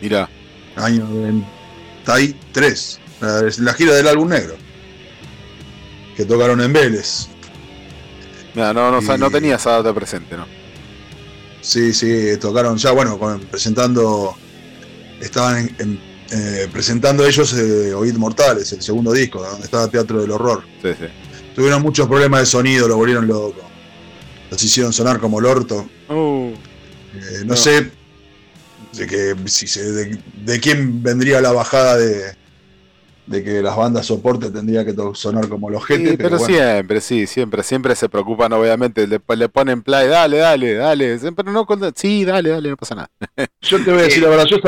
[0.00, 0.28] Mira.
[0.76, 4.61] Año 93, la, la gira del álbum negro.
[6.16, 7.28] Que tocaron en Vélez.
[8.54, 10.46] no, no, no tenía esa data presente, ¿no?
[11.60, 13.18] Sí, sí, tocaron ya, bueno,
[13.50, 14.34] presentando,
[15.20, 15.70] estaban
[16.30, 20.64] eh, presentando ellos eh, Oíd Mortales, el segundo disco, donde estaba Teatro del Horror.
[20.82, 21.06] Sí, sí.
[21.54, 23.60] Tuvieron muchos problemas de sonido, lo volvieron loco.
[24.50, 25.88] Los hicieron sonar como el orto.
[26.08, 26.52] Uh.
[27.14, 27.90] Eh, no, sé
[28.92, 32.34] de, que, si de, quién vendría la bajada de,
[33.26, 36.16] de que las bandas soporte tendría que sonar como los gente.
[36.16, 41.18] pero, siempre, sí, siempre, siempre se preocupan, obviamente, le, le ponen play, dale, dale, dale,
[41.34, 43.10] pero no sí, dale, dale, no pasa nada.
[43.60, 44.58] yo te voy a decir la verdad, yo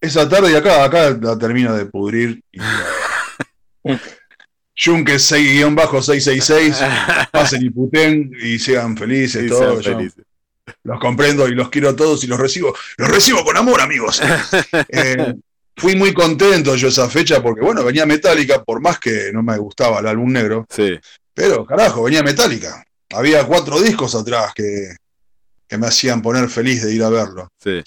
[0.00, 2.42] esa, tarde y acá, acá la termino de pudrir.
[2.52, 2.60] Y,
[4.78, 9.86] Junque 6-666, pasen y puten y sean felices todos.
[10.82, 12.74] Los comprendo y los quiero a todos y los recibo.
[12.98, 14.20] Los recibo con amor, amigos.
[14.88, 15.34] Eh,
[15.76, 19.56] fui muy contento yo esa fecha porque, bueno, venía Metallica, por más que no me
[19.58, 20.66] gustaba el álbum negro.
[20.70, 20.98] Sí.
[21.34, 22.82] Pero, carajo, venía Metallica.
[23.12, 24.96] Había cuatro discos atrás que,
[25.76, 27.50] me hacían poner feliz de ir a verlo.
[27.62, 27.82] Sí.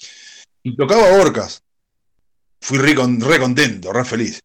[0.62, 1.62] Y tocaba Orcas.
[2.62, 4.40] Fui re, contento, re feliz.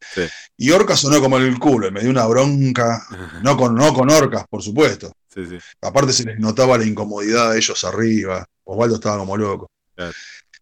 [0.57, 3.05] Y Orcas sonó como el culo, me dio una bronca.
[3.43, 5.11] No con, no con Orcas, por supuesto.
[5.27, 5.57] Sí, sí.
[5.81, 8.45] Aparte se les notaba la incomodidad de ellos arriba.
[8.63, 9.69] Osvaldo estaba como loco.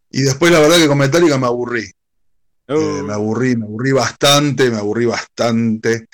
[0.10, 1.90] Y después la verdad que con Metallica me aburrí.
[2.67, 3.03] Eh, oh.
[3.03, 6.08] me aburrí, me aburrí bastante, me aburrí bastante.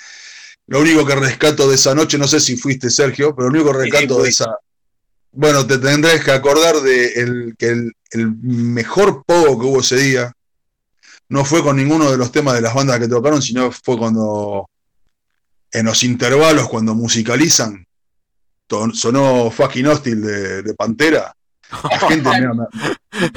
[0.66, 3.72] Lo único que rescato de esa noche, no sé si fuiste Sergio, pero lo único
[3.72, 4.56] que rescato de esa.
[5.32, 7.92] Bueno, te tendrás que acordar de el, que el,
[8.42, 10.32] mejor pogo que hubo ese día
[11.28, 14.68] no fue con ninguno de los temas de las bandas que tocaron, sino fue cuando
[15.72, 17.86] en los intervalos, cuando musicalizan,
[18.92, 21.32] sonó Fucking Hostile de, de Pantera
[21.90, 22.28] la gente,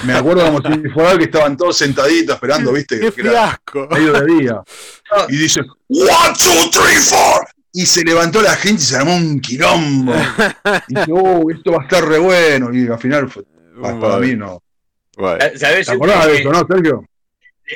[0.04, 3.00] me, acuerdo como si fuera que estaban todos sentaditos esperando, ¿viste?
[3.00, 3.88] ¡Qué fiasco!
[3.92, 4.62] Medio de día.
[5.30, 7.48] Y dice, one, two, three, four.
[7.72, 10.14] Y se levantó la gente y se armó un quilombo.
[10.88, 12.74] Y dice, oh, esto va a estar re bueno.
[12.74, 13.44] Y al final, fue,
[13.82, 14.62] para, mí no.
[15.56, 15.88] ¿Sabes?
[15.88, 17.06] ¿Te acordás de eso, no, Sergio?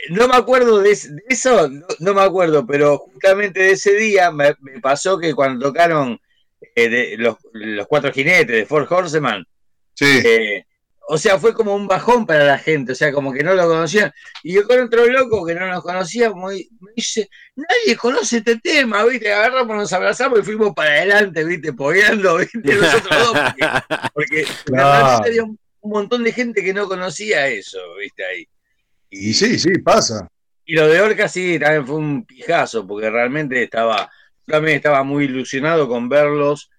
[0.09, 1.69] No me acuerdo de, eso,
[1.99, 6.19] no, me acuerdo, pero justamente de ese día me, pasó que cuando tocaron
[6.75, 9.45] eh, los, los, cuatro jinetes de Ford Horseman,
[9.97, 10.21] Sí.
[10.23, 10.63] Eh,
[11.09, 13.65] o sea, fue como un bajón para la gente, o sea, como que no lo
[13.65, 14.11] conocían.
[14.43, 19.05] Y yo con otro loco que no nos conocía, me dice, nadie conoce este tema,
[19.05, 19.31] ¿viste?
[19.31, 21.71] Agarramos, nos abrazamos y fuimos para adelante, ¿viste?
[21.71, 22.59] Pogueando, ¿viste?
[22.75, 23.37] Nosotros dos,
[24.13, 24.45] porque,
[24.77, 28.25] había un, montón de gente que no conocía eso, ¿viste?
[28.25, 28.47] Ahí.
[29.09, 30.27] Y, sí, sí, pasa.
[30.65, 34.11] Y lo de Orca sí, también fue un pijazo, porque realmente estaba,
[34.45, 36.69] también estaba muy ilusionado con verlos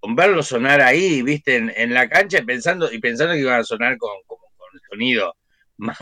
[0.00, 3.96] con verlo sonar ahí, viste, en, la cancha, pensando, y pensando que iban a sonar
[3.98, 5.34] con, con, con sonido
[5.78, 5.98] más,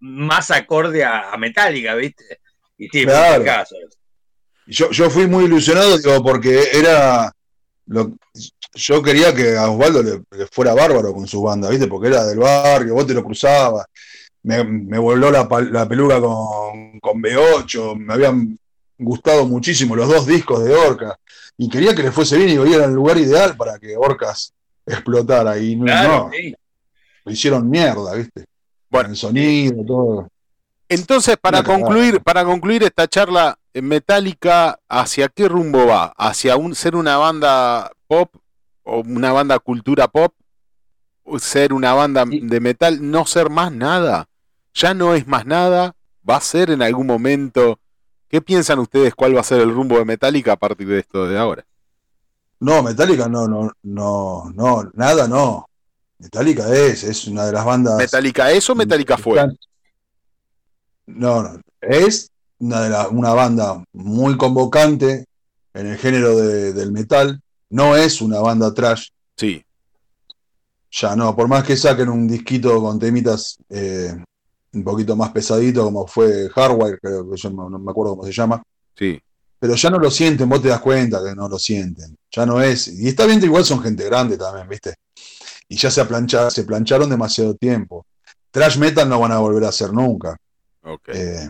[0.00, 2.40] más acorde a, Metallica, viste.
[2.76, 3.44] Y sí, claro.
[3.44, 3.76] caso.
[4.66, 7.32] Yo, yo fui muy ilusionado, digo, porque era.
[7.86, 8.16] Lo,
[8.74, 11.88] yo quería que a Osvaldo le, fuera bárbaro con su banda, ¿viste?
[11.88, 13.86] Porque era del barrio, vos te lo cruzabas.
[14.44, 18.58] Me, me voló la, la peluca con, con B8, me habían
[18.98, 21.18] gustado muchísimo los dos discos de Orca
[21.56, 24.52] y quería que le fuese bien y hoy era el lugar ideal para que Orcas
[24.86, 26.30] explotara y no,
[27.24, 28.46] lo hicieron mierda, ¿viste?
[28.90, 30.28] Bueno, el sonido, todo.
[30.88, 36.12] Entonces, para concluir, para concluir esta charla metálica, ¿hacia qué rumbo va?
[36.18, 38.34] ¿Hacia un, ser una banda pop
[38.82, 40.34] o una banda cultura pop?
[41.38, 42.98] ¿Ser una banda de metal?
[43.00, 44.28] ¿No ser más nada?
[44.74, 45.94] ¿Ya no es más nada?
[46.28, 47.78] ¿Va a ser en algún momento
[48.32, 51.28] ¿Qué piensan ustedes cuál va a ser el rumbo de Metallica a partir de esto
[51.28, 51.66] de ahora?
[52.60, 55.68] No, Metallica no, no, no, no, nada no.
[56.18, 57.98] Metallica es, es una de las bandas.
[57.98, 59.46] ¿Metallica es o Metallica fue?
[61.04, 65.26] No, no, es una, de una banda muy convocante
[65.74, 67.38] en el género del metal.
[67.68, 69.08] No es una banda trash.
[69.36, 69.62] Sí.
[70.90, 74.24] Ya no, por más que saquen un disquito con temitas eh,
[74.74, 78.32] un poquito más pesadito, como fue Hardware, creo que yo no, me acuerdo cómo se
[78.32, 78.62] llama.
[78.96, 79.20] Sí.
[79.58, 82.16] Pero ya no lo sienten, vos te das cuenta que no lo sienten.
[82.30, 82.88] Ya no es.
[82.88, 84.94] Y está bien igual son gente grande también, ¿viste?
[85.68, 86.04] Y ya se,
[86.50, 88.06] se plancharon demasiado tiempo.
[88.50, 90.36] Trash metal no van a volver a hacer nunca.
[90.82, 91.14] Okay.
[91.16, 91.48] Eh,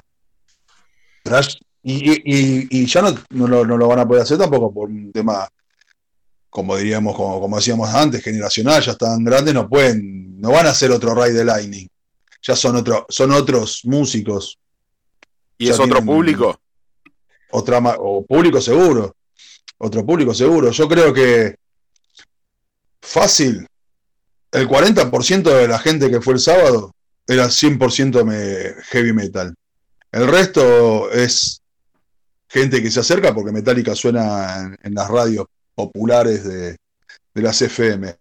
[1.22, 1.56] trash.
[1.84, 5.48] Y, ya no, no, lo, van a poder hacer tampoco por un tema,
[6.48, 10.70] como diríamos, como, como decíamos antes, generacional, ya están grandes, no pueden, no van a
[10.70, 11.88] hacer otro Ray de Lightning
[12.42, 14.58] ya son, otro, son otros músicos.
[15.58, 16.60] ¿Y es otro público?
[17.50, 19.14] Otra, o público seguro.
[19.78, 20.70] Otro público seguro.
[20.70, 21.56] Yo creo que
[23.00, 23.66] fácil.
[24.50, 26.94] El 40% de la gente que fue el sábado
[27.26, 29.54] era 100% heavy metal.
[30.10, 31.62] El resto es
[32.48, 36.76] gente que se acerca porque Metallica suena en, las radios populares de,
[37.34, 38.14] las FM.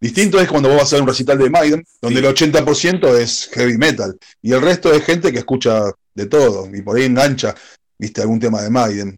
[0.00, 3.48] Distinto es cuando vos vas a ver un recital de Maiden, donde el 80% es
[3.52, 7.54] heavy metal y el resto es gente que escucha de todo y por ahí engancha,
[7.98, 9.16] viste, algún tema de Maiden,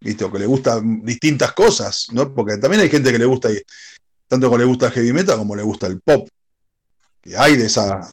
[0.00, 2.32] viste, o que le gustan distintas cosas, ¿no?
[2.34, 3.48] Porque también hay gente que le gusta,
[4.28, 6.28] tanto que le gusta el heavy metal como le gusta el pop.
[7.24, 8.08] Y hay de esa,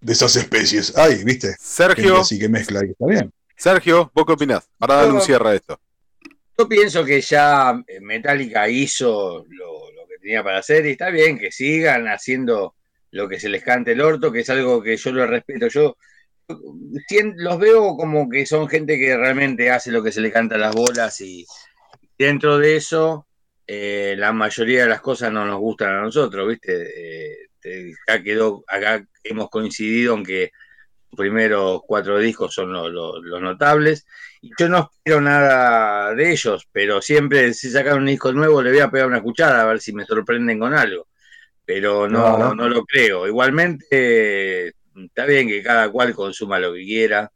[0.00, 0.96] de esas especies.
[0.96, 1.54] Hay, ¿viste?
[1.58, 2.18] Sergio.
[2.18, 3.32] Así que mezcla y está bien.
[3.56, 4.68] Sergio, ¿vos qué opinás?
[4.78, 5.80] Para darle un cierre a esto.
[6.56, 12.06] Yo pienso que ya Metallica hizo lo, tenía para hacer y está bien que sigan
[12.08, 12.74] haciendo
[13.10, 15.68] lo que se les cante el orto, que es algo que yo lo respeto.
[15.68, 15.96] Yo
[17.36, 20.58] los veo como que son gente que realmente hace lo que se le canta a
[20.58, 21.46] las bolas y
[22.18, 23.26] dentro de eso
[23.66, 27.42] eh, la mayoría de las cosas no nos gustan a nosotros, ¿viste?
[27.62, 30.52] Eh, acá quedó, acá hemos coincidido en que
[31.10, 34.06] los primeros cuatro discos son los, notables.
[34.58, 38.80] Yo no espero nada de ellos, pero siempre si sacan un disco nuevo le voy
[38.80, 41.08] a pegar una cuchara a ver si me sorprenden con algo.
[41.64, 43.26] Pero no, no, lo creo.
[43.26, 47.30] Igualmente está bien que cada cual consuma lo que quiera.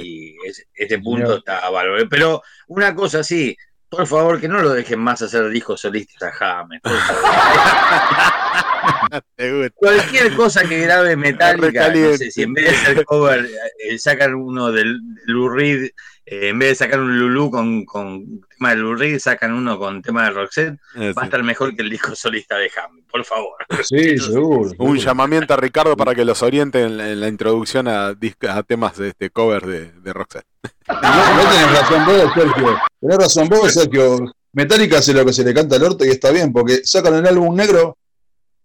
[0.00, 0.36] Y
[0.74, 2.08] ese, punto está a valor.
[2.08, 3.56] Pero una cosa sí,
[3.88, 6.80] por favor, que no lo dejen más hacer discos solistas a James.
[9.74, 14.34] Cualquier cosa que grabe Metallica, no sé, si en vez de hacer cover eh, sacan
[14.34, 15.92] uno del, del
[16.30, 20.02] eh, en vez de sacar un Lulu con, con tema de Lou sacan uno con
[20.02, 23.24] tema de Roxette, eh, va a estar mejor que el disco solista de Ham, por
[23.24, 23.56] favor.
[23.82, 24.70] Sí, seguro.
[24.78, 29.08] Un llamamiento a Ricardo para que los oriente en, la introducción a, a temas de
[29.08, 30.46] este cover de, de Roxette.
[30.88, 32.78] No, tenés razón vos, Sergio.
[33.00, 34.34] Tenés razón vos, Sergio.
[34.52, 37.26] Metallica hace lo que se le canta al orto y está bien, porque sacan el
[37.26, 37.96] álbum negro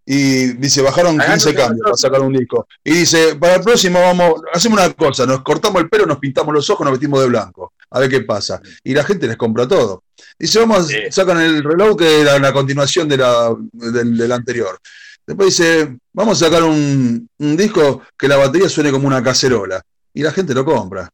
[0.05, 2.67] y dice, bajaron 15 cambios para sacar un disco.
[2.83, 6.53] Y dice, para el próximo vamos, hacemos una cosa, nos cortamos el pelo, nos pintamos
[6.53, 8.61] los ojos, nos vestimos de blanco, a ver qué pasa.
[8.83, 10.03] Y la gente les compra todo.
[10.37, 14.77] Dice, vamos, sacan el reloj que era la continuación de la, del, anterior.
[15.25, 19.81] Después dice, vamos a sacar un, disco que la batería suene como una cacerola.
[20.13, 21.09] Y la gente lo compra.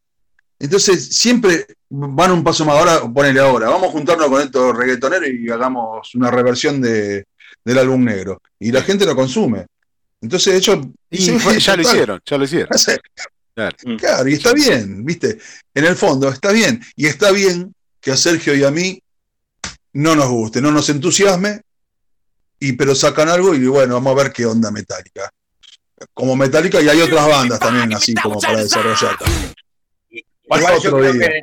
[0.58, 2.76] Entonces, siempre van un paso más.
[2.76, 7.24] Ahora, ponele ahora, vamos a juntarnos con estos reggaetoneros y hagamos una reversión de,
[7.64, 8.40] del álbum negro.
[8.58, 9.66] Y la gente lo consume.
[10.20, 10.92] Entonces, de hecho.
[11.10, 12.68] ya lo hicieron, ya lo hicieron.
[13.98, 14.26] Claro.
[14.26, 15.38] y está bien, ¿viste?
[15.74, 16.82] En el fondo, está bien.
[16.96, 19.02] Y está bien que a Sergio y a mí
[19.92, 21.60] no nos guste, no nos entusiasme,
[22.58, 25.30] y, pero sacan algo y bueno, vamos a ver qué onda Metallica.
[26.14, 29.16] Como Metallica y hay otras bandas también así como para desarrollar.
[30.80, 31.42] creo que,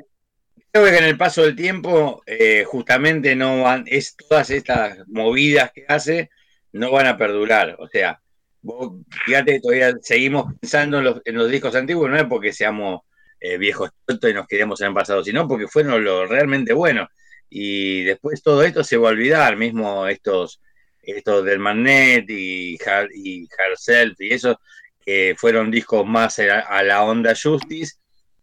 [0.73, 6.29] en el paso del tiempo, eh, justamente no van, es todas estas movidas que hace,
[6.73, 7.75] no van a perdurar.
[7.79, 8.21] O sea,
[8.61, 8.93] vos,
[9.25, 13.01] fíjate, todavía seguimos pensando en los, discos antiguos, no es porque seamos
[13.39, 17.07] eh, viejos y nos queremos en el pasado, sino porque fueron lo realmente bueno.
[17.49, 20.61] Y después todo esto se va a olvidar, mismo estos,
[21.01, 22.77] estos del Magnet y,
[23.15, 24.59] y Herself y eso,
[25.03, 27.95] que fueron discos más a, la onda Justice,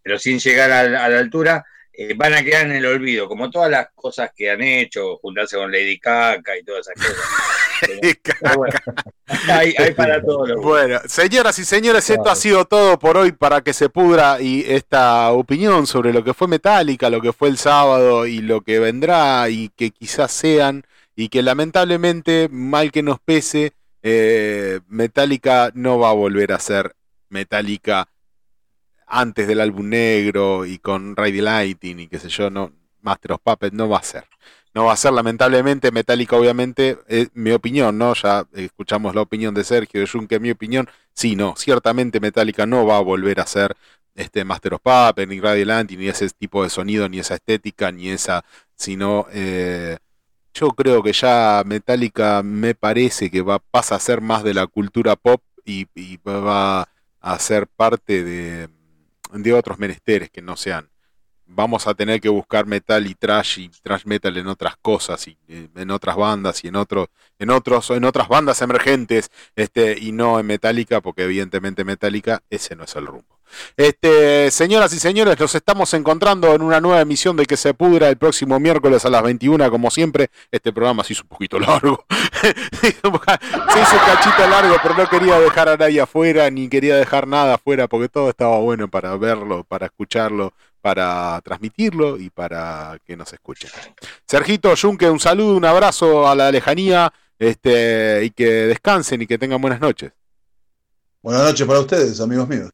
[0.03, 1.65] pero sin llegar a la altura
[1.97, 5.56] eh, van a quedar en el olvido, como todas las cosas que han hecho, juntarse
[5.56, 8.56] con Lady Caca y todas esas cosas.
[8.56, 8.78] bueno,
[9.48, 10.60] hay, para todos.
[10.60, 14.64] Bueno, señoras y señores, esto ha sido todo por hoy para que se pudra y
[14.66, 18.81] esta opinión sobre lo que fue Metallica, lo que fue el sábado y lo que
[18.81, 25.98] vendrá y que quizás sean y que lamentablemente, mal que nos pese, eh, Metallica no
[26.00, 26.97] va a volver a ser
[27.28, 28.08] Metallica
[29.07, 33.41] antes del álbum negro y con Ray Lighting y qué sé yo, no, Master of
[33.42, 34.24] Puppets no va a ser.
[34.74, 38.15] No va a ser, lamentablemente, Metallica, obviamente, es mi opinión, ¿no?
[38.15, 40.89] Ya escuchamos la opinión de Sergio, de Juncker, mi opinión.
[41.12, 43.76] Sí, no, ciertamente Metallica no va a volver a ser
[44.16, 47.92] este Master of Puppets, ni Radio Lighting, ni ese tipo de sonido, ni esa estética,
[47.92, 49.97] ni esa, sino eh,
[50.55, 54.66] yo creo que ya Metallica me parece que va, pasa a ser más de la
[54.66, 55.86] cultura pop y
[56.26, 56.89] va
[57.20, 58.68] a ser parte de,
[59.33, 60.91] de otros menesteres que no sean.
[61.47, 65.36] Vamos a tener que buscar metal y trash y trash metal en otras cosas y
[65.47, 70.12] eh, en otras bandas y en otros en otros en otras bandas emergentes, este y
[70.12, 73.34] no en Metallica porque evidentemente Metallica ese no es el rumbo.
[73.76, 78.08] Este, señoras y señores, nos estamos encontrando en una nueva emisión de Que se pudra
[78.08, 80.31] el próximo miércoles a las 21, como siempre.
[80.50, 82.05] Este programa se hizo un poquito largo.
[82.81, 87.26] se hizo un cachito largo, pero no quería dejar a nadie afuera, ni quería dejar
[87.26, 93.16] nada afuera, porque todo estaba bueno para verlo, para escucharlo, para transmitirlo y para que
[93.16, 93.70] nos escuchen.
[94.26, 99.39] Sergito, Junque, un saludo, un abrazo a la lejanía, este, y que descansen y que
[99.39, 100.12] tengan buenas noches.
[101.23, 102.70] Buenas noches para ustedes, amigos míos.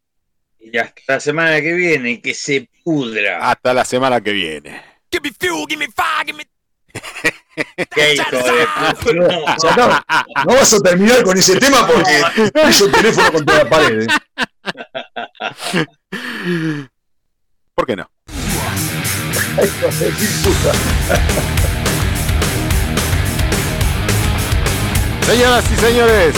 [0.61, 3.51] Y hasta la semana que viene, que se pudra.
[3.51, 4.83] Hasta la semana que viene.
[5.11, 6.45] Give me fuel, give me fire, give me.
[7.91, 8.67] ¿Qué hijo de
[9.01, 9.55] puta?
[9.57, 9.89] O sea, no,
[10.45, 12.23] no vas a terminar con ese tema porque
[12.53, 14.03] puso el teléfono contra la pared.
[14.03, 14.07] ¿eh?
[17.75, 18.11] ¿Por qué no?
[25.27, 26.35] Señoras y señores,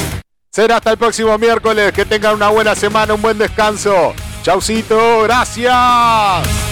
[0.55, 1.93] será hasta el próximo miércoles.
[1.93, 4.15] Que tengan una buena semana, un buen descanso.
[4.43, 6.72] Chaucito, gracias.